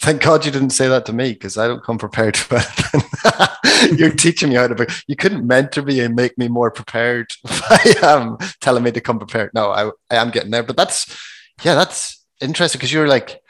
Thank 0.00 0.22
God 0.22 0.44
you 0.44 0.50
didn't 0.50 0.70
say 0.70 0.88
that 0.88 1.06
to 1.06 1.12
me 1.12 1.32
because 1.32 1.56
I 1.56 1.68
don't 1.68 1.84
come 1.84 1.98
prepared 1.98 2.36
it. 2.50 3.98
You're 3.98 4.10
teaching 4.10 4.48
me 4.48 4.56
how 4.56 4.66
to. 4.66 4.74
Be, 4.74 4.86
you 5.06 5.14
couldn't 5.14 5.46
mentor 5.46 5.82
me 5.82 6.00
and 6.00 6.16
make 6.16 6.36
me 6.36 6.48
more 6.48 6.72
prepared 6.72 7.30
by 7.44 7.94
um, 8.02 8.36
telling 8.60 8.82
me 8.82 8.90
to 8.90 9.00
come 9.00 9.18
prepared. 9.18 9.50
No, 9.54 9.70
I, 9.70 9.90
I 10.10 10.16
am 10.16 10.30
getting 10.30 10.50
there, 10.50 10.64
but 10.64 10.76
that's 10.76 11.16
yeah, 11.62 11.74
that's 11.74 12.24
interesting 12.40 12.78
because 12.78 12.92
you're 12.92 13.06
like 13.06 13.40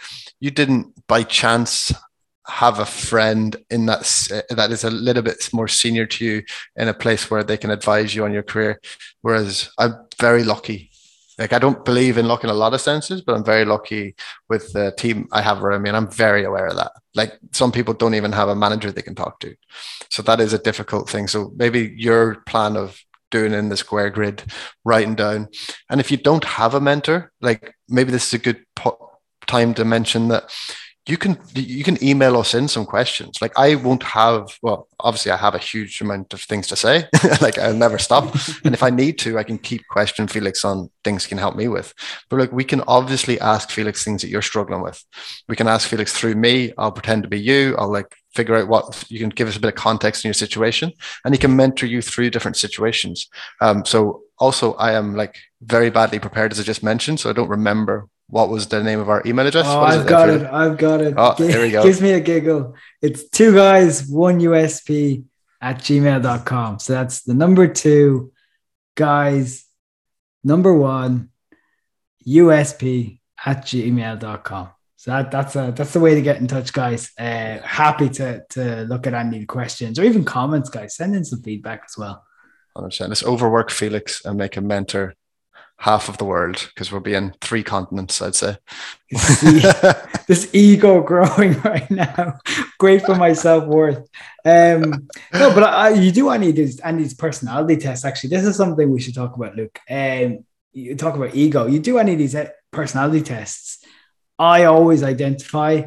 you 0.40 0.50
didn't 0.50 0.92
by 1.06 1.22
chance 1.22 1.92
have 2.46 2.78
a 2.78 2.86
friend 2.86 3.56
in 3.70 3.86
that 3.86 4.28
eh, 4.32 4.42
that 4.54 4.72
is 4.72 4.84
a 4.84 4.90
little 4.90 5.22
bit 5.22 5.48
more 5.52 5.68
senior 5.68 6.06
to 6.06 6.24
you 6.24 6.42
in 6.76 6.88
a 6.88 6.94
place 6.94 7.30
where 7.30 7.44
they 7.44 7.56
can 7.56 7.70
advise 7.70 8.14
you 8.14 8.24
on 8.24 8.32
your 8.32 8.42
career. 8.42 8.80
Whereas 9.20 9.70
i'm 9.78 9.94
very 10.18 10.42
lucky. 10.42 10.90
Like 11.38 11.52
i 11.52 11.58
don't 11.58 11.84
believe 11.84 12.18
in 12.18 12.26
luck 12.26 12.44
in 12.44 12.50
a 12.50 12.54
lot 12.54 12.74
of 12.74 12.80
senses 12.80 13.22
but 13.22 13.34
i'm 13.34 13.44
very 13.44 13.64
lucky 13.64 14.14
with 14.48 14.72
the 14.72 14.92
team 14.98 15.28
i 15.32 15.40
have 15.40 15.62
around 15.62 15.82
me 15.82 15.88
and 15.88 15.96
i'm 15.96 16.10
very 16.10 16.44
aware 16.44 16.66
of 16.66 16.76
that. 16.76 16.92
Like 17.14 17.38
some 17.52 17.72
people 17.72 17.94
don't 17.94 18.14
even 18.14 18.32
have 18.32 18.48
a 18.48 18.56
manager 18.56 18.90
they 18.90 19.02
can 19.02 19.14
talk 19.14 19.38
to. 19.40 19.54
So 20.10 20.22
that 20.22 20.40
is 20.40 20.52
a 20.52 20.58
difficult 20.58 21.08
thing. 21.08 21.28
So 21.28 21.52
maybe 21.56 21.94
your 21.96 22.42
plan 22.46 22.76
of 22.76 23.00
doing 23.30 23.54
in 23.54 23.70
the 23.70 23.76
square 23.76 24.10
grid 24.10 24.44
writing 24.84 25.14
down. 25.14 25.48
And 25.88 26.00
if 26.00 26.10
you 26.10 26.16
don't 26.16 26.44
have 26.44 26.74
a 26.74 26.80
mentor 26.80 27.32
like 27.40 27.74
maybe 27.88 28.10
this 28.10 28.26
is 28.26 28.34
a 28.34 28.38
good 28.38 28.64
po- 28.74 29.10
time 29.46 29.74
to 29.74 29.84
mention 29.84 30.28
that 30.28 30.50
you 31.06 31.16
can 31.16 31.36
you 31.54 31.82
can 31.82 32.02
email 32.02 32.36
us 32.36 32.54
in 32.54 32.68
some 32.68 32.86
questions. 32.86 33.42
Like 33.42 33.52
i 33.56 33.74
won't 33.74 34.04
have 34.04 34.56
well 34.62 34.88
obviously 35.00 35.32
i 35.32 35.36
have 35.36 35.54
a 35.54 35.58
huge 35.58 36.00
amount 36.00 36.32
of 36.32 36.40
things 36.40 36.68
to 36.68 36.76
say. 36.76 37.08
Like 37.40 37.58
i'll 37.58 37.74
never 37.74 37.98
stop. 37.98 38.34
And 38.64 38.74
if 38.74 38.82
i 38.82 38.90
need 38.90 39.18
to 39.20 39.38
i 39.38 39.42
can 39.42 39.58
keep 39.58 39.86
question 39.88 40.28
felix 40.28 40.64
on 40.64 40.90
things 41.02 41.24
he 41.24 41.28
can 41.28 41.38
help 41.38 41.56
me 41.56 41.66
with. 41.66 41.92
But 42.30 42.38
like 42.38 42.52
we 42.52 42.64
can 42.64 42.82
obviously 42.86 43.40
ask 43.40 43.70
felix 43.70 44.04
things 44.04 44.22
that 44.22 44.28
you're 44.28 44.42
struggling 44.42 44.82
with. 44.82 45.04
We 45.48 45.56
can 45.56 45.68
ask 45.68 45.88
felix 45.88 46.12
through 46.12 46.36
me. 46.36 46.72
I'll 46.78 46.92
pretend 46.92 47.24
to 47.24 47.28
be 47.28 47.40
you. 47.40 47.74
I'll 47.76 47.92
like 47.92 48.14
figure 48.34 48.56
out 48.56 48.68
what 48.68 49.04
you 49.10 49.18
can 49.18 49.28
give 49.28 49.48
us 49.48 49.56
a 49.56 49.60
bit 49.60 49.68
of 49.68 49.74
context 49.74 50.24
in 50.24 50.28
your 50.28 50.34
situation 50.34 50.92
and 51.24 51.34
he 51.34 51.38
can 51.38 51.54
mentor 51.56 51.86
you 51.86 52.00
through 52.00 52.30
different 52.30 52.56
situations. 52.56 53.28
Um, 53.60 53.84
so 53.84 54.22
also 54.42 54.72
i 54.74 54.92
am 54.92 55.14
like 55.14 55.36
very 55.60 55.88
badly 55.88 56.18
prepared 56.18 56.50
as 56.50 56.58
i 56.58 56.64
just 56.64 56.82
mentioned 56.82 57.20
so 57.20 57.30
i 57.30 57.32
don't 57.32 57.48
remember 57.48 58.08
what 58.32 58.48
was 58.48 58.66
the 58.68 58.82
name 58.82 58.98
of 58.98 59.10
our 59.10 59.22
email 59.26 59.46
address? 59.46 59.66
Oh, 59.68 59.80
I've 59.80 60.06
got 60.06 60.30
it. 60.30 60.42
I've 60.42 60.78
got 60.78 61.02
it. 61.02 61.12
Oh, 61.18 61.34
there 61.36 61.60
we 61.60 61.70
go. 61.70 61.82
Gives 61.82 62.00
me 62.00 62.12
a 62.12 62.20
giggle. 62.20 62.74
It's 63.02 63.28
two 63.28 63.54
guys, 63.54 64.06
one 64.06 64.40
USP 64.40 65.24
at 65.60 65.80
gmail.com. 65.80 66.78
So 66.78 66.94
that's 66.94 67.24
the 67.24 67.34
number 67.34 67.68
two 67.68 68.32
guys, 68.94 69.66
number 70.42 70.72
one 70.72 71.28
USP 72.26 73.20
at 73.44 73.66
gmail.com. 73.66 74.70
So 74.96 75.10
that, 75.10 75.30
that's 75.30 75.54
a, 75.54 75.74
that's 75.76 75.92
the 75.92 76.00
way 76.00 76.14
to 76.14 76.22
get 76.22 76.38
in 76.38 76.46
touch, 76.46 76.72
guys. 76.72 77.10
Uh, 77.18 77.58
happy 77.58 78.08
to, 78.08 78.44
to 78.48 78.84
look 78.84 79.06
at 79.06 79.12
any 79.12 79.44
questions 79.44 79.98
or 79.98 80.04
even 80.04 80.24
comments, 80.24 80.70
guys. 80.70 80.96
Send 80.96 81.14
in 81.14 81.26
some 81.26 81.42
feedback 81.42 81.82
as 81.84 81.98
well. 81.98 82.24
100%. 82.78 83.08
Let's 83.08 83.24
overwork 83.24 83.70
Felix 83.70 84.24
and 84.24 84.38
make 84.38 84.56
a 84.56 84.62
mentor 84.62 85.16
half 85.82 86.08
of 86.08 86.16
the 86.16 86.24
world 86.24 86.68
because 86.68 86.92
we'll 86.92 87.00
be 87.00 87.14
in 87.14 87.34
three 87.40 87.64
continents, 87.64 88.22
I'd 88.22 88.36
say. 88.36 88.56
this 90.28 90.48
ego 90.52 91.02
growing 91.02 91.60
right 91.64 91.90
now. 91.90 92.38
Great 92.78 93.04
for 93.04 93.16
my 93.16 93.32
self 93.32 93.66
worth. 93.66 94.08
Um, 94.44 95.08
no, 95.32 95.52
but 95.52 95.64
I, 95.64 95.90
you 95.90 96.12
do 96.12 96.30
these 96.52 96.78
and 96.78 97.00
these 97.00 97.14
personality 97.14 97.76
tests. 97.78 98.04
Actually, 98.04 98.30
this 98.30 98.46
is 98.46 98.54
something 98.54 98.92
we 98.92 99.00
should 99.00 99.16
talk 99.16 99.34
about, 99.34 99.56
Luke. 99.56 99.76
Um, 99.90 100.44
you 100.72 100.94
talk 100.94 101.16
about 101.16 101.34
ego. 101.34 101.66
You 101.66 101.80
do 101.80 101.98
any 101.98 102.12
of 102.12 102.18
these 102.18 102.36
uh, 102.36 102.50
personality 102.70 103.22
tests. 103.22 103.84
I 104.38 104.64
always 104.64 105.02
identify 105.02 105.82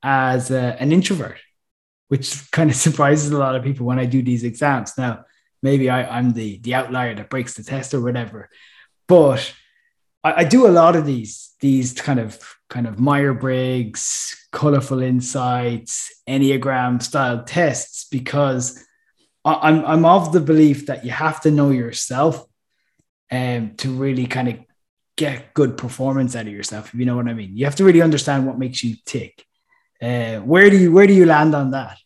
as 0.00 0.52
an 0.52 0.92
introvert, 0.92 1.38
which 2.06 2.48
kind 2.52 2.70
of 2.70 2.76
surprises 2.86 3.32
a 3.32 3.38
lot 3.38 3.56
of 3.56 3.64
people 3.64 3.84
when 3.84 3.98
I 3.98 4.04
do 4.04 4.22
these 4.22 4.44
exams. 4.44 4.96
Now, 4.96 5.24
maybe 5.60 5.90
I, 5.90 6.18
I'm 6.18 6.34
the 6.34 6.58
the 6.58 6.74
outlier 6.74 7.16
that 7.16 7.30
breaks 7.30 7.54
the 7.54 7.64
test 7.64 7.94
or 7.94 8.00
whatever. 8.00 8.48
But 9.06 9.54
I, 10.22 10.32
I 10.32 10.44
do 10.44 10.66
a 10.66 10.72
lot 10.72 10.96
of 10.96 11.06
these 11.06 11.52
these 11.60 11.92
kind 11.92 12.20
of 12.20 12.38
kind 12.68 12.86
of 12.86 12.98
Myers 12.98 13.38
Briggs, 13.40 14.48
colorful 14.52 15.00
insights, 15.00 16.10
Enneagram 16.28 17.02
style 17.02 17.44
tests 17.44 18.06
because 18.10 18.84
I'm 19.44 19.84
I'm 19.84 20.04
of 20.04 20.32
the 20.32 20.40
belief 20.40 20.86
that 20.86 21.04
you 21.04 21.10
have 21.10 21.40
to 21.42 21.50
know 21.50 21.70
yourself 21.70 22.46
um, 23.30 23.74
to 23.76 23.90
really 23.90 24.26
kind 24.26 24.48
of 24.48 24.58
get 25.16 25.54
good 25.54 25.76
performance 25.76 26.34
out 26.34 26.46
of 26.46 26.52
yourself. 26.52 26.88
If 26.88 26.94
you 26.94 27.06
know 27.06 27.16
what 27.16 27.28
I 27.28 27.34
mean, 27.34 27.56
you 27.56 27.66
have 27.66 27.76
to 27.76 27.84
really 27.84 28.02
understand 28.02 28.46
what 28.46 28.58
makes 28.58 28.82
you 28.82 28.96
tick. 29.04 29.44
Uh, 30.02 30.38
where 30.40 30.70
do 30.70 30.76
you 30.76 30.92
where 30.92 31.06
do 31.06 31.12
you 31.12 31.26
land 31.26 31.54
on 31.54 31.70
that? 31.72 31.98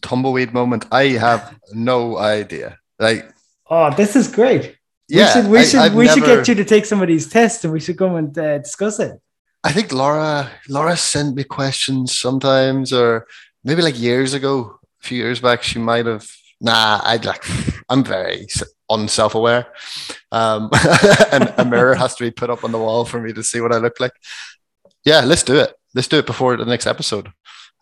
Tumbleweed 0.00 0.52
moment. 0.52 0.86
I 0.90 1.08
have 1.08 1.58
no 1.72 2.18
idea. 2.18 2.78
Like 2.98 3.30
Oh, 3.74 3.90
this 3.96 4.16
is 4.16 4.28
great. 4.28 4.76
Yeah, 5.08 5.24
we 5.24 5.32
should 5.32 5.50
we 5.50 5.58
I, 5.58 5.64
should 5.64 5.80
I've 5.80 5.94
we 5.94 6.04
never... 6.04 6.20
should 6.20 6.26
get 6.26 6.48
you 6.48 6.54
to 6.56 6.64
take 6.64 6.84
some 6.84 7.00
of 7.00 7.08
these 7.08 7.26
tests, 7.30 7.64
and 7.64 7.72
we 7.72 7.80
should 7.80 7.96
go 7.96 8.16
and 8.16 8.36
uh, 8.38 8.58
discuss 8.58 9.00
it. 9.00 9.18
I 9.64 9.72
think 9.72 9.92
Laura 9.92 10.50
Laura 10.68 10.94
sent 10.94 11.34
me 11.36 11.44
questions 11.44 12.12
sometimes, 12.18 12.92
or 12.92 13.26
maybe 13.64 13.80
like 13.80 13.98
years 13.98 14.34
ago, 14.34 14.78
a 15.02 15.06
few 15.06 15.16
years 15.16 15.40
back, 15.40 15.62
she 15.62 15.78
might 15.78 16.04
have. 16.04 16.30
Nah, 16.60 17.00
I'd 17.02 17.24
like. 17.24 17.44
I'm 17.88 18.04
very 18.04 18.46
unself-aware, 18.90 19.66
um, 20.32 20.68
and 21.32 21.52
a 21.56 21.64
mirror 21.64 21.94
has 21.94 22.14
to 22.16 22.24
be 22.24 22.30
put 22.30 22.50
up 22.50 22.64
on 22.64 22.72
the 22.72 22.78
wall 22.78 23.06
for 23.06 23.20
me 23.20 23.32
to 23.32 23.42
see 23.42 23.60
what 23.62 23.72
I 23.72 23.78
look 23.78 23.98
like. 24.00 24.12
Yeah, 25.04 25.20
let's 25.24 25.42
do 25.42 25.56
it. 25.56 25.72
let's 25.94 26.08
do 26.08 26.18
it 26.18 26.26
before 26.26 26.58
the 26.58 26.66
next 26.66 26.86
episode. 26.86 27.32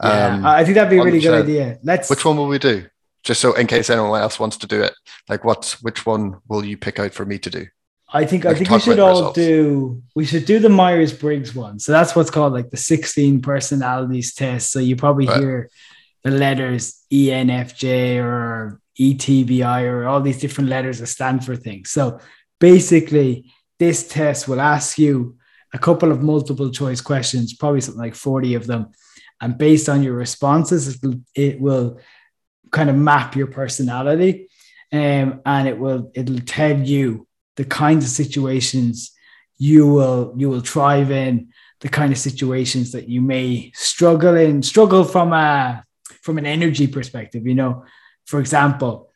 Yeah, 0.02 0.34
Um, 0.34 0.46
I 0.46 0.62
think 0.64 0.76
that'd 0.76 0.88
be 0.88 0.98
a 0.98 1.02
really 1.04 1.20
good 1.20 1.34
100%. 1.34 1.42
idea. 1.42 1.78
Let's. 1.82 2.08
which 2.08 2.24
one 2.24 2.36
will 2.36 2.46
we 2.46 2.58
do? 2.58 2.86
Just 3.22 3.40
so 3.40 3.52
in 3.54 3.66
case 3.66 3.90
anyone 3.90 4.20
else 4.20 4.40
wants 4.40 4.56
to 4.58 4.66
do 4.66 4.82
it, 4.82 4.94
like 5.28 5.44
what's 5.44 5.82
which 5.82 6.06
one 6.06 6.36
will 6.48 6.64
you 6.64 6.76
pick 6.76 6.98
out 6.98 7.12
for 7.12 7.26
me 7.26 7.38
to 7.38 7.50
do? 7.50 7.66
I 8.12 8.24
think 8.24 8.44
I 8.46 8.54
think 8.54 8.70
we 8.70 8.80
should 8.80 8.98
all 8.98 9.10
results. 9.10 9.34
do. 9.36 10.02
We 10.16 10.24
should 10.24 10.44
do 10.44 10.58
the 10.58 10.68
Myers 10.68 11.12
Briggs 11.12 11.54
one. 11.54 11.78
So 11.78 11.92
that's 11.92 12.16
what's 12.16 12.30
called 12.30 12.52
like 12.54 12.70
the 12.70 12.76
sixteen 12.76 13.40
personalities 13.40 14.34
test. 14.34 14.72
So 14.72 14.78
you 14.80 14.96
probably 14.96 15.26
Right. 15.26 15.38
hear 15.38 15.70
the 16.24 16.30
letters 16.32 17.00
ENFJ 17.12 18.18
or 18.22 18.80
ETBI 18.98 19.84
or 19.84 20.06
all 20.08 20.20
these 20.20 20.40
different 20.40 20.70
letters 20.70 20.98
that 20.98 21.06
stand 21.06 21.44
for 21.44 21.56
things. 21.56 21.90
So 21.90 22.18
basically, 22.58 23.50
this 23.78 24.06
test 24.08 24.48
will 24.48 24.60
ask 24.60 24.98
you 24.98 25.36
a 25.72 25.78
couple 25.78 26.10
of 26.12 26.22
multiple 26.22 26.70
choice 26.70 27.00
questions, 27.00 27.54
probably 27.54 27.80
something 27.80 28.02
like 28.02 28.14
40 28.14 28.54
of 28.54 28.66
them. 28.66 28.88
And 29.40 29.56
based 29.56 29.88
on 29.88 30.02
your 30.02 30.14
responses, 30.14 30.88
it 30.88 30.98
will, 31.02 31.20
it 31.34 31.60
will 31.60 31.98
kind 32.70 32.90
of 32.90 32.96
map 32.96 33.36
your 33.36 33.46
personality. 33.46 34.48
Um, 34.92 35.40
and 35.46 35.68
it 35.68 35.78
will 35.78 36.10
it'll 36.14 36.40
tell 36.40 36.76
you 36.78 37.26
the 37.56 37.64
kinds 37.64 38.04
of 38.04 38.10
situations 38.10 39.12
you 39.58 39.86
will 39.86 40.34
you 40.36 40.48
will 40.48 40.60
thrive 40.60 41.10
in, 41.10 41.50
the 41.80 41.88
kind 41.88 42.12
of 42.12 42.18
situations 42.18 42.92
that 42.92 43.08
you 43.08 43.20
may 43.20 43.70
struggle 43.74 44.36
in, 44.36 44.62
struggle 44.62 45.04
from 45.04 45.32
a 45.32 45.84
from 46.22 46.38
an 46.38 46.46
energy 46.46 46.86
perspective. 46.86 47.46
You 47.46 47.54
know, 47.54 47.84
for 48.26 48.40
example, 48.40 49.10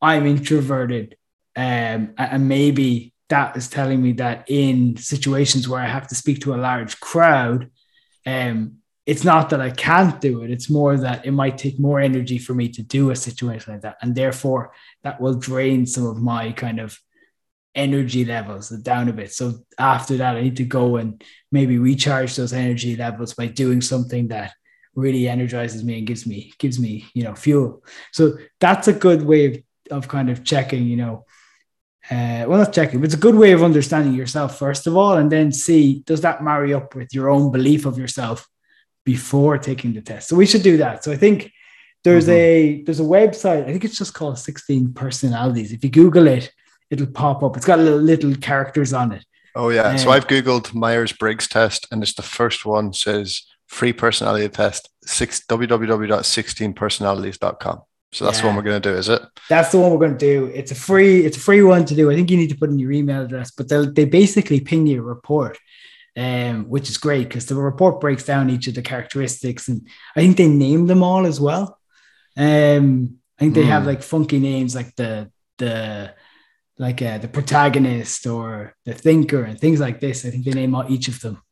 I'm 0.00 0.26
introverted, 0.26 1.16
um, 1.56 2.14
and 2.16 2.48
maybe 2.48 3.12
that 3.28 3.56
is 3.56 3.68
telling 3.68 4.02
me 4.02 4.12
that 4.12 4.44
in 4.48 4.96
situations 4.96 5.68
where 5.68 5.80
I 5.80 5.86
have 5.86 6.08
to 6.08 6.14
speak 6.14 6.40
to 6.40 6.54
a 6.54 6.56
large 6.56 6.98
crowd, 7.00 7.70
um, 8.26 8.79
it's 9.06 9.24
not 9.24 9.50
that 9.50 9.60
I 9.60 9.70
can't 9.70 10.20
do 10.20 10.42
it. 10.42 10.50
It's 10.50 10.70
more 10.70 10.96
that 10.96 11.26
it 11.26 11.32
might 11.32 11.58
take 11.58 11.80
more 11.80 12.00
energy 12.00 12.38
for 12.38 12.54
me 12.54 12.68
to 12.70 12.82
do 12.82 13.10
a 13.10 13.16
situation 13.16 13.72
like 13.72 13.82
that, 13.82 13.96
and 14.02 14.14
therefore 14.14 14.72
that 15.02 15.20
will 15.20 15.34
drain 15.34 15.86
some 15.86 16.06
of 16.06 16.18
my 16.18 16.52
kind 16.52 16.80
of 16.80 16.98
energy 17.74 18.24
levels 18.24 18.68
down 18.68 19.08
a 19.08 19.12
bit. 19.12 19.32
So 19.32 19.64
after 19.78 20.16
that, 20.18 20.36
I 20.36 20.42
need 20.42 20.56
to 20.56 20.64
go 20.64 20.96
and 20.96 21.22
maybe 21.50 21.78
recharge 21.78 22.36
those 22.36 22.52
energy 22.52 22.96
levels 22.96 23.34
by 23.34 23.46
doing 23.46 23.80
something 23.80 24.28
that 24.28 24.52
really 24.94 25.28
energizes 25.28 25.84
me 25.84 25.98
and 25.98 26.06
gives 26.06 26.26
me 26.26 26.52
gives 26.58 26.78
me 26.78 27.06
you 27.14 27.22
know 27.22 27.34
fuel. 27.34 27.82
So 28.12 28.36
that's 28.58 28.88
a 28.88 28.92
good 28.92 29.22
way 29.22 29.46
of, 29.46 29.56
of 29.90 30.08
kind 30.08 30.30
of 30.30 30.44
checking, 30.44 30.86
you 30.86 30.96
know. 30.96 31.24
Uh, 32.10 32.44
well, 32.48 32.58
not 32.58 32.72
checking, 32.72 32.98
but 32.98 33.04
it's 33.04 33.14
a 33.14 33.18
good 33.18 33.34
way 33.36 33.52
of 33.52 33.62
understanding 33.62 34.14
yourself 34.14 34.58
first 34.58 34.86
of 34.86 34.96
all, 34.96 35.16
and 35.16 35.30
then 35.30 35.52
see 35.52 36.00
does 36.06 36.22
that 36.22 36.42
marry 36.42 36.74
up 36.74 36.94
with 36.94 37.14
your 37.14 37.30
own 37.30 37.52
belief 37.52 37.86
of 37.86 37.98
yourself 37.98 38.48
before 39.14 39.58
taking 39.58 39.92
the 39.92 40.00
test. 40.10 40.28
So 40.28 40.36
we 40.36 40.46
should 40.46 40.62
do 40.62 40.76
that. 40.84 41.02
So 41.04 41.10
I 41.10 41.16
think 41.16 41.50
there's 42.04 42.28
a 42.28 42.82
there's 42.84 43.00
a 43.00 43.10
website. 43.18 43.64
I 43.66 43.70
think 43.72 43.84
it's 43.84 43.98
just 43.98 44.14
called 44.14 44.38
16 44.38 44.92
Personalities. 44.94 45.72
If 45.72 45.82
you 45.84 45.90
Google 45.90 46.28
it, 46.28 46.52
it'll 46.90 47.08
pop 47.22 47.42
up. 47.42 47.56
It's 47.56 47.66
got 47.66 47.78
little 47.80 47.98
little 47.98 48.34
characters 48.36 48.92
on 48.92 49.10
it. 49.12 49.24
Oh 49.54 49.68
yeah. 49.70 49.96
so 49.96 50.08
Um, 50.08 50.12
I've 50.14 50.26
googled 50.28 50.72
Myers 50.74 51.12
Briggs 51.12 51.48
test, 51.48 51.86
and 51.90 52.02
it's 52.04 52.14
the 52.14 52.22
first 52.22 52.64
one 52.64 52.92
says 52.92 53.42
free 53.66 53.92
personality 53.92 54.48
test 54.48 54.88
six 55.04 55.40
www.16personalities.com. 55.48 57.80
So 58.12 58.24
that's 58.24 58.40
the 58.40 58.46
one 58.46 58.56
we're 58.56 58.62
going 58.62 58.82
to 58.82 58.90
do, 58.90 58.96
is 58.96 59.08
it? 59.08 59.22
That's 59.48 59.70
the 59.70 59.78
one 59.78 59.92
we're 59.92 59.98
going 60.06 60.18
to 60.18 60.24
do. 60.32 60.46
It's 60.60 60.72
a 60.72 60.74
free 60.74 61.24
it's 61.26 61.36
a 61.36 61.40
free 61.48 61.62
one 61.62 61.84
to 61.86 61.94
do. 61.94 62.10
I 62.10 62.14
think 62.14 62.30
you 62.30 62.36
need 62.36 62.50
to 62.50 62.56
put 62.56 62.70
in 62.70 62.78
your 62.78 62.92
email 62.92 63.22
address, 63.22 63.50
but 63.50 63.68
they 63.68 63.86
they 63.86 64.04
basically 64.04 64.60
ping 64.60 64.86
you 64.86 65.00
a 65.00 65.02
report. 65.02 65.58
Um, 66.16 66.64
which 66.68 66.90
is 66.90 66.98
great 66.98 67.28
because 67.28 67.46
the 67.46 67.54
report 67.54 68.00
breaks 68.00 68.24
down 68.24 68.50
each 68.50 68.66
of 68.66 68.74
the 68.74 68.82
characteristics, 68.82 69.68
and 69.68 69.86
I 70.16 70.20
think 70.20 70.36
they 70.36 70.48
name 70.48 70.86
them 70.86 71.02
all 71.04 71.24
as 71.24 71.40
well. 71.40 71.78
Um, 72.36 73.18
I 73.38 73.44
think 73.44 73.54
they 73.54 73.64
have 73.64 73.82
Hmm. 73.82 73.88
like 73.88 74.02
funky 74.02 74.38
names 74.40 74.74
like 74.74 74.94
the 74.96 75.30
the 75.58 76.14
like 76.78 77.00
uh, 77.00 77.18
the 77.18 77.28
protagonist 77.28 78.26
or 78.26 78.74
the 78.84 78.92
thinker 78.94 79.44
and 79.44 79.58
things 79.58 79.78
like 79.80 80.00
this. 80.00 80.24
I 80.24 80.30
think 80.30 80.44
they 80.44 80.52
name 80.52 80.74
all, 80.74 80.90
each 80.90 81.08
of 81.08 81.20
them. 81.20 81.42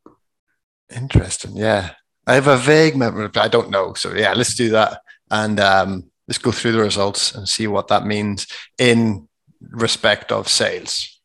Interesting. 0.94 1.56
Yeah. 1.56 1.90
I 2.26 2.34
have 2.34 2.46
a 2.46 2.56
vague 2.56 2.96
memory, 2.96 3.28
but 3.28 3.42
I 3.42 3.48
don't 3.48 3.70
know. 3.70 3.94
So 3.94 4.14
yeah, 4.14 4.32
let's 4.34 4.54
do 4.54 4.70
that. 4.70 5.00
And 5.30 5.60
um, 5.60 6.10
let's 6.26 6.38
go 6.38 6.50
through 6.52 6.72
the 6.72 6.80
results 6.80 7.34
and 7.34 7.48
see 7.48 7.66
what 7.66 7.88
that 7.88 8.06
means 8.06 8.46
in 8.78 9.28
respect 9.60 10.32
of 10.32 10.48
sales. 10.48 11.17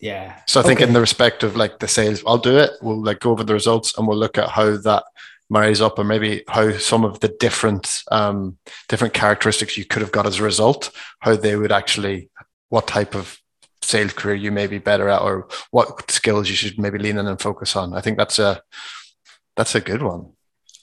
Yeah. 0.00 0.40
So 0.46 0.60
I 0.60 0.62
think 0.62 0.80
in 0.80 0.94
the 0.94 1.00
respect 1.00 1.42
of 1.42 1.56
like 1.56 1.78
the 1.78 1.88
sales, 1.88 2.22
I'll 2.26 2.38
do 2.38 2.56
it. 2.56 2.70
We'll 2.80 3.02
like 3.02 3.20
go 3.20 3.30
over 3.30 3.44
the 3.44 3.52
results 3.52 3.96
and 3.96 4.08
we'll 4.08 4.16
look 4.16 4.38
at 4.38 4.48
how 4.48 4.76
that 4.78 5.04
marries 5.50 5.80
up 5.80 5.98
and 5.98 6.08
maybe 6.08 6.42
how 6.48 6.72
some 6.78 7.04
of 7.04 7.20
the 7.20 7.28
different 7.40 8.02
um 8.10 8.56
different 8.88 9.12
characteristics 9.12 9.76
you 9.76 9.84
could 9.84 10.00
have 10.00 10.12
got 10.12 10.26
as 10.26 10.38
a 10.38 10.42
result, 10.42 10.90
how 11.18 11.36
they 11.36 11.54
would 11.56 11.72
actually 11.72 12.30
what 12.70 12.86
type 12.86 13.14
of 13.14 13.38
sales 13.82 14.12
career 14.12 14.36
you 14.36 14.52
may 14.52 14.66
be 14.66 14.78
better 14.78 15.08
at 15.08 15.22
or 15.22 15.48
what 15.70 16.10
skills 16.10 16.48
you 16.48 16.54
should 16.54 16.78
maybe 16.78 16.98
lean 16.98 17.18
in 17.18 17.26
and 17.26 17.40
focus 17.40 17.76
on. 17.76 17.92
I 17.92 18.00
think 18.00 18.16
that's 18.16 18.38
a 18.38 18.62
that's 19.56 19.74
a 19.74 19.80
good 19.80 20.02
one. 20.02 20.32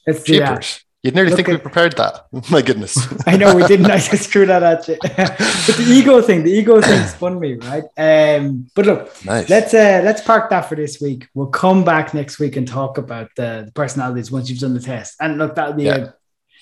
Let's 0.05 0.24
do. 0.24 0.34
Jeepers. 0.39 0.84
You'd 1.07 1.15
nearly 1.15 1.29
Look 1.29 1.37
think 1.37 1.47
we 1.47 1.57
prepared 1.57 1.95
that. 1.95 2.25
My 2.51 2.61
goodness. 2.61 2.97
I 3.25 3.37
know 3.37 3.55
we 3.55 3.65
didn't. 3.65 3.85
I 3.91 3.97
just 3.97 4.29
threw 4.29 4.45
that 4.47 4.61
at 4.61 4.85
you. 4.89 4.97
but 5.01 5.77
the 5.77 5.85
ego 5.87 6.21
thing, 6.21 6.43
the 6.43 6.51
ego 6.51 6.81
thing 6.81 7.07
spun 7.07 7.39
me, 7.39 7.53
right? 7.53 7.85
Um, 7.97 8.67
but 8.75 8.85
look, 8.85 9.25
nice. 9.25 9.49
let's 9.49 9.73
uh, 9.73 10.01
let's 10.03 10.19
park 10.19 10.49
that 10.49 10.67
for 10.67 10.75
this 10.75 10.99
week. 10.99 11.29
We'll 11.33 11.47
come 11.47 11.85
back 11.85 12.13
next 12.13 12.39
week 12.39 12.57
and 12.57 12.67
talk 12.67 12.97
about 12.97 13.29
the, 13.37 13.63
the 13.67 13.71
personalities 13.71 14.31
once 14.31 14.49
you've 14.49 14.59
done 14.59 14.73
the 14.73 14.81
test. 14.81 15.15
And 15.21 15.37
look, 15.37 15.55
that'll 15.55 15.75
be 15.75 15.83
Yeah. 15.83 15.95
a 15.95 16.13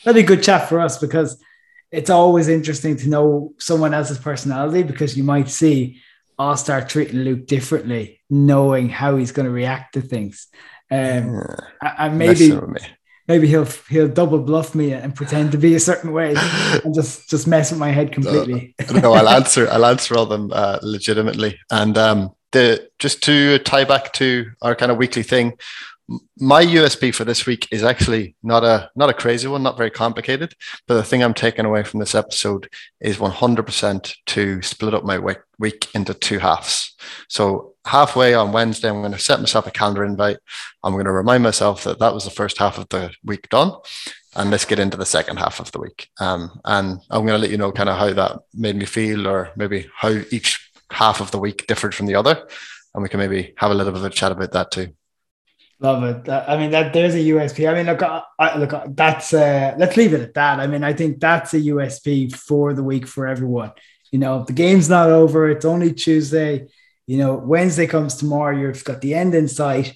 that'll 0.04 0.14
be 0.14 0.20
a 0.20 0.24
good 0.24 0.44
chat 0.44 0.70
for 0.70 0.80
us 0.80 1.00
because 1.00 1.42
it's 1.92 2.12
always 2.12 2.48
interesting 2.48 2.98
to 2.98 3.10
know 3.10 3.56
someone 3.58 3.96
else's 3.96 4.20
personality 4.20 4.84
because 4.84 5.18
you 5.18 5.24
might 5.24 5.50
see 5.50 6.00
I'll 6.38 6.56
start 6.56 6.88
treating 6.88 7.22
Luke 7.22 7.48
differently, 7.48 8.22
knowing 8.30 8.90
how 8.90 9.18
he's 9.18 9.32
going 9.32 9.48
to 9.48 9.52
react 9.52 9.96
to 9.96 10.02
things. 10.02 10.50
Um, 10.92 11.34
Yeah, 11.34 11.96
and 11.98 12.20
maybe. 12.20 12.52
Maybe 13.28 13.48
he'll 13.48 13.68
he'll 13.90 14.08
double 14.08 14.40
bluff 14.40 14.76
me 14.76 14.94
and 14.94 15.16
pretend 15.16 15.52
to 15.52 15.58
be 15.58 15.76
a 15.76 15.80
certain 15.80 16.12
way 16.12 16.36
and 16.84 16.94
just 16.94 17.30
just 17.30 17.48
mess 17.48 17.72
with 17.72 17.80
my 17.80 17.90
head 17.90 18.12
completely. 18.12 18.76
no, 18.94 19.14
I'll 19.14 19.30
answer. 19.30 19.70
I'll 19.70 19.86
answer 19.86 20.16
all 20.16 20.26
them 20.26 20.52
uh, 20.54 20.80
legitimately. 20.82 21.60
And 21.72 21.98
um, 21.98 22.32
the 22.52 22.90
just 23.00 23.24
to 23.24 23.60
tie 23.60 23.84
back 23.84 24.14
to 24.14 24.52
our 24.62 24.76
kind 24.76 24.92
of 24.92 24.98
weekly 24.98 25.24
thing, 25.24 25.54
my 26.38 26.64
USP 26.64 27.14
for 27.14 27.26
this 27.26 27.46
week 27.46 27.68
is 27.72 27.84
actually 27.84 28.36
not 28.44 28.64
a 28.64 28.90
not 28.96 29.10
a 29.10 29.14
crazy 29.14 29.48
one, 29.48 29.64
not 29.64 29.78
very 29.78 29.92
complicated. 29.92 30.54
But 30.88 30.96
the 30.96 31.04
thing 31.04 31.24
I'm 31.24 31.34
taking 31.34 31.66
away 31.66 31.84
from 31.84 32.00
this 32.00 32.16
episode 32.16 32.70
is 33.00 33.18
100% 33.18 34.16
to 34.28 34.62
split 34.62 34.94
up 34.94 35.04
my 35.04 35.18
week, 35.20 35.40
week 35.58 35.88
into 35.96 36.14
two 36.14 36.40
halves. 36.40 36.96
So 37.28 37.75
halfway 37.86 38.34
on 38.34 38.52
Wednesday, 38.52 38.90
I'm 38.90 39.02
going 39.02 39.12
to 39.12 39.20
set 39.20 39.40
myself 39.40 39.68
a 39.68 39.72
calendar 39.72 40.04
invite. 40.04 40.38
I'm 40.84 40.94
going 40.94 41.06
to 41.06 41.12
remind 41.12 41.44
myself 41.44 41.84
that 41.84 42.00
that 42.00 42.14
was 42.14 42.26
the 42.26 42.32
first 42.32 42.58
half 42.58 42.78
of 42.78 42.90
the 42.90 43.12
week 43.24 43.50
done 43.50 43.74
and 44.36 44.52
let's 44.52 44.66
get 44.66 44.80
into 44.80 44.98
the 44.98 45.06
second 45.06 45.38
half 45.38 45.60
of 45.60 45.72
the 45.72 45.80
week. 45.80 46.10
Um, 46.20 46.60
and 46.66 47.00
I'm 47.10 47.26
going 47.26 47.38
to 47.38 47.38
let 47.38 47.52
you 47.52 47.58
know 47.58 47.72
kind 47.72 47.90
of 47.90 47.98
how 47.98 48.12
that 48.14 48.40
made 48.54 48.76
me 48.76 48.86
feel, 48.86 49.28
or 49.28 49.52
maybe 49.56 49.88
how 49.96 50.10
each 50.30 50.72
half 50.92 51.22
of 51.22 51.32
the 51.32 51.40
week 51.40 51.66
differed 51.68 51.96
from 51.96 52.06
the 52.06 52.16
other, 52.16 52.48
and 52.94 53.02
we 53.02 53.10
can 53.10 53.20
maybe 53.20 53.54
have 53.58 53.72
a 53.72 53.74
little 53.74 53.94
bit 53.94 54.00
of 54.00 54.06
a 54.06 54.10
chat 54.10 54.32
about 54.32 54.52
that 54.52 54.72
too. 54.72 54.90
Love 55.80 56.04
it. 56.04 56.30
I 56.30 56.58
mean, 56.58 56.72
that 56.72 56.94
there's 56.94 57.16
a 57.16 57.20
USP. 57.20 57.70
I 57.70 57.74
mean, 57.76 57.86
look, 57.86 58.02
I, 58.02 58.58
look, 58.58 58.74
that's 58.96 59.34
uh, 59.34 59.76
let's 59.78 59.98
leave 59.98 60.14
it 60.14 60.22
at 60.22 60.34
that. 60.34 60.60
I 60.60 60.68
mean, 60.68 60.84
I 60.84 60.94
think 60.94 61.20
that's 61.20 61.54
a 61.54 61.60
USP 61.60 62.34
for 62.34 62.74
the 62.74 62.84
week 62.84 63.08
for 63.08 63.28
everyone. 63.28 63.72
You 64.12 64.20
know, 64.20 64.46
the 64.46 64.54
game's 64.54 64.90
not 64.90 65.10
over. 65.10 65.50
It's 65.50 65.66
only 65.66 65.94
Tuesday. 65.94 66.68
You 67.08 67.18
know, 67.18 67.36
Wednesday 67.36 67.88
comes 67.88 68.16
tomorrow. 68.16 68.58
You've 68.58 68.84
got 68.84 69.02
the 69.02 69.14
end 69.14 69.36
in 69.36 69.48
sight. 69.48 69.96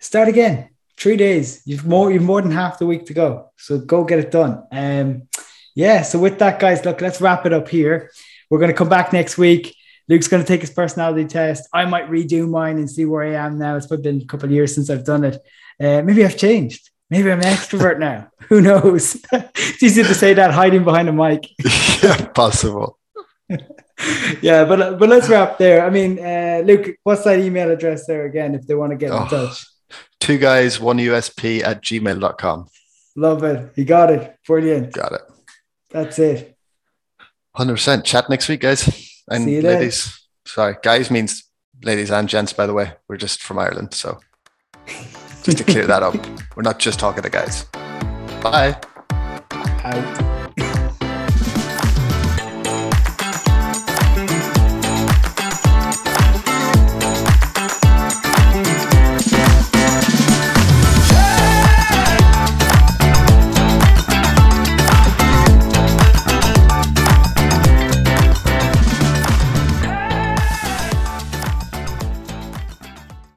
Start 0.00 0.28
again. 0.28 0.68
Three 0.98 1.16
days. 1.16 1.62
You've 1.64 1.86
more. 1.86 2.10
You've 2.10 2.22
more 2.22 2.42
than 2.42 2.50
half 2.50 2.78
the 2.78 2.86
week 2.86 3.06
to 3.06 3.14
go. 3.14 3.50
So 3.56 3.78
go 3.78 4.04
get 4.04 4.18
it 4.18 4.30
done. 4.30 4.64
Um, 4.70 5.28
yeah. 5.74 6.02
So 6.02 6.18
with 6.18 6.38
that, 6.40 6.60
guys, 6.60 6.84
look, 6.84 7.00
let's 7.00 7.20
wrap 7.20 7.46
it 7.46 7.52
up 7.52 7.68
here. 7.68 8.10
We're 8.50 8.58
going 8.58 8.70
to 8.70 8.76
come 8.76 8.90
back 8.90 9.12
next 9.12 9.38
week. 9.38 9.74
Luke's 10.08 10.28
going 10.28 10.42
to 10.42 10.46
take 10.46 10.60
his 10.60 10.70
personality 10.70 11.26
test. 11.26 11.68
I 11.72 11.86
might 11.86 12.10
redo 12.10 12.48
mine 12.48 12.76
and 12.76 12.90
see 12.90 13.04
where 13.04 13.22
I 13.22 13.46
am 13.46 13.58
now. 13.58 13.76
It's 13.76 13.86
probably 13.86 14.12
been 14.12 14.22
a 14.22 14.26
couple 14.26 14.46
of 14.46 14.52
years 14.52 14.74
since 14.74 14.90
I've 14.90 15.04
done 15.04 15.24
it. 15.24 15.36
Uh, 15.80 16.02
maybe 16.02 16.24
I've 16.24 16.36
changed. 16.36 16.90
Maybe 17.08 17.30
I'm 17.30 17.40
an 17.40 17.46
extrovert 17.46 17.98
now. 17.98 18.30
Who 18.48 18.60
knows? 18.60 19.16
it's 19.32 19.82
easy 19.82 20.02
to 20.02 20.14
say 20.14 20.34
that 20.34 20.50
hiding 20.52 20.84
behind 20.84 21.08
a 21.08 21.12
mic. 21.12 21.48
yeah, 22.02 22.26
possible. 22.26 22.98
yeah, 24.42 24.64
but 24.64 24.98
but 24.98 25.08
let's 25.08 25.28
wrap 25.28 25.58
there. 25.58 25.84
I 25.86 25.90
mean, 25.90 26.18
uh, 26.18 26.62
Luke, 26.64 26.96
what's 27.04 27.24
that 27.24 27.38
email 27.38 27.70
address 27.70 28.06
there 28.06 28.24
again 28.26 28.54
if 28.54 28.66
they 28.66 28.74
want 28.74 28.90
to 28.92 28.96
get 28.96 29.10
in 29.10 29.18
Oh. 29.18 29.26
touch? 29.28 29.66
Two 30.20 30.38
guys, 30.38 30.80
one 30.80 30.98
USP 30.98 31.62
at 31.62 31.82
gmail.com. 31.82 32.66
Love 33.16 33.42
it. 33.44 33.72
You 33.76 33.84
got 33.84 34.10
it. 34.10 34.36
Brilliant. 34.46 34.92
Got 34.92 35.12
it. 35.12 35.22
That's 35.90 36.18
it. 36.18 36.56
100%. 37.56 38.04
Chat 38.04 38.30
next 38.30 38.48
week, 38.48 38.60
guys. 38.60 38.86
And 39.30 39.44
See 39.44 39.54
you 39.56 39.62
then. 39.62 39.78
ladies. 39.80 40.18
Sorry, 40.46 40.76
guys 40.82 41.10
means 41.10 41.44
ladies 41.82 42.10
and 42.10 42.28
gents, 42.28 42.52
by 42.52 42.66
the 42.66 42.72
way. 42.72 42.92
We're 43.08 43.16
just 43.18 43.42
from 43.42 43.58
Ireland. 43.58 43.94
So 43.94 44.18
just 45.42 45.58
to 45.58 45.64
clear 45.64 45.86
that 45.86 46.02
up. 46.02 46.14
We're 46.56 46.62
not 46.62 46.78
just 46.78 46.98
talking 46.98 47.22
to 47.22 47.30
guys. 47.30 47.64
Bye. 48.42 48.76
Out. 49.84 50.21